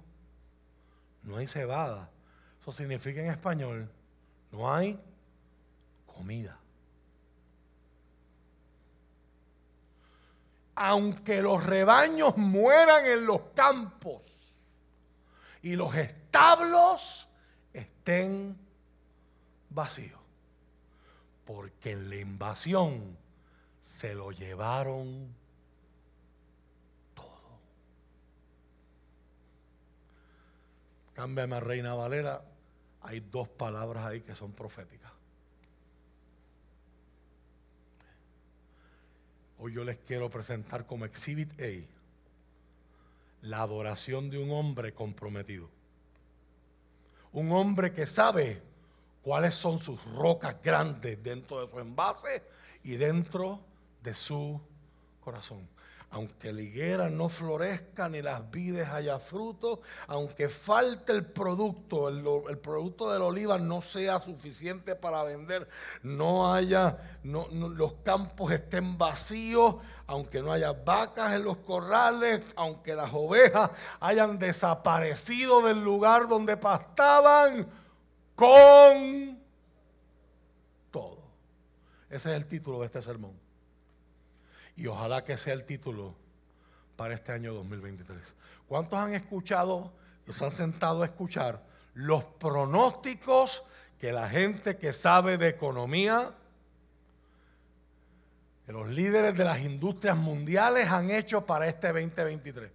no 1.23 1.37
hay 1.37 1.47
cebada, 1.47 2.11
eso 2.63 2.71
significa 2.71 3.19
en 3.19 3.29
español, 3.29 3.89
no 4.53 4.73
hay 4.73 4.97
comida. 6.05 6.57
Aunque 10.73 11.41
los 11.41 11.61
rebaños 11.61 12.37
mueran 12.37 13.05
en 13.05 13.25
los 13.25 13.41
campos 13.53 14.21
y 15.61 15.75
los 15.75 15.93
establos 15.93 17.27
estén 17.73 18.57
vacío. 19.69 20.17
Porque 21.43 21.91
en 21.91 22.09
la 22.09 22.15
invasión 22.15 23.17
se 23.97 24.15
lo 24.15 24.31
llevaron 24.31 25.35
todo. 27.13 27.59
Cámbiame 31.13 31.59
Reina 31.59 31.93
Valera. 31.93 32.52
Hay 33.03 33.19
dos 33.19 33.47
palabras 33.47 34.05
ahí 34.05 34.21
que 34.21 34.33
son 34.33 34.53
proféticas. 34.53 35.11
Hoy 39.59 39.73
yo 39.73 39.83
les 39.83 39.97
quiero 39.99 40.29
presentar 40.29 40.85
como 40.85 41.05
Exhibit 41.05 41.51
A 41.61 41.87
la 43.41 43.61
adoración 43.61 44.29
de 44.29 44.37
un 44.37 44.51
hombre 44.51 44.93
comprometido. 44.93 45.69
Un 47.33 47.51
hombre 47.51 47.93
que 47.93 48.07
sabe 48.07 48.61
cuáles 49.21 49.55
son 49.55 49.79
sus 49.79 50.03
rocas 50.05 50.55
grandes 50.63 51.21
dentro 51.21 51.65
de 51.65 51.71
su 51.71 51.79
envase 51.79 52.43
y 52.83 52.95
dentro 52.95 53.59
de 54.01 54.13
su 54.13 54.61
corazón 55.21 55.67
aunque 56.13 56.53
la 56.53 56.61
higuera 56.61 57.09
no 57.09 57.27
florezca 57.27 58.07
ni 58.07 58.21
las 58.21 58.49
vides 58.51 58.87
haya 58.87 59.17
fruto, 59.17 59.81
aunque 60.05 60.47
falte 60.47 61.11
el 61.11 61.25
producto, 61.25 62.07
el, 62.07 62.59
producto 62.59 63.11
del 63.11 63.23
oliva 63.23 63.57
no 63.57 63.81
sea 63.81 64.21
suficiente 64.21 64.95
para 64.95 65.23
vender, 65.23 65.67
no 66.03 66.53
haya, 66.53 67.17
los 67.23 67.93
campos 68.03 68.51
estén 68.51 68.95
vacíos, 68.95 69.77
aunque 70.05 70.43
no 70.43 70.53
haya 70.53 70.71
vacas 70.71 71.33
en 71.33 71.45
los 71.45 71.57
corrales, 71.57 72.43
aunque 72.55 72.93
las 72.93 73.11
ovejas 73.11 73.71
hayan 73.99 74.37
desaparecido 74.37 75.63
del 75.63 75.83
lugar 75.83 76.27
donde 76.27 76.57
pastaban, 76.57 77.67
con 78.35 79.39
todo. 80.91 81.23
Ese 82.07 82.29
es 82.29 82.37
el 82.37 82.45
título 82.45 82.81
de 82.81 82.85
este 82.85 83.01
sermón. 83.01 83.42
Y 84.75 84.87
ojalá 84.87 85.23
que 85.23 85.37
sea 85.37 85.53
el 85.53 85.65
título 85.65 86.15
para 86.95 87.13
este 87.13 87.31
año 87.31 87.53
2023. 87.53 88.35
¿Cuántos 88.67 88.97
han 88.99 89.13
escuchado, 89.13 89.91
los 90.25 90.41
han 90.41 90.51
sentado 90.51 91.01
a 91.01 91.05
escuchar 91.05 91.63
los 91.93 92.23
pronósticos 92.23 93.63
que 93.99 94.11
la 94.11 94.27
gente 94.29 94.77
que 94.77 94.93
sabe 94.93 95.37
de 95.37 95.49
economía, 95.49 96.33
que 98.65 98.71
los 98.71 98.87
líderes 98.89 99.37
de 99.37 99.45
las 99.45 99.59
industrias 99.59 100.17
mundiales 100.17 100.87
han 100.89 101.11
hecho 101.11 101.45
para 101.45 101.67
este 101.67 101.87
2023? 101.87 102.71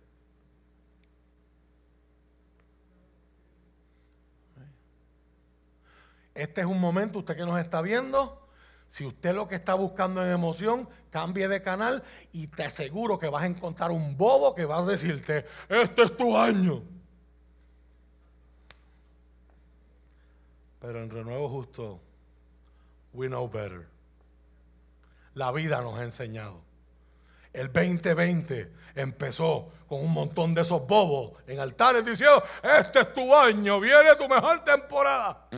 Este 6.35 6.61
es 6.61 6.67
un 6.69 6.79
momento, 6.79 7.19
usted 7.19 7.37
que 7.37 7.45
nos 7.45 7.59
está 7.59 7.81
viendo, 7.81 8.48
si 8.89 9.05
usted 9.05 9.35
lo 9.35 9.47
que 9.47 9.55
está 9.55 9.75
buscando 9.75 10.25
en 10.25 10.31
emoción, 10.31 10.89
cambie 11.11 11.47
de 11.47 11.63
canal 11.63 12.03
y 12.33 12.49
te 12.49 12.65
aseguro 12.65 13.19
que 13.19 13.29
vas 13.29 13.43
a 13.43 13.47
encontrar 13.47 13.91
un 13.91 14.17
bobo 14.17 14.55
que 14.55 14.65
va 14.65 14.79
a 14.79 14.83
decirte, 14.83 15.47
este 15.69 16.03
es 16.03 16.17
tu 16.17 16.37
año. 16.37 16.83
Pero 20.81 21.03
en 21.03 21.11
Renuevo 21.11 21.49
Justo, 21.51 22.01
we 23.13 23.29
know 23.29 23.49
better. 23.49 23.87
La 25.35 25.53
vida 25.53 25.83
nos 25.83 25.99
ha 25.99 26.05
enseñado. 26.05 26.63
El 27.53 27.73
2020 27.73 28.73
empezó 28.95 29.71
con 29.87 30.01
un 30.01 30.13
montón 30.13 30.55
de 30.55 30.63
esos 30.63 30.87
bobos 30.87 31.33
en 31.47 31.61
altares 31.61 32.05
diciendo, 32.05 32.43
este 32.63 33.01
es 33.01 33.13
tu 33.13 33.35
año, 33.35 33.81
viene 33.81 34.15
tu 34.17 34.29
mejor 34.29 34.63
temporada. 34.65 35.49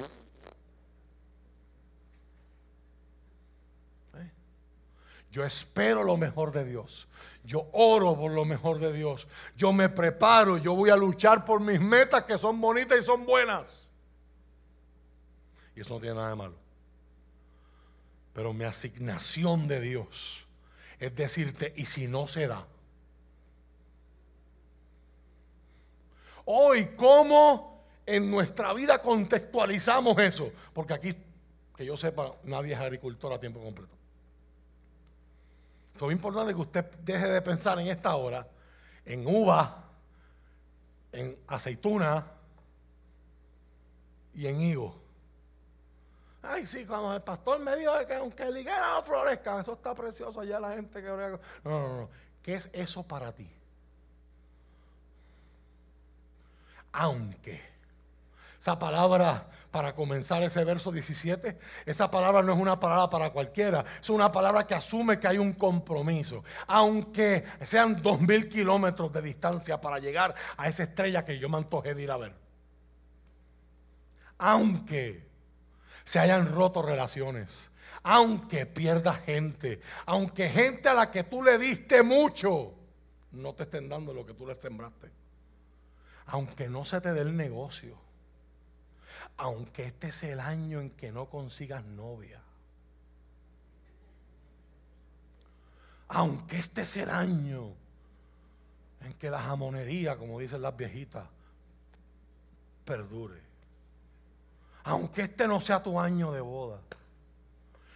Yo 5.30 5.44
espero 5.44 6.02
lo 6.02 6.16
mejor 6.16 6.52
de 6.52 6.64
Dios. 6.64 7.06
Yo 7.44 7.68
oro 7.72 8.16
por 8.16 8.32
lo 8.32 8.44
mejor 8.44 8.80
de 8.80 8.92
Dios. 8.92 9.28
Yo 9.56 9.72
me 9.72 9.88
preparo. 9.88 10.58
Yo 10.58 10.74
voy 10.74 10.90
a 10.90 10.96
luchar 10.96 11.44
por 11.44 11.60
mis 11.60 11.80
metas 11.80 12.24
que 12.24 12.36
son 12.36 12.60
bonitas 12.60 12.98
y 12.98 13.02
son 13.02 13.24
buenas. 13.24 13.88
Y 15.74 15.80
eso 15.80 15.94
no 15.94 16.00
tiene 16.00 16.16
nada 16.16 16.30
de 16.30 16.36
malo. 16.36 16.56
Pero 18.32 18.52
mi 18.52 18.64
asignación 18.64 19.68
de 19.68 19.80
Dios 19.80 20.46
es 20.98 21.14
decirte, 21.16 21.72
¿y 21.76 21.86
si 21.86 22.06
no 22.06 22.26
se 22.26 22.46
da? 22.46 22.66
Hoy, 26.44 26.94
¿cómo 26.96 27.86
en 28.04 28.30
nuestra 28.30 28.72
vida 28.74 29.00
contextualizamos 29.00 30.18
eso? 30.18 30.52
Porque 30.74 30.94
aquí, 30.94 31.14
que 31.76 31.86
yo 31.86 31.96
sepa, 31.96 32.34
nadie 32.44 32.74
es 32.74 32.78
agricultor 32.78 33.32
a 33.32 33.40
tiempo 33.40 33.62
completo. 33.62 33.99
Es 36.06 36.12
importante 36.12 36.54
que 36.54 36.60
usted 36.60 36.84
deje 37.02 37.28
de 37.28 37.42
pensar 37.42 37.78
en 37.78 37.88
esta 37.88 38.14
hora 38.16 38.46
en 39.04 39.26
uva, 39.26 39.84
en 41.12 41.38
aceituna 41.48 42.26
y 44.34 44.46
en 44.46 44.60
higo. 44.60 44.94
Ay, 46.42 46.64
sí, 46.64 46.86
cuando 46.86 47.14
el 47.14 47.22
pastor 47.22 47.58
me 47.58 47.76
dijo 47.76 47.92
que 48.06 48.14
aunque 48.14 48.44
el 48.44 48.56
higuera 48.56 48.94
no 48.94 49.02
florezca, 49.02 49.60
eso 49.60 49.74
está 49.74 49.94
precioso 49.94 50.40
allá 50.40 50.60
la 50.60 50.74
gente 50.74 51.02
que... 51.02 51.08
No, 51.08 51.38
no, 51.64 51.96
no. 51.96 52.10
¿Qué 52.42 52.54
es 52.54 52.70
eso 52.72 53.02
para 53.02 53.32
ti? 53.32 53.50
Aunque 56.92 57.60
esa 58.58 58.78
palabra 58.78 59.46
para 59.70 59.94
comenzar 59.94 60.42
ese 60.42 60.64
verso 60.64 60.90
17, 60.90 61.56
esa 61.86 62.10
palabra 62.10 62.42
no 62.42 62.52
es 62.52 62.58
una 62.58 62.80
palabra 62.80 63.08
para 63.08 63.30
cualquiera, 63.30 63.84
es 64.00 64.10
una 64.10 64.32
palabra 64.32 64.66
que 64.66 64.74
asume 64.74 65.18
que 65.20 65.28
hay 65.28 65.38
un 65.38 65.52
compromiso. 65.52 66.42
Aunque 66.66 67.44
sean 67.62 68.00
dos 68.02 68.20
mil 68.20 68.48
kilómetros 68.48 69.12
de 69.12 69.22
distancia 69.22 69.80
para 69.80 69.98
llegar 69.98 70.34
a 70.56 70.68
esa 70.68 70.82
estrella 70.82 71.24
que 71.24 71.38
yo 71.38 71.48
me 71.48 71.58
antojé 71.58 71.94
de 71.94 72.02
ir 72.02 72.10
a 72.10 72.16
ver. 72.16 72.34
Aunque 74.38 75.28
se 76.04 76.18
hayan 76.18 76.52
roto 76.52 76.82
relaciones, 76.82 77.70
aunque 78.02 78.66
pierdas 78.66 79.20
gente, 79.20 79.80
aunque 80.06 80.48
gente 80.48 80.88
a 80.88 80.94
la 80.94 81.10
que 81.10 81.24
tú 81.24 81.42
le 81.42 81.58
diste 81.58 82.02
mucho, 82.02 82.74
no 83.32 83.54
te 83.54 83.64
estén 83.64 83.88
dando 83.88 84.12
lo 84.12 84.26
que 84.26 84.34
tú 84.34 84.46
les 84.46 84.58
sembraste. 84.58 85.10
Aunque 86.26 86.68
no 86.68 86.84
se 86.84 87.00
te 87.00 87.12
dé 87.12 87.20
el 87.20 87.36
negocio 87.36 88.09
aunque 89.36 89.84
este 89.86 90.08
es 90.08 90.22
el 90.22 90.40
año 90.40 90.80
en 90.80 90.90
que 90.90 91.12
no 91.12 91.26
consigas 91.26 91.84
novia. 91.84 92.40
Aunque 96.08 96.58
este 96.58 96.82
es 96.82 96.96
el 96.96 97.08
año 97.08 97.72
en 99.00 99.14
que 99.14 99.30
la 99.30 99.40
jamonería, 99.40 100.16
como 100.16 100.38
dicen 100.38 100.62
las 100.62 100.76
viejitas, 100.76 101.26
perdure. 102.84 103.40
Aunque 104.84 105.22
este 105.22 105.46
no 105.46 105.60
sea 105.60 105.82
tu 105.82 105.98
año 106.00 106.32
de 106.32 106.40
boda. 106.40 106.80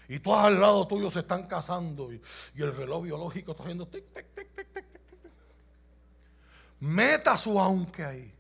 Y 0.09 0.19
todos 0.19 0.45
al 0.45 0.61
lado 0.61 0.87
tuyo 0.87 1.11
se 1.11 1.21
están 1.21 1.47
casando 1.47 2.13
y, 2.13 2.21
el 2.57 2.77
reloj 2.77 3.05
biológico 3.05 3.53
está 3.53 3.63
haciendo 3.65 3.89
tic, 3.89 4.05
tic, 4.13 4.35
tic, 4.35 4.55
tic, 4.55 4.73
tic, 4.73 4.73
tic. 4.73 4.85
Meta 6.81 7.37
su 7.37 7.59
aunque 7.59 8.05
ahí. 8.05 8.34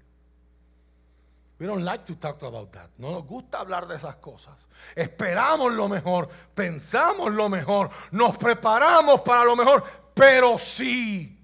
We 1.59 1.67
don't 1.67 1.85
like 1.85 2.05
to 2.07 2.17
talk 2.17 2.43
about 2.43 2.73
that. 2.73 2.91
No 2.99 3.13
nos 3.13 3.27
gusta 3.27 3.61
hablar 3.61 3.87
de 3.87 3.95
esas 3.95 4.17
cosas. 4.17 4.55
Esperamos 4.95 5.73
lo 5.73 5.89
mejor, 5.89 6.29
pensamos 6.55 7.33
lo 7.33 7.49
mejor, 7.49 7.91
nos 8.11 8.37
preparamos 8.37 9.21
para 9.21 9.45
lo 9.45 9.55
mejor, 9.55 9.85
pero 10.15 10.59
sí. 10.59 11.41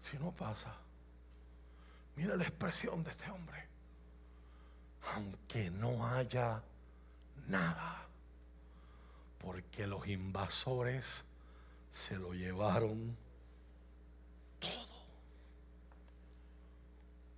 Si 0.00 0.18
no 0.18 0.32
pasa, 0.32 0.74
mira 2.16 2.36
la 2.36 2.42
expresión 2.42 3.04
de 3.04 3.10
este 3.10 3.30
hombre. 3.30 3.68
Aunque 5.14 5.70
no 5.70 6.06
haya 6.06 6.60
nada, 7.46 8.02
porque 9.38 9.86
los 9.86 10.06
invasores 10.08 11.24
se 11.90 12.16
lo 12.16 12.32
llevaron 12.32 13.16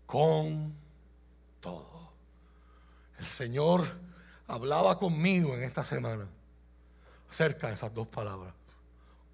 con 0.06 0.74
todo. 1.60 2.12
El 3.18 3.26
Señor 3.26 3.86
hablaba 4.46 4.98
conmigo 4.98 5.54
en 5.54 5.62
esta 5.62 5.84
semana 5.84 6.26
acerca 7.30 7.68
de 7.68 7.74
esas 7.74 7.92
dos 7.92 8.06
palabras, 8.08 8.54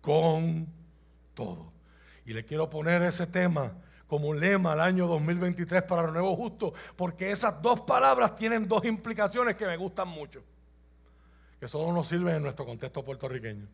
con 0.01 0.67
todo. 1.35 1.73
Y 2.25 2.33
le 2.33 2.45
quiero 2.45 2.71
poner 2.71 3.03
ese 3.03 3.27
tema 3.27 3.73
como 4.07 4.35
lema 4.35 4.73
al 4.73 4.81
año 4.81 5.07
2023 5.07 5.83
para 5.85 6.07
el 6.07 6.13
nuevo 6.13 6.35
justo, 6.35 6.75
porque 6.97 7.31
esas 7.31 7.61
dos 7.63 7.83
palabras 7.83 8.37
tienen 8.37 8.67
dos 8.67 8.85
implicaciones 8.85 9.57
que 9.57 9.67
me 9.67 9.77
gustan 9.77 10.09
mucho, 10.09 10.43
que 11.59 11.69
solo 11.69 11.93
nos 11.93 12.09
sirven 12.09 12.37
en 12.37 12.43
nuestro 12.43 12.65
contexto 12.65 13.05
puertorriqueño. 13.05 13.67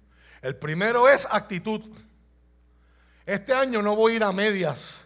El 0.42 0.56
primero 0.56 1.08
es 1.08 1.26
actitud. 1.30 1.80
Este 3.24 3.54
año 3.54 3.80
no 3.80 3.96
voy 3.96 4.12
a 4.12 4.16
ir 4.16 4.24
a 4.24 4.32
medias 4.32 5.05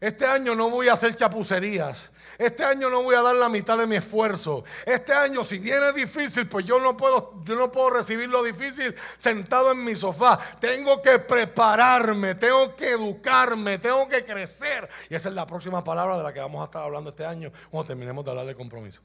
Este 0.00 0.26
año 0.26 0.54
no 0.54 0.70
voy 0.70 0.88
a 0.88 0.94
hacer 0.94 1.14
chapucerías. 1.14 2.10
Este 2.38 2.64
año 2.64 2.88
no 2.88 3.02
voy 3.02 3.14
a 3.14 3.20
dar 3.20 3.36
la 3.36 3.50
mitad 3.50 3.76
de 3.76 3.86
mi 3.86 3.96
esfuerzo. 3.96 4.64
Este 4.86 5.12
año, 5.12 5.44
si 5.44 5.58
viene 5.58 5.92
difícil, 5.92 6.48
pues 6.48 6.64
yo 6.64 6.80
no 6.80 6.96
puedo, 6.96 7.90
recibir 7.90 8.30
lo 8.30 8.42
difícil 8.42 8.94
sentado 9.18 9.72
en 9.72 9.84
mi 9.84 9.94
sofá. 9.94 10.38
Tengo 10.58 11.02
que 11.02 11.18
prepararme, 11.18 12.34
tengo 12.36 12.74
que 12.74 12.92
educarme, 12.92 13.76
tengo 13.76 14.08
que 14.08 14.24
crecer. 14.24 14.88
Y 15.10 15.14
esa 15.14 15.28
es 15.28 15.34
la 15.34 15.46
próxima 15.46 15.84
palabra 15.84 16.16
de 16.16 16.22
la 16.22 16.32
que 16.32 16.40
vamos 16.40 16.62
a 16.62 16.64
estar 16.64 16.82
hablando 16.82 17.10
este 17.10 17.26
año 17.26 17.52
cuando 17.70 17.88
terminemos 17.88 18.24
de 18.24 18.30
hablar 18.30 18.46
de 18.46 18.54
compromiso. 18.54 19.02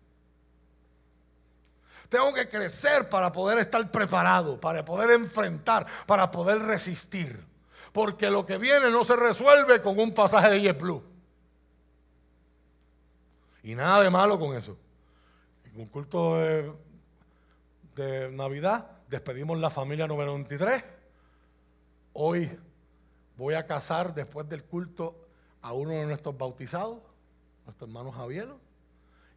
Tengo 2.08 2.34
que 2.34 2.48
crecer 2.48 3.10
para 3.10 3.34
poder 3.34 3.58
estar 3.58 3.92
preparado, 3.92 4.62
para 4.62 4.86
poder 4.86 5.12
enfrentar, 5.12 5.86
para 6.06 6.32
poder 6.32 6.60
resistir. 6.60 7.55
Porque 7.96 8.30
lo 8.30 8.46
que 8.46 8.58
viene 8.58 8.92
no 8.92 9.06
se 9.06 9.16
resuelve 9.16 9.82
con 9.82 9.98
un 9.98 10.14
pasaje 10.14 10.50
de 10.50 10.62
JetBlue. 10.64 11.02
Y 13.64 13.74
nada 13.74 14.04
de 14.04 14.10
malo 14.10 14.38
con 14.38 14.54
eso. 14.54 14.78
En 15.64 15.80
un 15.80 15.88
culto 15.88 16.36
de, 16.36 18.30
Navidad 18.34 18.86
despedimos 19.08 19.58
la 19.60 19.70
familia 19.70 20.08
93. 20.08 20.84
Hoy 22.12 22.52
voy 23.38 23.54
a 23.54 23.66
casar 23.66 24.14
después 24.14 24.50
del 24.50 24.66
culto 24.66 25.16
a 25.62 25.72
uno 25.72 25.92
de 25.92 26.06
nuestros 26.06 26.38
bautizados, 26.38 27.00
nuestro 27.64 27.88
hermano 27.88 28.12
Javier. 28.12 28.50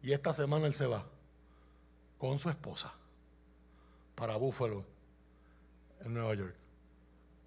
Y 0.03 0.11
esta 0.11 0.33
semana 0.33 0.67
él 0.67 0.73
se 0.73 0.85
va 0.85 1.05
con 2.17 2.37
su 2.39 2.49
esposa 2.49 2.93
para 4.15 4.35
Buffalo, 4.35 4.83
en 6.01 6.13
Nueva 6.13 6.33
York. 6.33 6.68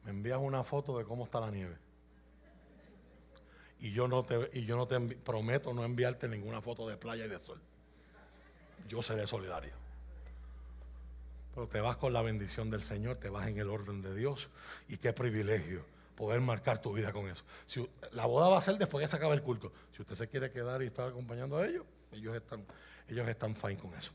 Me 0.04 0.10
envías 0.10 0.38
una 0.40 0.64
foto 0.64 0.98
de 0.98 1.04
cómo 1.04 1.24
está 1.24 1.40
la 1.40 1.50
nieve 1.50 1.76
y 3.82 3.90
yo 3.90 4.06
no 4.06 4.22
te, 4.22 4.48
y 4.52 4.64
yo 4.64 4.76
no 4.76 4.86
te 4.86 4.98
prometo 5.00 5.74
no 5.74 5.84
enviarte 5.84 6.28
ninguna 6.28 6.62
foto 6.62 6.88
de 6.88 6.96
playa 6.96 7.26
y 7.26 7.28
de 7.28 7.40
sol. 7.40 7.60
Yo 8.88 9.02
seré 9.02 9.26
solidario. 9.26 9.72
Pero 11.52 11.66
te 11.66 11.80
vas 11.80 11.96
con 11.96 12.12
la 12.12 12.22
bendición 12.22 12.70
del 12.70 12.84
Señor, 12.84 13.16
te 13.16 13.28
vas 13.28 13.48
en 13.48 13.58
el 13.58 13.68
orden 13.68 14.00
de 14.00 14.14
Dios 14.14 14.48
y 14.88 14.98
qué 14.98 15.12
privilegio 15.12 15.84
poder 16.14 16.40
marcar 16.40 16.80
tu 16.80 16.92
vida 16.92 17.12
con 17.12 17.28
eso. 17.28 17.42
Si, 17.66 17.84
la 18.12 18.24
boda 18.26 18.48
va 18.48 18.58
a 18.58 18.60
ser 18.60 18.78
después 18.78 19.02
que 19.02 19.08
se 19.08 19.16
acabe 19.16 19.34
el 19.34 19.42
culto. 19.42 19.72
Si 19.96 20.02
usted 20.02 20.14
se 20.14 20.28
quiere 20.28 20.52
quedar 20.52 20.80
y 20.82 20.86
estar 20.86 21.08
acompañando 21.08 21.58
a 21.58 21.66
ellos, 21.66 21.84
ellos 22.12 22.36
están, 22.36 22.64
ellos 23.08 23.28
están 23.28 23.56
fine 23.56 23.78
con 23.78 23.92
eso. 23.94 24.12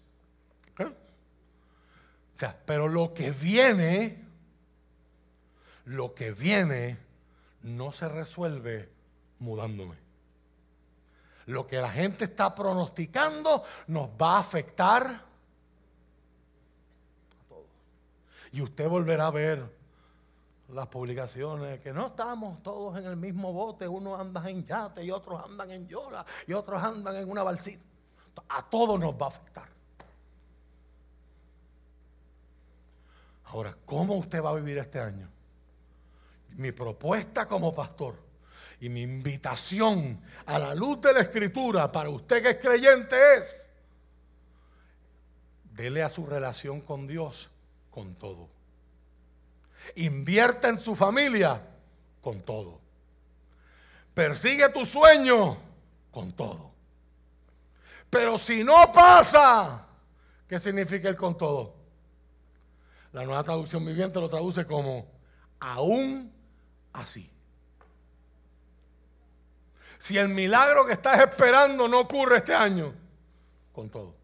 O 0.80 2.40
sea, 2.40 2.58
pero 2.66 2.88
lo 2.88 3.14
que 3.14 3.32
viene, 3.32 4.27
lo 5.88 6.14
que 6.14 6.32
viene 6.34 6.98
no 7.64 7.92
se 7.94 8.10
resuelve 8.10 8.90
mudándome. 9.40 9.96
Lo 11.46 11.66
que 11.66 11.78
la 11.78 11.90
gente 11.90 12.26
está 12.26 12.54
pronosticando 12.54 13.64
nos 13.88 14.10
va 14.10 14.36
a 14.36 14.40
afectar 14.40 15.06
a 15.06 15.24
todos. 17.48 17.66
Y 18.52 18.62
usted 18.62 18.90
volverá 18.90 19.28
a 19.28 19.32
ver 19.32 19.64
las 20.68 20.88
publicaciones 20.88 21.80
que 21.80 21.94
no 21.94 22.08
estamos 22.08 22.62
todos 22.62 22.98
en 22.98 23.06
el 23.06 23.16
mismo 23.16 23.54
bote, 23.54 23.88
unos 23.88 24.20
andan 24.20 24.46
en 24.46 24.66
yate 24.66 25.06
y 25.06 25.12
otros 25.12 25.42
andan 25.42 25.72
en 25.72 25.88
yola 25.88 26.26
y 26.46 26.52
otros 26.52 26.84
andan 26.84 27.16
en 27.16 27.32
una 27.32 27.44
balsita. 27.44 27.86
A 28.50 28.62
todos 28.62 29.00
nos 29.00 29.14
va 29.14 29.28
a 29.28 29.30
afectar. 29.30 29.70
Ahora, 33.46 33.74
¿cómo 33.86 34.16
usted 34.16 34.44
va 34.44 34.50
a 34.50 34.56
vivir 34.56 34.78
este 34.80 35.00
año? 35.00 35.37
Mi 36.58 36.72
propuesta 36.72 37.48
como 37.48 37.74
pastor 37.74 38.16
y 38.80 38.90
mi 38.90 39.02
invitación 39.02 40.22
a 40.46 40.60
la 40.60 40.76
luz 40.76 41.02
de 41.02 41.14
la 41.14 41.22
escritura 41.22 41.92
para 41.92 42.10
usted 42.10 42.42
que 42.42 42.50
es 42.52 42.58
creyente 42.58 43.16
es, 43.36 43.66
dele 45.72 46.04
a 46.04 46.10
su 46.10 46.26
relación 46.26 46.82
con 46.82 47.08
Dios 47.08 47.50
con 47.90 48.16
todo. 48.16 48.50
Invierta 49.96 50.70
en 50.70 50.80
su 50.80 50.96
familia 50.96 51.62
con 52.22 52.42
todo. 52.42 52.80
Persigue 54.14 54.70
tu 54.70 54.86
sueño 54.86 55.58
con 56.12 56.34
todo. 56.34 56.72
Pero 58.10 58.38
si 58.38 58.64
no 58.64 58.92
pasa, 58.92 59.86
¿qué 60.48 60.60
significa 60.60 61.10
el 61.10 61.16
con 61.16 61.38
todo? 61.38 61.76
La 63.14 63.24
nueva 63.24 63.44
traducción 63.44 63.86
viviente 63.86 64.20
lo 64.20 64.30
traduce 64.30 64.66
como 64.66 65.08
aún 65.60 66.37
así. 66.98 67.30
Si 69.98 70.18
el 70.18 70.30
milagro 70.30 70.86
que 70.86 70.94
estás 70.94 71.20
esperando 71.20 71.88
no 71.88 72.02
ocurre 72.02 72.38
este 72.38 72.54
año, 72.54 72.94
con 73.74 73.90
todo. 73.90 74.16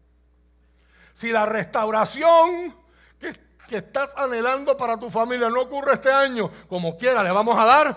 Si 1.14 1.30
la 1.30 1.46
restauración 1.46 2.74
que, 3.20 3.38
que 3.68 3.76
estás 3.76 4.12
anhelando 4.16 4.76
para 4.76 4.98
tu 4.98 5.10
familia 5.10 5.48
no 5.50 5.62
ocurre 5.62 5.94
este 5.94 6.12
año, 6.12 6.50
como 6.68 6.96
quiera, 6.96 7.22
le 7.22 7.30
vamos 7.30 7.58
a 7.58 7.64
dar 7.64 7.96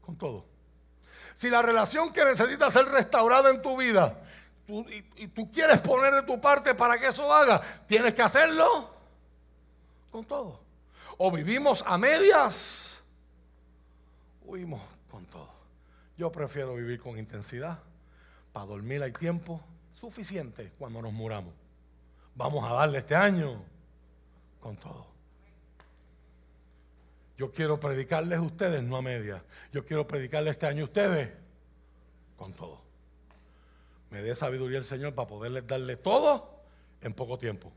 con 0.00 0.16
todo. 0.16 0.46
Si 1.34 1.50
la 1.50 1.62
relación 1.62 2.12
que 2.12 2.24
necesita 2.24 2.70
ser 2.70 2.86
restaurada 2.86 3.50
en 3.50 3.62
tu 3.62 3.76
vida 3.76 4.18
y, 4.66 5.04
y, 5.16 5.28
tú 5.28 5.50
quieres 5.50 5.80
poner 5.80 6.14
de 6.14 6.22
tu 6.22 6.40
parte 6.40 6.74
para 6.74 6.98
que 6.98 7.06
eso 7.06 7.32
haga, 7.32 7.60
tienes 7.86 8.12
que 8.12 8.22
hacerlo 8.22 8.90
con 10.10 10.24
todo. 10.24 10.60
O 11.16 11.30
vivimos 11.30 11.82
a 11.86 11.96
medias, 11.96 12.87
huimos 14.48 14.80
con 15.10 15.24
todo. 15.26 15.50
Yo 16.16 16.32
prefiero 16.32 16.74
vivir 16.74 17.00
con 17.00 17.18
intensidad. 17.18 17.78
Para 18.52 18.66
dormir 18.66 19.02
hay 19.02 19.12
tiempo 19.12 19.60
suficiente 19.92 20.72
cuando 20.78 21.00
nos 21.02 21.12
muramos. 21.12 21.54
Vamos 22.34 22.68
a 22.68 22.72
darle 22.72 22.98
este 22.98 23.14
año 23.14 23.62
con 24.60 24.76
todo. 24.76 25.06
Yo 27.36 27.52
quiero 27.52 27.78
predicarles 27.78 28.38
a 28.38 28.42
ustedes, 28.42 28.82
no 28.82 28.96
a 28.96 29.02
media. 29.02 29.44
Yo 29.72 29.84
quiero 29.84 30.06
predicarles 30.08 30.52
este 30.52 30.66
año 30.66 30.82
a 30.82 30.86
ustedes 30.86 31.30
con 32.36 32.52
todo. 32.52 32.80
Me 34.10 34.22
dé 34.22 34.34
sabiduría 34.34 34.78
el 34.78 34.84
Señor 34.84 35.14
para 35.14 35.28
poderles 35.28 35.66
darle 35.66 35.96
todo 35.96 36.62
en 37.02 37.12
poco 37.12 37.38
tiempo. 37.38 37.70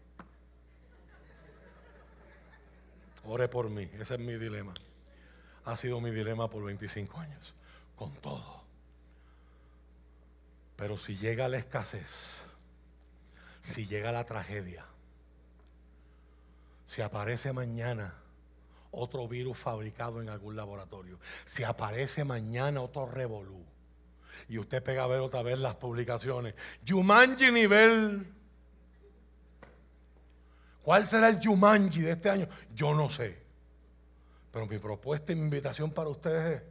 Ore 3.26 3.48
por 3.48 3.70
mí, 3.70 3.88
ese 4.00 4.16
es 4.16 4.20
mi 4.20 4.34
dilema. 4.34 4.74
Ha 5.66 5.78
sido 5.78 6.02
mi 6.02 6.12
dilema 6.12 6.50
por 6.50 6.64
25 6.64 7.20
años 7.20 7.54
con 7.96 8.14
todo. 8.14 8.62
Pero 10.76 10.98
si 10.98 11.16
llega 11.16 11.48
la 11.48 11.58
escasez, 11.58 12.44
si 13.62 13.86
llega 13.86 14.12
la 14.12 14.24
tragedia, 14.24 14.86
si 16.88 17.02
aparece 17.02 17.54
mañana 17.54 18.16
otro 18.90 19.28
virus 19.28 19.58
fabricado 19.58 20.22
en 20.22 20.30
algún 20.30 20.56
laboratorio, 20.56 21.20
si 21.46 21.64
aparece 21.64 22.24
mañana 22.24 22.82
otro 22.82 23.06
revolú, 23.06 23.64
y 24.50 24.58
usted 24.58 24.82
pega 24.84 25.04
a 25.04 25.08
ver 25.08 25.20
otra 25.20 25.44
vez 25.44 25.60
las 25.60 25.76
publicaciones, 25.76 26.56
Yumanji 26.84 27.52
nivel. 27.52 28.34
¿Cuál 30.84 31.08
será 31.08 31.30
el 31.30 31.40
Yumanji 31.40 32.02
de 32.02 32.12
este 32.12 32.30
año? 32.30 32.50
Yo 32.74 32.94
no 32.94 33.10
sé. 33.10 33.41
Pero 34.52 34.66
mi 34.68 34.78
propuesta 34.78 35.32
y 35.32 35.36
mi 35.36 35.44
invitación 35.44 35.92
para 35.92 36.10
ustedes 36.10 36.58
es 36.58 36.62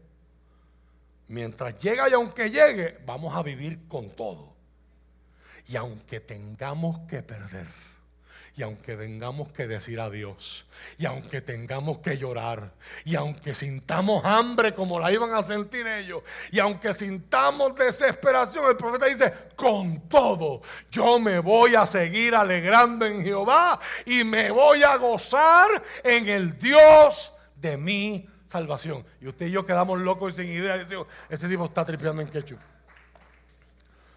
Mientras 1.30 1.78
llega 1.78 2.08
y 2.08 2.12
aunque 2.12 2.50
llegue, 2.50 2.98
vamos 3.06 3.36
a 3.36 3.44
vivir 3.44 3.86
con 3.86 4.10
todo. 4.10 4.52
Y 5.68 5.76
aunque 5.76 6.18
tengamos 6.18 6.98
que 7.08 7.22
perder, 7.22 7.68
y 8.56 8.62
aunque 8.62 8.96
tengamos 8.96 9.52
que 9.52 9.68
decir 9.68 10.00
adiós, 10.00 10.66
y 10.98 11.06
aunque 11.06 11.40
tengamos 11.40 12.00
que 12.00 12.18
llorar, 12.18 12.72
y 13.04 13.14
aunque 13.14 13.54
sintamos 13.54 14.24
hambre 14.24 14.74
como 14.74 14.98
la 14.98 15.12
iban 15.12 15.32
a 15.32 15.44
sentir 15.44 15.86
ellos, 15.86 16.24
y 16.50 16.58
aunque 16.58 16.94
sintamos 16.94 17.76
desesperación, 17.76 18.68
el 18.68 18.76
profeta 18.76 19.06
dice, 19.06 19.32
con 19.54 20.08
todo, 20.08 20.62
yo 20.90 21.20
me 21.20 21.38
voy 21.38 21.76
a 21.76 21.86
seguir 21.86 22.34
alegrando 22.34 23.06
en 23.06 23.22
Jehová 23.22 23.78
y 24.04 24.24
me 24.24 24.50
voy 24.50 24.82
a 24.82 24.96
gozar 24.96 25.68
en 26.02 26.28
el 26.28 26.58
Dios 26.58 27.32
de 27.60 27.76
mi 27.76 28.28
salvación. 28.46 29.04
Y 29.20 29.28
usted 29.28 29.46
y 29.46 29.50
yo 29.50 29.64
quedamos 29.64 29.98
locos 30.00 30.34
y 30.34 30.36
sin 30.42 30.50
idea. 30.50 30.76
Este 31.28 31.48
tipo 31.48 31.64
está 31.64 31.84
tripeando 31.84 32.22
en 32.22 32.28
ketchup. 32.28 32.58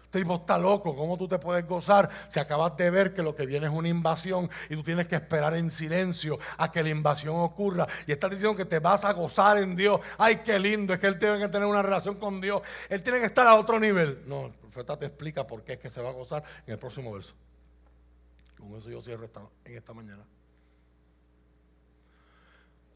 Este 0.04 0.22
tipo 0.22 0.36
está 0.36 0.58
loco. 0.58 0.94
¿Cómo 0.94 1.16
tú 1.16 1.26
te 1.26 1.38
puedes 1.38 1.66
gozar 1.66 2.08
si 2.28 2.38
acabas 2.38 2.76
de 2.76 2.88
ver 2.88 3.14
que 3.14 3.22
lo 3.22 3.34
que 3.34 3.46
viene 3.46 3.66
es 3.66 3.72
una 3.72 3.88
invasión 3.88 4.48
y 4.68 4.76
tú 4.76 4.84
tienes 4.84 5.08
que 5.08 5.16
esperar 5.16 5.56
en 5.56 5.70
silencio 5.70 6.38
a 6.56 6.70
que 6.70 6.82
la 6.82 6.90
invasión 6.90 7.34
ocurra? 7.36 7.88
Y 8.06 8.12
estás 8.12 8.30
diciendo 8.30 8.56
que 8.56 8.64
te 8.64 8.78
vas 8.78 9.04
a 9.04 9.12
gozar 9.12 9.58
en 9.58 9.74
Dios. 9.74 10.00
Ay, 10.18 10.36
qué 10.44 10.58
lindo. 10.58 10.94
Es 10.94 11.00
que 11.00 11.08
él 11.08 11.18
tiene 11.18 11.38
que 11.38 11.48
tener 11.48 11.66
una 11.66 11.82
relación 11.82 12.14
con 12.16 12.40
Dios. 12.40 12.62
Él 12.88 13.02
tiene 13.02 13.18
que 13.18 13.26
estar 13.26 13.46
a 13.46 13.56
otro 13.56 13.80
nivel. 13.80 14.22
No, 14.26 14.46
el 14.46 14.52
profeta 14.52 14.96
te 14.96 15.06
explica 15.06 15.46
por 15.46 15.64
qué 15.64 15.72
es 15.72 15.78
que 15.80 15.90
se 15.90 16.00
va 16.00 16.10
a 16.10 16.12
gozar 16.12 16.44
en 16.66 16.74
el 16.74 16.78
próximo 16.78 17.12
verso. 17.12 17.34
Con 18.56 18.72
eso 18.76 18.88
yo 18.90 19.02
cierro 19.02 19.28
en 19.64 19.76
esta 19.76 19.92
mañana. 19.92 20.24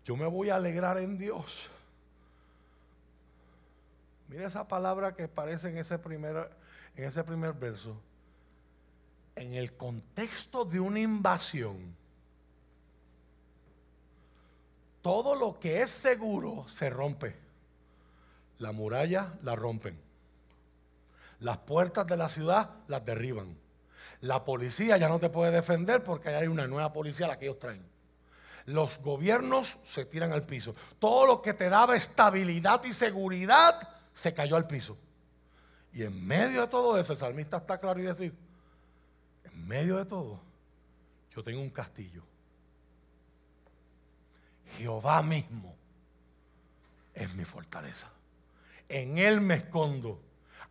Yo 0.05 0.17
me 0.17 0.27
voy 0.27 0.51
a 0.51 0.57
alegrar 0.57 0.99
en 0.99 1.19
Dios. 1.19 1.71
Mira 4.29 4.47
esa 4.47 4.69
palabra 4.69 5.15
que 5.15 5.25
aparece 5.25 5.69
en 5.69 5.79
ese 5.79 5.99
primer, 5.99 6.51
en 6.97 7.05
ese 7.05 7.25
primer 7.25 7.55
verso. 7.55 7.97
En 9.37 9.55
el 9.55 9.73
contexto 9.75 10.65
de 10.65 10.81
una 10.81 11.01
invasión, 11.01 11.97
todo 15.03 15.35
lo 15.35 15.59
que 15.59 15.83
es 15.83 15.91
seguro 15.91 16.67
se 16.69 16.91
rompe. 16.91 17.37
La 18.59 18.73
muralla 18.73 19.35
la 19.43 19.55
rompen. 19.55 19.99
Las 21.41 21.59
puertas 21.59 22.07
de 22.07 22.17
la 22.17 22.29
ciudad 22.29 22.71
las 22.89 23.05
derriban. 23.05 23.57
La 24.21 24.45
policía 24.45 24.97
ya 24.97 25.09
no 25.09 25.21
te 25.21 25.31
puede 25.31 25.53
defender 25.53 26.03
porque 26.03 26.31
hay 26.31 26.49
una 26.49 26.67
nueva 26.67 26.93
policía 26.93 27.29
la 27.29 27.39
que 27.39 27.47
ellos 27.47 27.61
traen. 27.61 27.83
Los 28.69 28.99
gobiernos 28.99 29.79
se 29.83 30.05
tiran 30.05 30.31
al 30.31 30.45
piso. 30.45 30.75
Todo 30.99 31.25
lo 31.27 31.41
que 31.41 31.55
te 31.55 31.71
daba 31.71 31.97
estabilidad 31.97 32.85
y 32.85 32.93
seguridad 32.93 33.97
se 34.13 34.35
cayó 34.35 34.57
al 34.57 34.67
piso. 34.67 34.99
Y 35.91 36.03
en 36.03 36.27
medio 36.27 36.61
de 36.61 36.69
todo 36.69 36.99
eso, 37.01 37.15
el 37.15 37.19
salmista 37.19 37.57
está 37.57 37.79
claro 37.79 37.99
y 37.99 38.03
decir, 38.03 38.35
en 39.43 39.67
medio 39.67 39.97
de 39.97 40.05
todo, 40.05 40.39
yo 41.35 41.43
tengo 41.43 41.63
un 41.63 41.71
castillo. 41.71 42.23
Jehová 44.77 45.23
mismo 45.23 45.75
es 47.15 47.35
mi 47.35 47.47
fortaleza. 47.47 48.11
En 48.87 49.17
Él 49.17 49.41
me 49.41 49.55
escondo. 49.55 50.21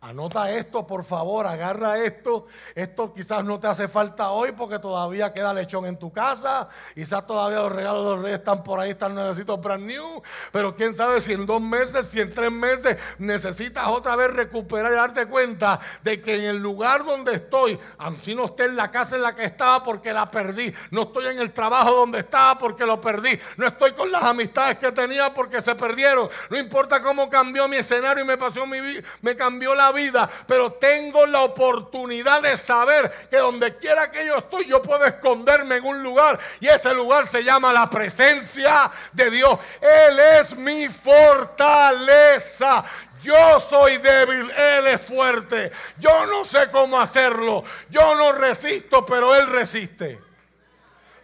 Anota 0.00 0.48
esto, 0.52 0.86
por 0.86 1.02
favor, 1.02 1.44
agarra 1.44 1.98
esto. 1.98 2.46
Esto 2.72 3.12
quizás 3.12 3.44
no 3.44 3.58
te 3.58 3.66
hace 3.66 3.88
falta 3.88 4.30
hoy 4.30 4.52
porque 4.52 4.78
todavía 4.78 5.32
queda 5.32 5.52
lechón 5.52 5.86
en 5.86 5.98
tu 5.98 6.12
casa. 6.12 6.68
Quizás 6.94 7.26
todavía 7.26 7.58
los 7.58 7.72
regalos 7.72 8.04
de 8.04 8.10
los 8.10 8.22
reyes 8.22 8.38
están 8.38 8.62
por 8.62 8.78
ahí, 8.78 8.90
están 8.90 9.16
necesitos 9.16 9.60
brand 9.60 9.84
new. 9.84 10.22
Pero 10.52 10.76
quién 10.76 10.96
sabe 10.96 11.20
si 11.20 11.32
en 11.32 11.44
dos 11.44 11.60
meses, 11.60 12.06
si 12.06 12.20
en 12.20 12.32
tres 12.32 12.52
meses 12.52 12.96
necesitas 13.18 13.88
otra 13.88 14.14
vez 14.14 14.32
recuperar 14.32 14.92
y 14.92 14.94
darte 14.94 15.26
cuenta 15.26 15.80
de 16.04 16.22
que 16.22 16.36
en 16.36 16.44
el 16.44 16.58
lugar 16.58 17.04
donde 17.04 17.34
estoy, 17.34 17.76
si 18.22 18.36
no 18.36 18.44
esté 18.44 18.66
en 18.66 18.76
la 18.76 18.92
casa 18.92 19.16
en 19.16 19.22
la 19.22 19.34
que 19.34 19.46
estaba 19.46 19.82
porque 19.82 20.12
la 20.12 20.30
perdí. 20.30 20.72
No 20.92 21.02
estoy 21.02 21.26
en 21.26 21.40
el 21.40 21.52
trabajo 21.52 21.90
donde 21.90 22.20
estaba 22.20 22.56
porque 22.56 22.86
lo 22.86 23.00
perdí. 23.00 23.36
No 23.56 23.66
estoy 23.66 23.94
con 23.94 24.12
las 24.12 24.22
amistades 24.22 24.78
que 24.78 24.92
tenía 24.92 25.34
porque 25.34 25.60
se 25.60 25.74
perdieron. 25.74 26.28
No 26.50 26.56
importa 26.56 27.02
cómo 27.02 27.28
cambió 27.28 27.66
mi 27.66 27.78
escenario 27.78 28.22
y 28.22 28.26
me 28.26 28.38
pasó 28.38 28.64
mi 28.64 28.80
vida, 28.80 29.02
me 29.22 29.34
cambió 29.34 29.74
la 29.74 29.87
vida, 29.92 30.28
pero 30.46 30.72
tengo 30.72 31.26
la 31.26 31.42
oportunidad 31.42 32.42
de 32.42 32.56
saber 32.56 33.28
que 33.30 33.36
donde 33.38 33.76
quiera 33.76 34.10
que 34.10 34.26
yo 34.26 34.38
estoy, 34.38 34.66
yo 34.66 34.82
puedo 34.82 35.04
esconderme 35.04 35.76
en 35.76 35.84
un 35.84 36.02
lugar 36.02 36.38
y 36.60 36.68
ese 36.68 36.94
lugar 36.94 37.26
se 37.26 37.42
llama 37.44 37.72
la 37.72 37.88
presencia 37.88 38.90
de 39.12 39.30
Dios. 39.30 39.58
Él 39.80 40.18
es 40.18 40.56
mi 40.56 40.88
fortaleza. 40.88 42.84
Yo 43.22 43.58
soy 43.60 43.98
débil, 43.98 44.50
Él 44.50 44.86
es 44.86 45.00
fuerte. 45.00 45.72
Yo 45.98 46.26
no 46.26 46.44
sé 46.44 46.70
cómo 46.70 47.00
hacerlo. 47.00 47.64
Yo 47.90 48.14
no 48.14 48.32
resisto, 48.32 49.04
pero 49.04 49.34
Él 49.34 49.48
resiste. 49.48 50.20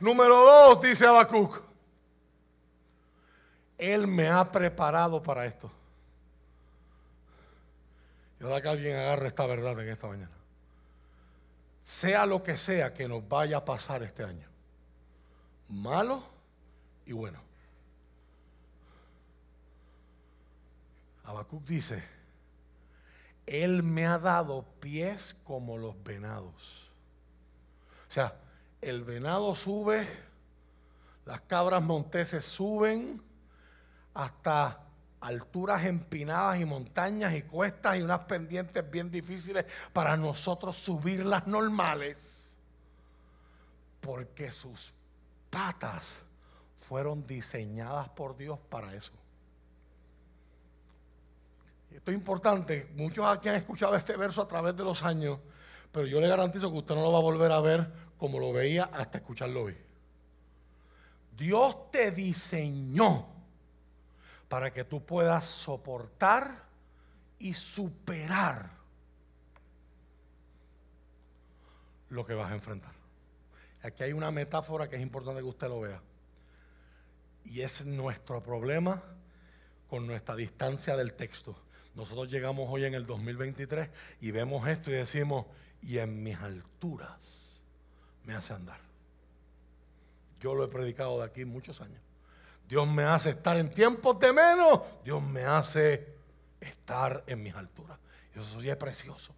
Número 0.01 0.37
dos, 0.37 0.81
dice 0.81 1.07
Habacuc. 1.07 1.63
Él 3.79 4.07
me 4.07 4.29
ha 4.29 4.51
preparado 4.51 5.23
para 5.23 5.47
esto. 5.47 5.71
Y 8.45 8.47
ahora 8.47 8.61
que 8.61 8.69
alguien 8.69 8.95
agarre 8.95 9.29
esta 9.29 9.47
verdad 9.47 9.81
en 9.81 9.89
esta 9.89 10.07
mañana. 10.07 10.37
Sea 11.83 12.27
lo 12.27 12.43
que 12.43 12.59
sea 12.59 12.93
que 12.93 13.09
nos 13.09 13.27
vaya 13.27 13.57
a 13.57 13.65
pasar 13.65 14.03
este 14.03 14.23
año, 14.23 14.47
malo 15.71 16.23
y 17.07 17.13
bueno. 17.13 17.41
Habacuc 21.25 21.65
dice, 21.65 22.05
Él 23.47 23.83
me 23.83 24.07
ha 24.07 24.19
dado 24.19 24.67
pies 24.79 25.35
como 25.45 25.79
los 25.79 26.03
venados. 26.05 26.91
O 28.07 28.11
sea, 28.11 28.37
el 28.83 29.05
venado 29.05 29.55
sube, 29.55 30.07
las 31.25 31.41
cabras 31.41 31.83
monteses 31.83 32.45
suben 32.45 33.23
hasta 34.13 34.84
alturas 35.25 35.87
empinadas 35.87 36.61
y 36.61 36.67
montañas 36.67 37.35
y 37.35 37.43
cuestas 37.43 37.97
y 37.97 38.03
unas 38.03 38.27
pendientes 38.27 38.91
bien 38.91 39.11
difíciles 39.11 39.65
para 39.93 40.19
nosotros 40.19 40.77
subir 40.77 41.25
las 41.25 41.47
normales. 41.47 42.55
Porque 44.03 44.51
sus 44.51 44.93
patas 45.49 46.23
fueron 46.81 47.27
diseñadas 47.27 48.11
por 48.11 48.37
Dios 48.37 48.59
para 48.69 48.95
eso. 48.95 49.13
Esto 51.91 52.11
es 52.11 52.17
importante. 52.17 52.91
Muchos 52.95 53.25
aquí 53.25 53.49
han 53.49 53.55
escuchado 53.55 53.95
este 53.95 54.17
verso 54.19 54.43
a 54.43 54.49
través 54.49 54.77
de 54.77 54.85
los 54.85 55.03
años, 55.03 55.39
pero 55.91 56.07
yo 56.07 56.21
le 56.21 56.29
garantizo 56.29 56.71
que 56.71 56.79
usted 56.79 56.95
no 56.95 57.01
lo 57.01 57.13
va 57.13 57.19
a 57.21 57.23
volver 57.23 57.51
a 57.51 57.61
ver 57.61 57.91
como 58.19 58.39
lo 58.39 58.53
veía 58.53 58.91
hasta 58.93 59.19
escucharlo 59.19 59.63
hoy. 59.63 59.77
Dios 61.35 61.91
te 61.91 62.11
diseñó 62.11 63.34
para 64.49 64.73
que 64.73 64.85
tú 64.85 65.05
puedas 65.05 65.45
soportar 65.45 66.65
y 67.39 67.55
superar 67.55 68.71
lo 72.11 72.25
que 72.25 72.35
vas 72.35 72.51
a 72.51 72.55
enfrentar. 72.55 72.93
Aquí 73.83 74.03
hay 74.03 74.13
una 74.13 74.31
metáfora 74.31 74.89
que 74.89 74.97
es 74.97 75.03
importante 75.03 75.41
que 75.41 75.49
usted 75.49 75.69
lo 75.69 75.81
vea. 75.81 76.01
Y 77.45 77.61
es 77.61 77.85
nuestro 77.85 78.43
problema 78.43 79.03
con 79.89 80.07
nuestra 80.07 80.35
distancia 80.35 80.97
del 80.97 81.13
texto. 81.13 81.55
Nosotros 81.95 82.31
llegamos 82.31 82.67
hoy 82.71 82.85
en 82.85 82.95
el 82.95 83.07
2023 83.07 83.91
y 84.21 84.31
vemos 84.31 84.67
esto 84.67 84.91
y 84.91 84.95
decimos, 84.95 85.47
y 85.83 85.99
en 85.99 86.23
mis 86.23 86.37
alturas 86.39 87.61
me 88.25 88.35
hace 88.35 88.55
andar. 88.55 88.81
Yo 90.41 90.55
lo 90.55 90.65
he 90.65 90.69
predicado 90.69 91.19
de 91.19 91.25
aquí 91.25 91.45
muchos 91.45 91.81
años. 91.81 92.01
Dios 92.69 92.89
me 92.89 93.05
hace 93.05 93.31
estar 93.31 93.57
en 93.57 93.71
tiempos 93.71 94.19
de 94.19 94.33
menos. 94.33 94.81
Dios 95.05 95.23
me 95.23 95.45
hace 95.45 96.15
estar 96.61 97.23
en 97.27 97.43
mis 97.43 97.55
alturas. 97.55 97.99
Eso 98.35 98.61
ya 98.63 98.73
es 98.73 98.79
precioso. 98.79 99.35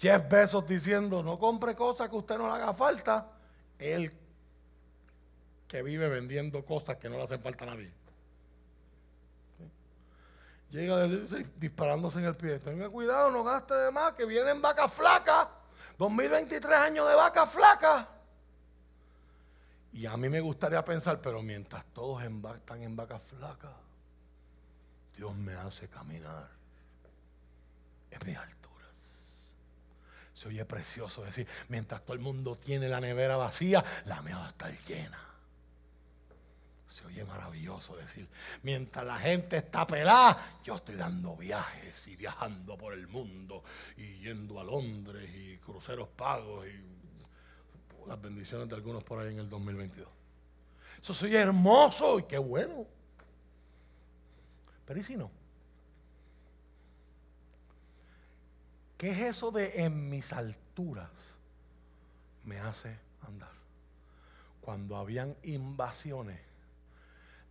Jeff 0.00 0.28
Bezos 0.30 0.66
diciendo, 0.66 1.22
no 1.22 1.38
compre 1.38 1.74
cosas 1.74 2.08
que 2.08 2.16
usted 2.16 2.38
no 2.38 2.46
le 2.46 2.54
haga 2.54 2.72
falta. 2.72 3.26
Él 3.78 4.10
que 5.68 5.82
vive 5.82 6.08
vendiendo 6.08 6.64
cosas 6.64 6.96
que 6.96 7.08
no 7.08 7.16
le 7.16 7.24
hacen 7.24 7.40
falta 7.40 7.64
a 7.64 7.68
nadie. 7.68 7.92
Llega 10.70 11.06
disparándose 11.56 12.18
en 12.18 12.24
el 12.24 12.36
pie. 12.36 12.58
Tenga 12.60 12.88
cuidado, 12.88 13.30
no 13.30 13.44
gaste 13.44 13.74
de 13.74 13.90
más, 13.90 14.14
que 14.14 14.24
vienen 14.24 14.62
vacas 14.62 14.92
flacas. 14.92 15.48
2023 16.00 16.72
años 16.72 17.06
de 17.06 17.14
vaca 17.14 17.46
flaca. 17.46 18.08
Y 19.92 20.06
a 20.06 20.16
mí 20.16 20.30
me 20.30 20.40
gustaría 20.40 20.82
pensar, 20.82 21.20
pero 21.20 21.42
mientras 21.42 21.84
todos 21.92 22.22
están 22.22 22.82
en 22.82 22.96
vaca 22.96 23.18
flaca, 23.18 23.68
Dios 25.14 25.36
me 25.36 25.52
hace 25.52 25.88
caminar 25.88 26.48
en 28.10 28.26
mis 28.26 28.34
alturas. 28.34 28.88
Se 30.32 30.48
oye 30.48 30.64
precioso 30.64 31.22
decir, 31.22 31.46
mientras 31.68 32.00
todo 32.00 32.14
el 32.14 32.20
mundo 32.20 32.56
tiene 32.56 32.88
la 32.88 32.98
nevera 32.98 33.36
vacía, 33.36 33.84
la 34.06 34.22
mía 34.22 34.38
va 34.38 34.46
a 34.46 34.48
estar 34.48 34.74
llena. 34.86 35.29
Se 36.90 37.06
oye 37.06 37.24
maravilloso 37.24 37.96
decir, 37.96 38.28
mientras 38.62 39.06
la 39.06 39.18
gente 39.18 39.58
está 39.58 39.86
pelada, 39.86 40.58
yo 40.64 40.74
estoy 40.74 40.96
dando 40.96 41.36
viajes 41.36 42.06
y 42.08 42.16
viajando 42.16 42.76
por 42.76 42.94
el 42.94 43.06
mundo 43.06 43.62
y 43.96 44.18
yendo 44.18 44.58
a 44.58 44.64
Londres 44.64 45.30
y 45.32 45.56
cruceros 45.58 46.08
pagos 46.08 46.66
y 46.66 48.08
las 48.08 48.20
bendiciones 48.20 48.68
de 48.68 48.74
algunos 48.74 49.04
por 49.04 49.20
ahí 49.20 49.32
en 49.32 49.38
el 49.38 49.48
2022. 49.48 50.08
Eso 51.00 51.14
se 51.14 51.26
oye 51.26 51.38
hermoso 51.38 52.18
y 52.18 52.24
qué 52.24 52.38
bueno. 52.38 52.86
Pero 54.84 54.98
¿y 54.98 55.04
si 55.04 55.16
no? 55.16 55.30
¿Qué 58.98 59.12
es 59.12 59.36
eso 59.36 59.52
de 59.52 59.84
en 59.84 60.10
mis 60.10 60.32
alturas 60.32 61.10
me 62.44 62.58
hace 62.58 62.98
andar? 63.22 63.52
Cuando 64.60 64.96
habían 64.96 65.36
invasiones 65.44 66.49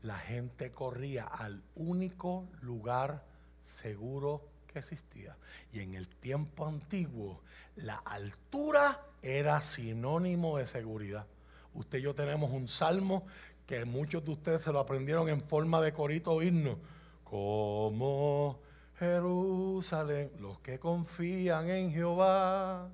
la 0.03 0.17
gente 0.17 0.71
corría 0.71 1.25
al 1.25 1.61
único 1.75 2.47
lugar 2.61 3.23
seguro 3.65 4.41
que 4.67 4.79
existía. 4.79 5.35
Y 5.73 5.79
en 5.79 5.95
el 5.95 6.07
tiempo 6.07 6.65
antiguo, 6.65 7.41
la 7.75 7.95
altura 7.97 9.01
era 9.21 9.61
sinónimo 9.61 10.57
de 10.57 10.67
seguridad. 10.67 11.25
Usted 11.73 11.99
y 11.99 12.01
yo 12.03 12.15
tenemos 12.15 12.51
un 12.51 12.67
salmo 12.67 13.25
que 13.65 13.85
muchos 13.85 14.23
de 14.25 14.31
ustedes 14.31 14.61
se 14.63 14.71
lo 14.71 14.79
aprendieron 14.79 15.29
en 15.29 15.41
forma 15.41 15.81
de 15.81 15.93
corito 15.93 16.33
o 16.33 16.41
himno. 16.41 16.77
Como 17.23 18.59
Jerusalén, 18.97 20.31
los 20.39 20.59
que 20.59 20.79
confían 20.79 21.69
en 21.69 21.91
Jehová. 21.91 22.89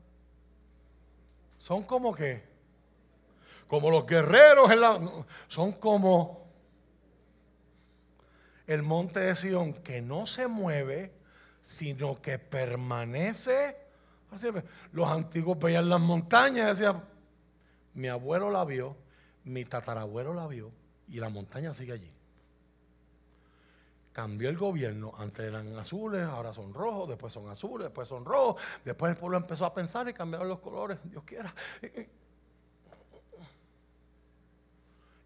Son 1.59 1.83
como 1.83 2.13
que, 2.13 2.43
como 3.67 3.89
los 3.89 4.05
guerreros 4.05 4.71
en 4.71 4.81
la, 4.81 5.25
son 5.47 5.71
como 5.71 6.44
el 8.67 8.83
monte 8.83 9.19
de 9.19 9.35
Sion 9.35 9.73
que 9.73 10.01
no 10.01 10.25
se 10.25 10.47
mueve, 10.47 11.11
sino 11.61 12.21
que 12.21 12.39
permanece. 12.39 13.77
Los 14.91 15.09
antiguos 15.09 15.57
veían 15.59 15.89
las 15.89 15.99
montañas 15.99 16.65
y 16.65 16.69
decían, 16.69 17.03
mi 17.93 18.07
abuelo 18.07 18.49
la 18.49 18.65
vio, 18.65 18.97
mi 19.45 19.65
tatarabuelo 19.65 20.33
la 20.33 20.47
vio 20.47 20.71
y 21.07 21.19
la 21.19 21.29
montaña 21.29 21.73
sigue 21.73 21.93
allí. 21.93 22.11
Cambió 24.11 24.49
el 24.49 24.57
gobierno, 24.57 25.13
antes 25.17 25.45
eran 25.45 25.77
azules, 25.77 26.23
ahora 26.23 26.53
son 26.53 26.73
rojos, 26.73 27.09
después 27.09 27.33
son 27.33 27.49
azules, 27.49 27.85
después 27.85 28.07
son 28.07 28.23
rojos, 28.25 28.61
después 28.83 29.11
el 29.11 29.17
pueblo 29.17 29.37
empezó 29.37 29.65
a 29.65 29.73
pensar 29.73 30.07
y 30.07 30.13
cambiaron 30.13 30.47
los 30.47 30.59
colores, 30.59 30.97
Dios 31.03 31.23
quiera. 31.23 31.53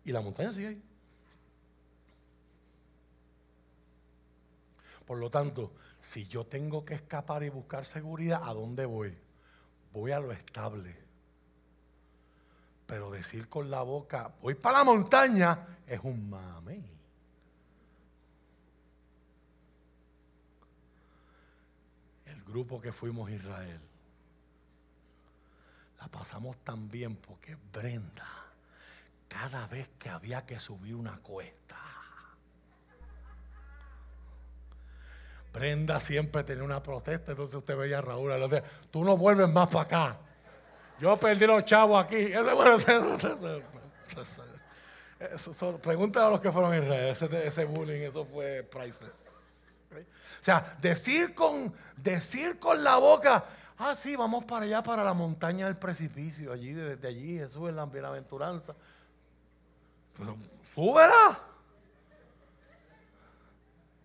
Y 0.03 0.11
la 0.11 0.21
montaña 0.21 0.51
sigue 0.51 0.67
ahí. 0.67 0.83
Por 5.09 5.17
lo 5.17 5.31
tanto, 5.31 5.71
si 5.99 6.27
yo 6.27 6.45
tengo 6.45 6.85
que 6.85 6.93
escapar 6.93 7.41
y 7.41 7.49
buscar 7.49 7.83
seguridad, 7.83 8.41
¿a 8.43 8.53
dónde 8.53 8.85
voy? 8.85 9.17
Voy 9.91 10.11
a 10.11 10.19
lo 10.19 10.31
estable. 10.31 10.95
Pero 12.85 13.09
decir 13.09 13.49
con 13.49 13.71
la 13.71 13.81
boca, 13.81 14.31
voy 14.39 14.53
para 14.53 14.77
la 14.77 14.83
montaña, 14.83 15.79
es 15.87 15.99
un 16.03 16.29
mame. 16.29 16.83
El 22.27 22.43
grupo 22.43 22.79
que 22.79 22.91
fuimos 22.91 23.31
a 23.31 23.33
Israel, 23.33 23.81
la 25.99 26.07
pasamos 26.07 26.55
tan 26.57 26.87
bien 26.91 27.15
porque 27.15 27.57
Brenda, 27.73 28.27
cada 29.27 29.65
vez 29.65 29.89
que 29.97 30.09
había 30.09 30.45
que 30.45 30.59
subir 30.59 30.93
una 30.93 31.17
cuesta, 31.17 31.88
Brenda 35.59 35.99
siempre 35.99 36.43
tenía 36.45 36.63
una 36.63 36.81
protesta, 36.81 37.31
entonces 37.31 37.55
usted 37.55 37.75
veía 37.75 37.97
a 37.97 38.01
Raúl, 38.01 38.29
le 38.29 38.63
tú 38.89 39.03
no 39.03 39.17
vuelves 39.17 39.49
más 39.49 39.67
para 39.67 39.81
acá. 39.81 40.17
Yo 40.99 41.17
perdí 41.17 41.45
los 41.45 41.65
chavos 41.65 42.01
aquí. 42.03 42.31
Pregúntale 45.81 46.25
a 46.25 46.29
los 46.29 46.39
que 46.39 46.49
fueron 46.51 46.73
en 46.73 46.83
Israel, 46.83 47.07
ese, 47.07 47.47
ese 47.47 47.65
bullying, 47.65 48.01
eso 48.01 48.25
fue 48.25 48.63
priceless. 48.63 49.25
O 49.91 50.43
sea, 50.43 50.77
decir 50.81 51.35
con, 51.35 51.73
decir 51.97 52.57
con 52.57 52.81
la 52.81 52.95
boca, 52.95 53.43
ah, 53.77 53.97
sí, 53.97 54.15
vamos 54.15 54.45
para 54.45 54.63
allá, 54.63 54.81
para 54.81 55.03
la 55.03 55.13
montaña 55.13 55.65
del 55.65 55.75
precipicio, 55.75 56.53
allí, 56.53 56.71
desde 56.71 57.05
allí, 57.05 57.37
Jesús 57.37 57.67
en 57.67 57.75
la 57.75 57.85
bienaventuranza. 57.85 58.73
Pero, 60.17 60.37
súbela 60.73 61.48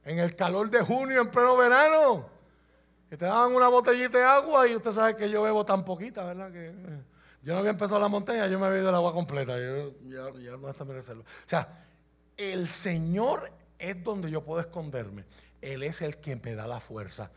en 0.05 0.19
el 0.19 0.37
calor 0.37 0.71
de 0.71 0.81
junio, 0.81 1.21
en 1.21 1.31
pleno 1.31 1.57
verano. 1.57 2.29
Que 3.09 3.17
te 3.17 3.25
daban 3.25 3.55
una 3.55 3.69
botellita 3.69 4.19
de 4.19 4.25
agua 4.25 4.69
y 4.69 4.77
usted 4.77 4.93
sabe 4.93 5.17
que 5.17 5.31
yo 5.31 5.43
bebo 5.43 5.65
tan 5.65 5.85
poquita, 5.85 6.25
¿verdad? 6.25 6.51
Que 6.53 6.69
eh, 6.69 7.03
yo 7.43 7.53
no 7.53 7.59
había 7.59 7.71
empezado 7.71 8.01
la 8.01 8.09
montaña, 8.09 8.47
yo 8.47 8.59
me 8.59 8.67
había 8.67 8.81
ido 8.81 8.89
el 8.89 8.95
agua 8.95 9.13
completa. 9.13 9.57
Yo, 9.59 9.93
ya, 10.05 10.31
ya 10.41 10.57
no 10.57 10.69
está 10.69 10.85
mi 10.85 10.93
reserva. 10.93 11.23
O 11.23 11.49
sea, 11.49 11.85
el 12.37 12.69
Señor 12.69 13.53
es 13.79 14.03
donde 14.03 14.31
yo 14.31 14.43
puedo 14.43 14.61
esconderme. 14.61 15.25
Él 15.61 15.83
es 15.83 16.03
el 16.03 16.19
que 16.19 16.37
me 16.37 16.55
da 16.55 16.67
la 16.67 16.81
fuerza. 16.81 17.31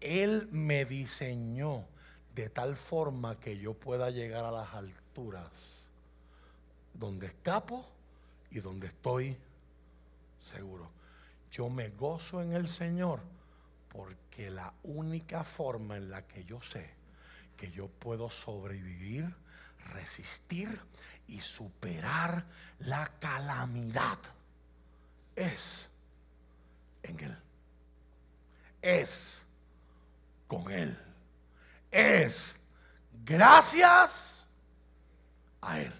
Él 0.00 0.48
me 0.50 0.84
diseñó 0.84 1.86
de 2.34 2.48
tal 2.48 2.76
forma 2.76 3.38
que 3.38 3.58
yo 3.58 3.74
pueda 3.74 4.10
llegar 4.10 4.44
a 4.44 4.50
las 4.50 4.72
alturas 4.74 5.82
donde 6.94 7.26
escapo 7.26 7.86
y 8.50 8.60
donde 8.60 8.88
estoy 8.88 9.36
seguro. 10.40 10.90
Yo 11.52 11.68
me 11.68 11.90
gozo 11.90 12.42
en 12.42 12.54
el 12.54 12.68
Señor 12.68 13.20
porque 13.88 14.50
la 14.50 14.72
única 14.82 15.44
forma 15.44 15.98
en 15.98 16.10
la 16.10 16.26
que 16.26 16.44
yo 16.44 16.60
sé 16.62 16.90
que 17.58 17.70
yo 17.70 17.86
puedo 17.86 18.30
sobrevivir, 18.30 19.32
resistir 19.92 20.80
y 21.28 21.40
superar 21.40 22.44
la 22.80 23.06
calamidad 23.20 24.18
es 25.36 25.88
en 27.02 27.20
Él. 27.20 27.38
Es 28.80 29.46
con 30.48 30.72
Él. 30.72 30.98
Es 31.90 32.58
gracias 33.24 34.48
a 35.60 35.78
Él. 35.78 35.92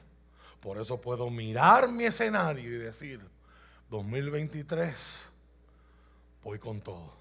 Por 0.60 0.78
eso 0.78 1.00
puedo 1.00 1.28
mirar 1.30 1.88
mi 1.88 2.06
escenario 2.06 2.74
y 2.74 2.78
decir, 2.78 3.20
2023 3.90 5.31
voy 6.42 6.58
con 6.58 6.80
todo. 6.80 7.12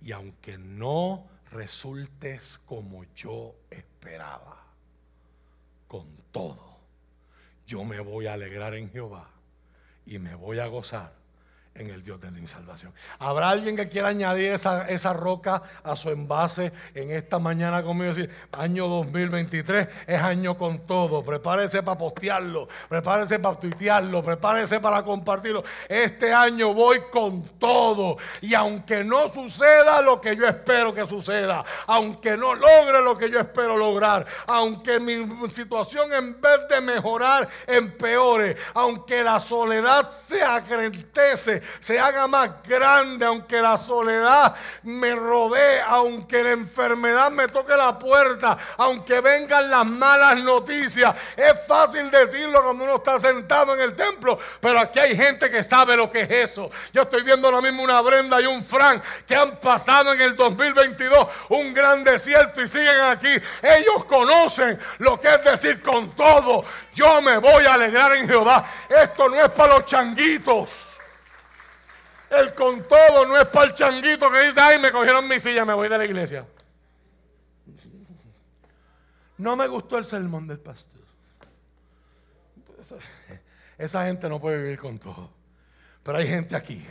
Y 0.00 0.12
aunque 0.12 0.58
no 0.58 1.26
resultes 1.50 2.58
como 2.66 3.04
yo 3.14 3.54
esperaba, 3.70 4.64
con 5.86 6.06
todo, 6.32 6.78
yo 7.66 7.84
me 7.84 8.00
voy 8.00 8.26
a 8.26 8.32
alegrar 8.32 8.74
en 8.74 8.90
Jehová 8.90 9.28
y 10.06 10.18
me 10.18 10.34
voy 10.34 10.58
a 10.58 10.66
gozar 10.66 11.21
en 11.74 11.88
el 11.90 12.02
Dios 12.02 12.20
de 12.20 12.30
mi 12.30 12.46
salvación. 12.46 12.92
¿Habrá 13.18 13.48
alguien 13.48 13.76
que 13.76 13.88
quiera 13.88 14.08
añadir 14.08 14.52
esa, 14.52 14.88
esa, 14.88 15.12
roca 15.12 15.62
a 15.82 15.96
su 15.96 16.10
envase 16.10 16.72
en 16.94 17.10
esta 17.10 17.38
mañana 17.38 17.82
conmigo? 17.82 18.12
Decir, 18.12 18.30
año 18.52 18.88
2023 18.88 19.88
es 20.06 20.20
año 20.20 20.56
con 20.56 20.86
todo. 20.86 21.24
Prepárese 21.24 21.82
para 21.82 21.98
postearlo, 21.98 22.68
prepárese 22.88 23.38
para 23.38 23.58
tuitearlo, 23.58 24.22
prepárese 24.22 24.80
para 24.80 25.02
compartirlo. 25.02 25.64
Este 25.88 26.32
año 26.32 26.74
voy 26.74 27.00
con 27.10 27.42
todo. 27.58 28.18
Y 28.40 28.54
aunque 28.54 29.02
no 29.02 29.32
suceda 29.32 30.02
lo 30.02 30.20
que 30.20 30.36
yo 30.36 30.46
espero 30.46 30.92
que 30.92 31.06
suceda, 31.06 31.64
aunque 31.86 32.36
no 32.36 32.54
logre 32.54 33.02
lo 33.02 33.16
que 33.16 33.30
yo 33.30 33.40
espero 33.40 33.76
lograr, 33.76 34.26
aunque 34.46 35.00
mi 35.00 35.48
situación 35.50 36.12
en 36.12 36.40
vez 36.40 36.68
de 36.68 36.80
mejorar 36.80 37.48
empeore, 37.66 38.56
aunque 38.74 39.22
la 39.22 39.40
soledad 39.40 40.10
se 40.10 40.42
acrentece, 40.42 41.61
se 41.80 41.98
haga 41.98 42.26
más 42.26 42.50
grande, 42.66 43.26
aunque 43.26 43.60
la 43.60 43.76
soledad 43.76 44.54
me 44.82 45.14
rodee, 45.14 45.80
aunque 45.86 46.42
la 46.42 46.50
enfermedad 46.50 47.30
me 47.30 47.46
toque 47.46 47.76
la 47.76 47.98
puerta, 47.98 48.56
aunque 48.76 49.20
vengan 49.20 49.70
las 49.70 49.86
malas 49.86 50.36
noticias. 50.38 51.14
Es 51.36 51.54
fácil 51.66 52.10
decirlo 52.10 52.62
cuando 52.62 52.84
uno 52.84 52.96
está 52.96 53.20
sentado 53.20 53.74
en 53.74 53.80
el 53.80 53.94
templo, 53.94 54.38
pero 54.60 54.78
aquí 54.78 54.98
hay 54.98 55.16
gente 55.16 55.50
que 55.50 55.62
sabe 55.62 55.96
lo 55.96 56.10
que 56.10 56.22
es 56.22 56.30
eso. 56.50 56.70
Yo 56.92 57.02
estoy 57.02 57.22
viendo 57.22 57.48
ahora 57.48 57.60
mismo 57.60 57.82
una 57.82 58.00
Brenda 58.00 58.40
y 58.40 58.46
un 58.46 58.62
Frank 58.62 59.02
que 59.26 59.36
han 59.36 59.56
pasado 59.60 60.12
en 60.12 60.20
el 60.20 60.36
2022 60.36 61.28
un 61.48 61.74
gran 61.74 62.04
desierto 62.04 62.62
y 62.62 62.68
siguen 62.68 63.00
aquí. 63.00 63.32
Ellos 63.62 64.04
conocen 64.06 64.78
lo 64.98 65.20
que 65.20 65.28
es 65.28 65.44
decir 65.44 65.82
con 65.82 66.10
todo. 66.14 66.64
Yo 66.94 67.20
me 67.22 67.38
voy 67.38 67.64
a 67.64 67.74
alegrar 67.74 68.14
en 68.16 68.28
Jehová. 68.28 68.64
Esto 68.88 69.28
no 69.28 69.40
es 69.40 69.50
para 69.50 69.74
los 69.74 69.86
changuitos. 69.86 70.91
El 72.32 72.54
con 72.54 72.82
todo 72.88 73.26
no 73.26 73.36
es 73.36 73.46
para 73.48 73.66
el 73.66 73.74
changuito 73.74 74.30
que 74.30 74.48
dice, 74.48 74.58
ay, 74.58 74.78
me 74.78 74.90
cogieron 74.90 75.28
mi 75.28 75.38
silla, 75.38 75.66
me 75.66 75.74
voy 75.74 75.90
de 75.90 75.98
la 75.98 76.04
iglesia. 76.06 76.46
No 79.36 79.54
me 79.54 79.68
gustó 79.68 79.98
el 79.98 80.06
sermón 80.06 80.46
del 80.46 80.58
pastor. 80.58 81.02
Esa 83.76 84.06
gente 84.06 84.30
no 84.30 84.40
puede 84.40 84.62
vivir 84.62 84.78
con 84.78 84.98
todo. 84.98 85.30
Pero 86.02 86.16
hay 86.16 86.26
gente 86.26 86.56
aquí 86.56 86.82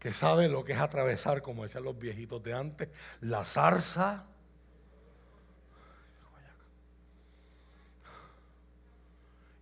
que 0.00 0.12
sabe 0.12 0.48
lo 0.48 0.64
que 0.64 0.72
es 0.72 0.80
atravesar, 0.80 1.40
como 1.40 1.62
decían 1.62 1.84
los 1.84 1.96
viejitos 1.96 2.42
de 2.42 2.52
antes, 2.52 2.88
la 3.20 3.44
zarza. 3.44 4.24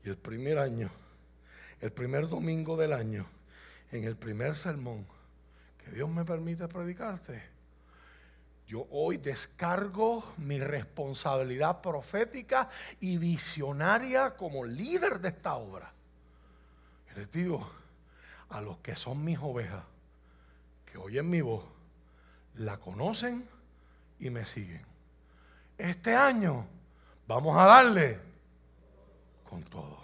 Y 0.03 0.09
el 0.09 0.17
primer 0.17 0.59
año, 0.59 0.91
el 1.83 1.93
primer 1.93 2.31
domingo 2.31 2.79
del 2.79 2.95
año, 2.95 3.27
en 3.93 4.05
el 4.05 4.17
primer 4.17 4.57
sermón 4.57 5.07
que 5.79 5.91
Dios 5.91 6.09
me 6.09 6.25
permite 6.25 6.69
predicarte, 6.69 7.43
yo 8.67 8.87
hoy 8.91 9.17
descargo 9.17 10.33
mi 10.37 10.61
responsabilidad 10.61 11.81
profética 11.81 12.69
y 13.01 13.19
visionaria 13.19 14.37
como 14.37 14.65
líder 14.65 15.21
de 15.21 15.31
esta 15.31 15.57
obra. 15.57 15.93
Y 17.11 17.19
les 17.19 17.33
digo 17.33 17.69
a 18.49 18.61
los 18.61 18.79
que 18.79 18.95
son 18.95 19.25
mis 19.25 19.39
ovejas, 19.41 19.83
que 20.85 20.99
oyen 20.99 21.29
mi 21.29 21.41
voz, 21.41 21.65
la 22.55 22.77
conocen 22.79 23.49
y 24.21 24.31
me 24.31 24.45
siguen. 24.45 24.87
Este 25.77 26.15
año 26.15 26.67
vamos 27.27 27.57
a 27.57 27.65
darle 27.65 28.21
con 29.49 29.65
todo. 29.65 30.00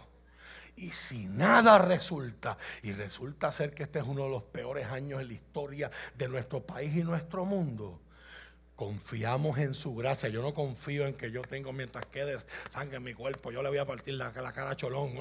Y 0.76 0.90
si 0.90 1.26
nada 1.26 1.78
resulta, 1.78 2.58
y 2.82 2.92
resulta 2.92 3.50
ser 3.50 3.74
que 3.74 3.84
este 3.84 3.98
es 3.98 4.04
uno 4.04 4.24
de 4.24 4.30
los 4.30 4.42
peores 4.42 4.86
años 4.86 5.22
en 5.22 5.28
la 5.28 5.34
historia 5.34 5.90
de 6.14 6.28
nuestro 6.28 6.64
país 6.64 6.94
y 6.94 7.02
nuestro 7.02 7.46
mundo, 7.46 8.00
Confiamos 8.76 9.56
en 9.56 9.72
su 9.72 9.94
gracia. 9.94 10.28
Yo 10.28 10.42
no 10.42 10.52
confío 10.52 11.06
en 11.06 11.14
que 11.14 11.30
yo 11.30 11.40
tengo 11.40 11.72
mientras 11.72 12.04
quede 12.04 12.36
sangre 12.70 12.98
en 12.98 13.04
mi 13.04 13.14
cuerpo. 13.14 13.50
Yo 13.50 13.62
le 13.62 13.70
voy 13.70 13.78
a 13.78 13.86
partir 13.86 14.12
la, 14.12 14.30
cara 14.32 14.68
a 14.68 14.76
Cholón. 14.76 15.14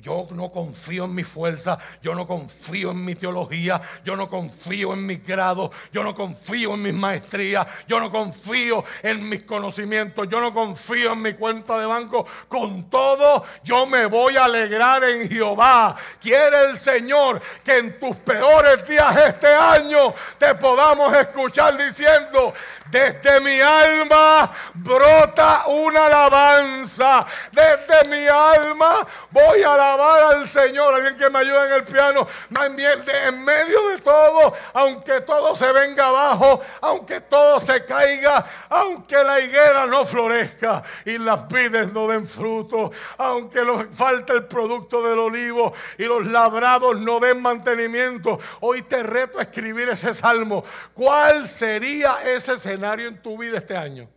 Yo 0.00 0.28
no 0.30 0.52
confío 0.52 1.06
en 1.06 1.14
mi 1.16 1.24
fuerza. 1.24 1.76
Yo 2.02 2.14
no 2.14 2.24
confío 2.24 2.92
en 2.92 3.04
mi 3.04 3.16
teología. 3.16 3.80
Yo 4.04 4.14
no 4.14 4.30
confío 4.30 4.92
en 4.92 5.04
mis 5.04 5.26
grados. 5.26 5.72
Yo 5.92 6.04
no 6.04 6.14
confío 6.14 6.74
en 6.74 6.82
mis 6.82 6.94
maestrías. 6.94 7.66
Yo 7.88 7.98
no 7.98 8.12
confío 8.12 8.84
en 9.02 9.28
mis 9.28 9.42
conocimientos. 9.42 10.28
Yo 10.28 10.40
no 10.40 10.54
confío 10.54 11.14
en 11.14 11.22
mi 11.22 11.32
cuenta 11.32 11.76
de 11.80 11.86
banco. 11.86 12.24
Con 12.46 12.88
todo, 12.88 13.44
yo 13.64 13.86
me 13.86 14.06
voy 14.06 14.36
a 14.36 14.44
alegrar 14.44 15.02
en 15.02 15.28
Jehová. 15.28 15.96
Quiere 16.20 16.70
el 16.70 16.78
Señor 16.78 17.42
que 17.64 17.78
en 17.78 17.98
tus 17.98 18.14
peores 18.18 18.86
días 18.86 19.16
este 19.26 19.48
año 19.48 20.14
te 20.38 20.54
podamos 20.54 21.12
escuchar 21.12 21.76
diciendo 21.76 22.51
desde 22.90 23.40
mi 23.40 23.60
alma 23.60 24.50
brota 24.74 25.64
una 25.66 26.06
alabanza. 26.06 27.26
Desde 27.50 28.08
mi 28.08 28.26
alma 28.26 29.06
voy 29.30 29.62
a 29.62 29.74
alabar 29.74 30.34
al 30.34 30.48
Señor. 30.48 30.94
Alguien 30.94 31.16
que 31.16 31.30
me 31.30 31.38
ayude 31.38 31.66
en 31.66 31.72
el 31.72 31.84
piano. 31.84 32.26
En 32.60 33.44
medio 33.44 33.88
de 33.88 33.98
todo, 33.98 34.54
aunque 34.74 35.20
todo 35.22 35.54
se 35.56 35.72
venga 35.72 36.08
abajo, 36.08 36.60
aunque 36.80 37.20
todo 37.22 37.60
se 37.60 37.84
caiga, 37.84 38.44
aunque 38.68 39.22
la 39.22 39.40
higuera 39.40 39.86
no 39.86 40.04
florezca 40.04 40.82
y 41.04 41.18
las 41.18 41.48
vides 41.48 41.92
no 41.92 42.08
den 42.08 42.26
fruto, 42.26 42.90
aunque 43.18 43.62
falte 43.94 44.32
el 44.32 44.44
producto 44.44 45.02
del 45.02 45.18
olivo 45.18 45.72
y 45.98 46.04
los 46.04 46.26
labrados 46.26 46.98
no 46.98 47.20
den 47.20 47.40
mantenimiento. 47.40 48.38
Hoy 48.60 48.82
te 48.82 49.02
reto 49.02 49.38
a 49.38 49.42
escribir 49.42 49.88
ese 49.88 50.14
salmo. 50.14 50.64
¿Cuál 50.94 51.48
sería 51.48 52.18
ese 52.24 52.41
ese 52.42 52.54
escenario 52.54 53.08
en 53.08 53.22
tu 53.22 53.38
vida 53.38 53.58
este 53.58 53.76
año? 53.76 54.08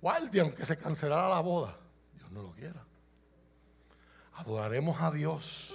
Waldi, 0.00 0.38
aunque 0.38 0.64
se 0.64 0.76
cancelara 0.76 1.28
la 1.28 1.40
boda, 1.40 1.76
Dios 2.14 2.30
no 2.30 2.42
lo 2.42 2.52
quiera. 2.52 2.80
Adoraremos 4.34 5.00
a 5.00 5.10
Dios. 5.10 5.74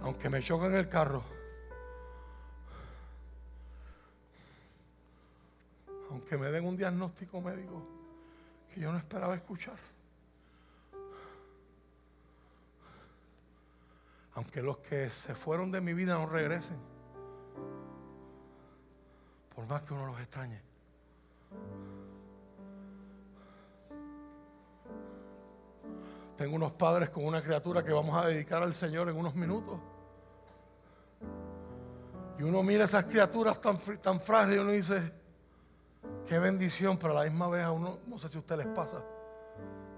Aunque 0.00 0.30
me 0.30 0.40
choquen 0.40 0.74
el 0.74 0.88
carro. 0.88 1.24
Aunque 6.10 6.38
me 6.38 6.52
den 6.52 6.64
un 6.64 6.76
diagnóstico 6.76 7.40
médico 7.40 7.84
que 8.72 8.80
yo 8.80 8.92
no 8.92 8.98
esperaba 8.98 9.34
escuchar. 9.34 9.95
Aunque 14.36 14.60
los 14.62 14.76
que 14.78 15.08
se 15.08 15.34
fueron 15.34 15.72
de 15.72 15.80
mi 15.80 15.94
vida 15.94 16.14
no 16.14 16.26
regresen, 16.26 16.76
por 19.54 19.66
más 19.66 19.82
que 19.82 19.94
uno 19.94 20.06
los 20.06 20.20
extrañe. 20.20 20.60
Tengo 26.36 26.54
unos 26.54 26.72
padres 26.72 27.08
con 27.08 27.24
una 27.24 27.42
criatura 27.42 27.82
que 27.82 27.94
vamos 27.94 28.14
a 28.14 28.26
dedicar 28.26 28.62
al 28.62 28.74
Señor 28.74 29.08
en 29.08 29.16
unos 29.16 29.34
minutos. 29.34 29.80
Y 32.38 32.42
uno 32.42 32.62
mira 32.62 32.84
esas 32.84 33.04
criaturas 33.06 33.58
tan, 33.58 33.78
tan 34.02 34.20
frágiles 34.20 34.58
y 34.58 34.60
uno 34.60 34.72
dice, 34.72 35.12
qué 36.26 36.38
bendición, 36.38 36.98
pero 36.98 37.18
a 37.18 37.24
la 37.24 37.30
misma 37.30 37.48
vez 37.48 37.64
a 37.64 37.72
uno, 37.72 38.00
no 38.06 38.18
sé 38.18 38.28
si 38.28 38.36
a 38.36 38.40
usted 38.40 38.58
les 38.58 38.66
pasa, 38.66 39.02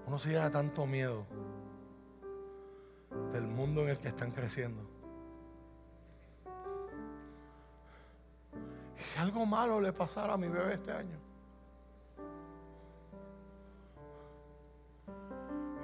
uno 0.07 0.17
se 0.17 0.29
llena 0.29 0.49
tanto 0.49 0.85
miedo 0.85 1.25
del 3.33 3.48
en 3.77 3.89
el 3.89 3.97
que 3.99 4.09
están 4.09 4.31
creciendo. 4.31 4.81
Y 8.99 9.03
si 9.03 9.19
algo 9.19 9.45
malo 9.45 9.79
le 9.79 9.93
pasara 9.93 10.33
a 10.33 10.37
mi 10.37 10.47
bebé 10.47 10.73
este 10.73 10.91
año. 10.91 11.17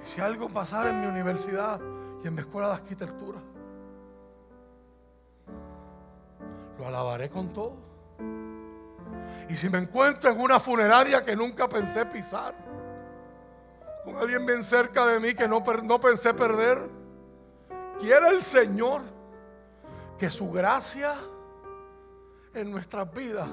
Y 0.03 0.07
si 0.07 0.21
algo 0.21 0.49
pasara 0.49 0.89
en 0.89 1.01
mi 1.01 1.07
universidad 1.07 1.79
y 2.23 2.27
en 2.27 2.33
mi 2.33 2.41
escuela 2.41 2.69
de 2.69 2.73
arquitectura. 2.73 3.39
Lo 6.77 6.87
alabaré 6.87 7.29
con 7.29 7.53
todo. 7.53 7.77
Y 9.47 9.53
si 9.53 9.69
me 9.69 9.77
encuentro 9.77 10.31
en 10.31 10.41
una 10.41 10.59
funeraria 10.59 11.23
que 11.23 11.35
nunca 11.35 11.69
pensé 11.69 12.05
pisar, 12.07 12.55
con 14.03 14.17
alguien 14.17 14.45
bien 14.45 14.63
cerca 14.63 15.05
de 15.05 15.19
mí 15.19 15.33
que 15.33 15.47
no, 15.47 15.63
no 15.83 15.99
pensé 15.99 16.33
perder, 16.33 17.04
Quiere 17.99 18.29
el 18.29 18.41
Señor 18.41 19.01
que 20.17 20.29
su 20.29 20.51
gracia 20.51 21.15
en 22.53 22.71
nuestras 22.71 23.13
vidas 23.13 23.49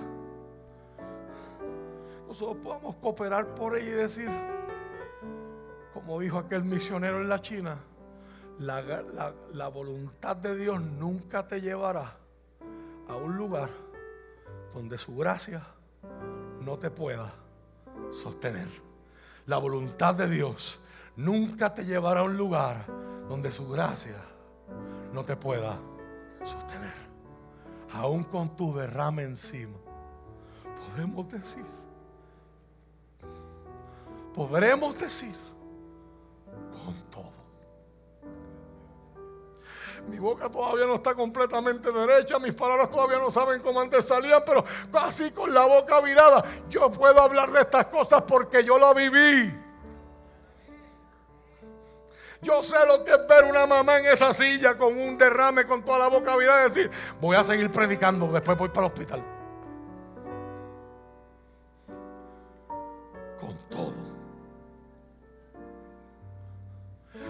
nosotros 2.32 2.56
podamos 2.64 2.96
cooperar 2.96 3.54
por 3.54 3.76
ella 3.76 3.88
y 3.88 3.92
decir, 3.92 4.30
como 5.92 6.18
dijo 6.18 6.38
aquel 6.38 6.64
misionero 6.64 7.20
en 7.20 7.28
la 7.28 7.42
China, 7.42 7.76
la, 8.58 9.02
la 9.52 9.68
voluntad 9.68 10.36
de 10.36 10.56
Dios 10.56 10.80
nunca 10.80 11.46
te 11.46 11.60
llevará 11.60 12.16
a 13.06 13.16
un 13.16 13.36
lugar 13.36 13.68
donde 14.72 14.96
su 14.96 15.14
gracia 15.14 15.62
no 16.62 16.78
te 16.78 16.90
pueda 16.90 17.34
sostener. 18.10 18.68
La 19.44 19.58
voluntad 19.58 20.14
de 20.14 20.26
Dios 20.26 20.80
nunca 21.16 21.74
te 21.74 21.84
llevará 21.84 22.20
a 22.20 22.24
un 22.24 22.38
lugar 22.38 22.86
donde 23.28 23.52
su 23.52 23.68
gracia 23.68 24.16
no 25.12 25.24
te 25.24 25.36
pueda 25.36 25.78
sostener. 26.44 26.94
Aún 27.92 28.24
con 28.24 28.56
tu 28.56 28.74
derrame 28.74 29.24
encima, 29.24 29.76
podemos 30.88 31.30
decir, 31.30 31.64
podremos 34.34 34.98
decir 34.98 35.36
con 36.46 36.94
todo. 37.10 37.32
Mi 40.08 40.18
boca 40.18 40.48
todavía 40.50 40.86
no 40.86 40.96
está 40.96 41.14
completamente 41.14 41.92
derecha, 41.92 42.38
mis 42.38 42.54
palabras 42.54 42.90
todavía 42.90 43.18
no 43.18 43.30
saben 43.30 43.60
cómo 43.60 43.80
antes 43.80 44.04
salían, 44.04 44.42
pero 44.44 44.64
casi 44.90 45.30
con 45.30 45.54
la 45.54 45.64
boca 45.64 46.00
virada, 46.00 46.44
yo 46.68 46.90
puedo 46.90 47.20
hablar 47.20 47.52
de 47.52 47.60
estas 47.60 47.86
cosas 47.86 48.22
porque 48.22 48.64
yo 48.64 48.78
lo 48.78 48.92
viví. 48.94 49.61
Yo 52.42 52.60
sé 52.60 52.76
lo 52.86 53.04
que 53.04 53.12
es 53.12 53.26
ver 53.28 53.44
una 53.44 53.66
mamá 53.68 54.00
en 54.00 54.06
esa 54.06 54.34
silla 54.34 54.76
con 54.76 54.98
un 54.98 55.16
derrame, 55.16 55.64
con 55.64 55.84
toda 55.84 56.00
la 56.00 56.08
boca 56.08 56.32
abierta 56.32 56.60
y 56.60 56.68
decir, 56.70 56.90
voy 57.20 57.36
a 57.36 57.44
seguir 57.44 57.70
predicando, 57.70 58.26
después 58.32 58.58
voy 58.58 58.68
para 58.68 58.86
el 58.86 58.92
hospital. 58.92 59.22
Con 63.40 63.56
todo. 63.70 63.94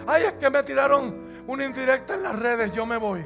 Ay, 0.07 0.23
es 0.23 0.33
que 0.33 0.49
me 0.49 0.63
tiraron 0.63 1.43
una 1.45 1.63
indirecta 1.63 2.15
en 2.15 2.23
las 2.23 2.39
redes, 2.39 2.71
yo 2.73 2.87
me 2.87 2.97
voy. 2.97 3.23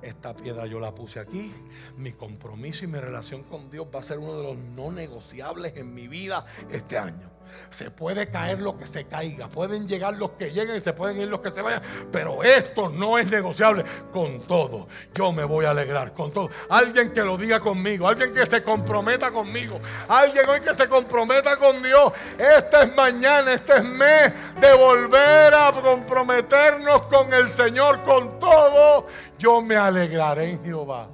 Esta 0.00 0.34
piedra 0.34 0.66
yo 0.66 0.78
la 0.78 0.94
puse 0.94 1.18
aquí. 1.18 1.52
Mi 1.96 2.12
compromiso 2.12 2.84
y 2.84 2.88
mi 2.88 3.00
relación 3.00 3.42
con 3.42 3.68
Dios 3.70 3.88
va 3.92 3.98
a 4.00 4.02
ser 4.04 4.18
uno 4.18 4.36
de 4.36 4.42
los 4.44 4.56
no 4.56 4.92
negociables 4.92 5.76
en 5.76 5.92
mi 5.92 6.06
vida 6.06 6.44
este 6.70 6.96
año. 6.96 7.31
Se 7.70 7.90
puede 7.90 8.28
caer 8.28 8.60
lo 8.60 8.76
que 8.76 8.86
se 8.86 9.04
caiga, 9.04 9.48
pueden 9.48 9.86
llegar 9.86 10.14
los 10.14 10.32
que 10.32 10.50
lleguen 10.52 10.76
y 10.76 10.80
se 10.80 10.92
pueden 10.92 11.20
ir 11.20 11.28
los 11.28 11.40
que 11.40 11.50
se 11.50 11.62
vayan, 11.62 11.82
pero 12.10 12.42
esto 12.42 12.88
no 12.88 13.18
es 13.18 13.30
negociable 13.30 13.84
con 14.12 14.40
todo. 14.46 14.88
Yo 15.14 15.32
me 15.32 15.44
voy 15.44 15.64
a 15.64 15.70
alegrar 15.70 16.12
con 16.12 16.32
todo. 16.32 16.50
Alguien 16.68 17.12
que 17.12 17.22
lo 17.22 17.36
diga 17.36 17.60
conmigo, 17.60 18.08
alguien 18.08 18.32
que 18.32 18.46
se 18.46 18.62
comprometa 18.62 19.30
conmigo, 19.30 19.80
alguien 20.08 20.48
hoy 20.48 20.60
que 20.60 20.74
se 20.74 20.88
comprometa 20.88 21.56
con 21.56 21.82
Dios. 21.82 22.12
Este 22.38 22.82
es 22.82 22.96
mañana, 22.96 23.54
este 23.54 23.78
es 23.78 23.84
mes 23.84 24.32
de 24.60 24.74
volver 24.74 25.54
a 25.54 25.72
comprometernos 25.72 27.06
con 27.06 27.32
el 27.32 27.48
Señor, 27.48 28.02
con 28.04 28.38
todo. 28.38 29.06
Yo 29.38 29.60
me 29.60 29.76
alegraré 29.76 30.50
en 30.50 30.64
Jehová 30.64 31.08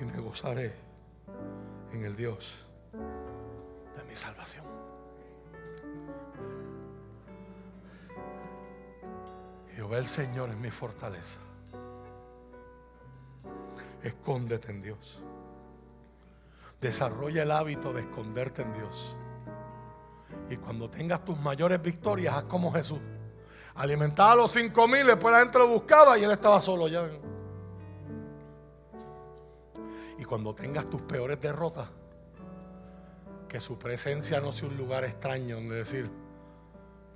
y 0.00 0.04
me 0.04 0.20
gozaré 0.20 0.74
en 1.92 2.04
el 2.04 2.16
Dios 2.16 2.38
de 2.92 4.04
mi 4.08 4.14
salvación. 4.14 4.61
Jehová 9.82 9.98
el 9.98 10.06
Señor 10.06 10.48
es 10.48 10.56
mi 10.56 10.70
fortaleza. 10.70 11.40
Escóndete 14.00 14.70
en 14.70 14.80
Dios. 14.80 15.20
Desarrolla 16.80 17.42
el 17.42 17.50
hábito 17.50 17.92
de 17.92 18.02
esconderte 18.02 18.62
en 18.62 18.74
Dios. 18.74 19.16
Y 20.50 20.56
cuando 20.56 20.88
tengas 20.88 21.24
tus 21.24 21.36
mayores 21.36 21.82
victorias, 21.82 22.32
haz 22.32 22.44
como 22.44 22.70
Jesús. 22.70 23.00
Alimentaba 23.74 24.30
a 24.30 24.36
los 24.36 24.52
cinco 24.52 24.86
mil, 24.86 25.04
después 25.04 25.32
la 25.32 25.40
gente 25.40 25.58
lo 25.58 25.66
buscaba 25.66 26.16
y 26.16 26.22
él 26.22 26.30
estaba 26.30 26.60
solo 26.60 26.86
ya. 26.86 27.04
Y 30.16 30.24
cuando 30.24 30.54
tengas 30.54 30.88
tus 30.88 31.02
peores 31.02 31.40
derrotas, 31.40 31.88
que 33.48 33.60
su 33.60 33.76
presencia 33.76 34.40
no 34.40 34.52
sea 34.52 34.68
un 34.68 34.76
lugar 34.76 35.02
extraño 35.02 35.56
donde 35.56 35.74
decir, 35.74 36.08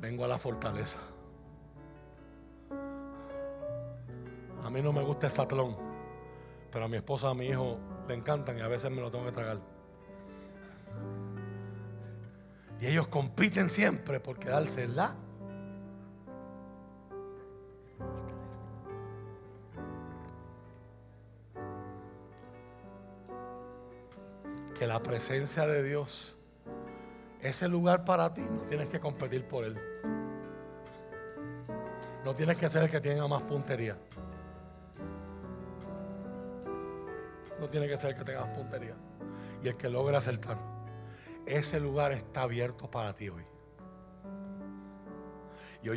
vengo 0.01 0.25
a 0.25 0.29
la 0.29 0.39
fortaleza 0.41 0.99
A 4.67 4.71
mí 4.71 4.83
no 4.83 4.93
me 4.93 5.01
gusta 5.01 5.27
el 5.27 5.33
satlón, 5.33 5.77
pero 6.73 6.87
a 6.87 6.89
mi 6.89 6.97
esposa, 6.97 7.31
a 7.31 7.35
mi 7.35 7.47
hijo 7.47 7.79
le 8.09 8.15
encantan 8.15 8.59
y 8.59 8.63
a 8.63 8.67
veces 8.67 8.91
me 8.91 9.01
lo 9.01 9.13
tengo 9.13 9.25
que 9.27 9.31
tragar. 9.31 9.59
Y 12.81 12.87
ellos 12.89 13.07
compiten 13.07 13.71
siempre 13.71 14.19
por 14.19 14.41
quedarse 14.41 14.89
la. 14.89 15.15
Que 24.77 24.89
la 24.89 25.01
presencia 25.01 25.65
de 25.65 25.85
Dios, 25.85 26.37
ese 27.41 27.69
lugar 27.69 28.05
para 28.05 28.35
ti, 28.35 28.41
no 28.41 28.63
tienes 28.63 28.89
que 28.89 28.99
competir 28.99 29.47
por 29.47 29.63
él. 29.63 29.79
No 32.25 32.35
tienes 32.35 32.59
que 32.59 32.69
ser 32.69 32.83
el 32.83 32.91
que 32.91 33.01
tenga 33.01 33.29
más 33.29 33.43
puntería. 33.43 33.97
No 37.59 37.69
tiene 37.69 37.89
que 37.89 37.97
ser 37.97 38.17
que 38.17 38.25
tenga 38.25 38.47
más 38.47 38.57
puntería. 38.57 38.97
Y 39.63 39.69
el 39.69 39.77
que 39.77 39.89
logre 39.89 40.17
acertar. 40.17 40.59
Ese 41.47 41.81
lugar 41.81 42.13
está 42.13 42.43
abierto 42.43 42.91
para 42.91 43.15
ti 43.15 43.29
hoy. 43.29 43.45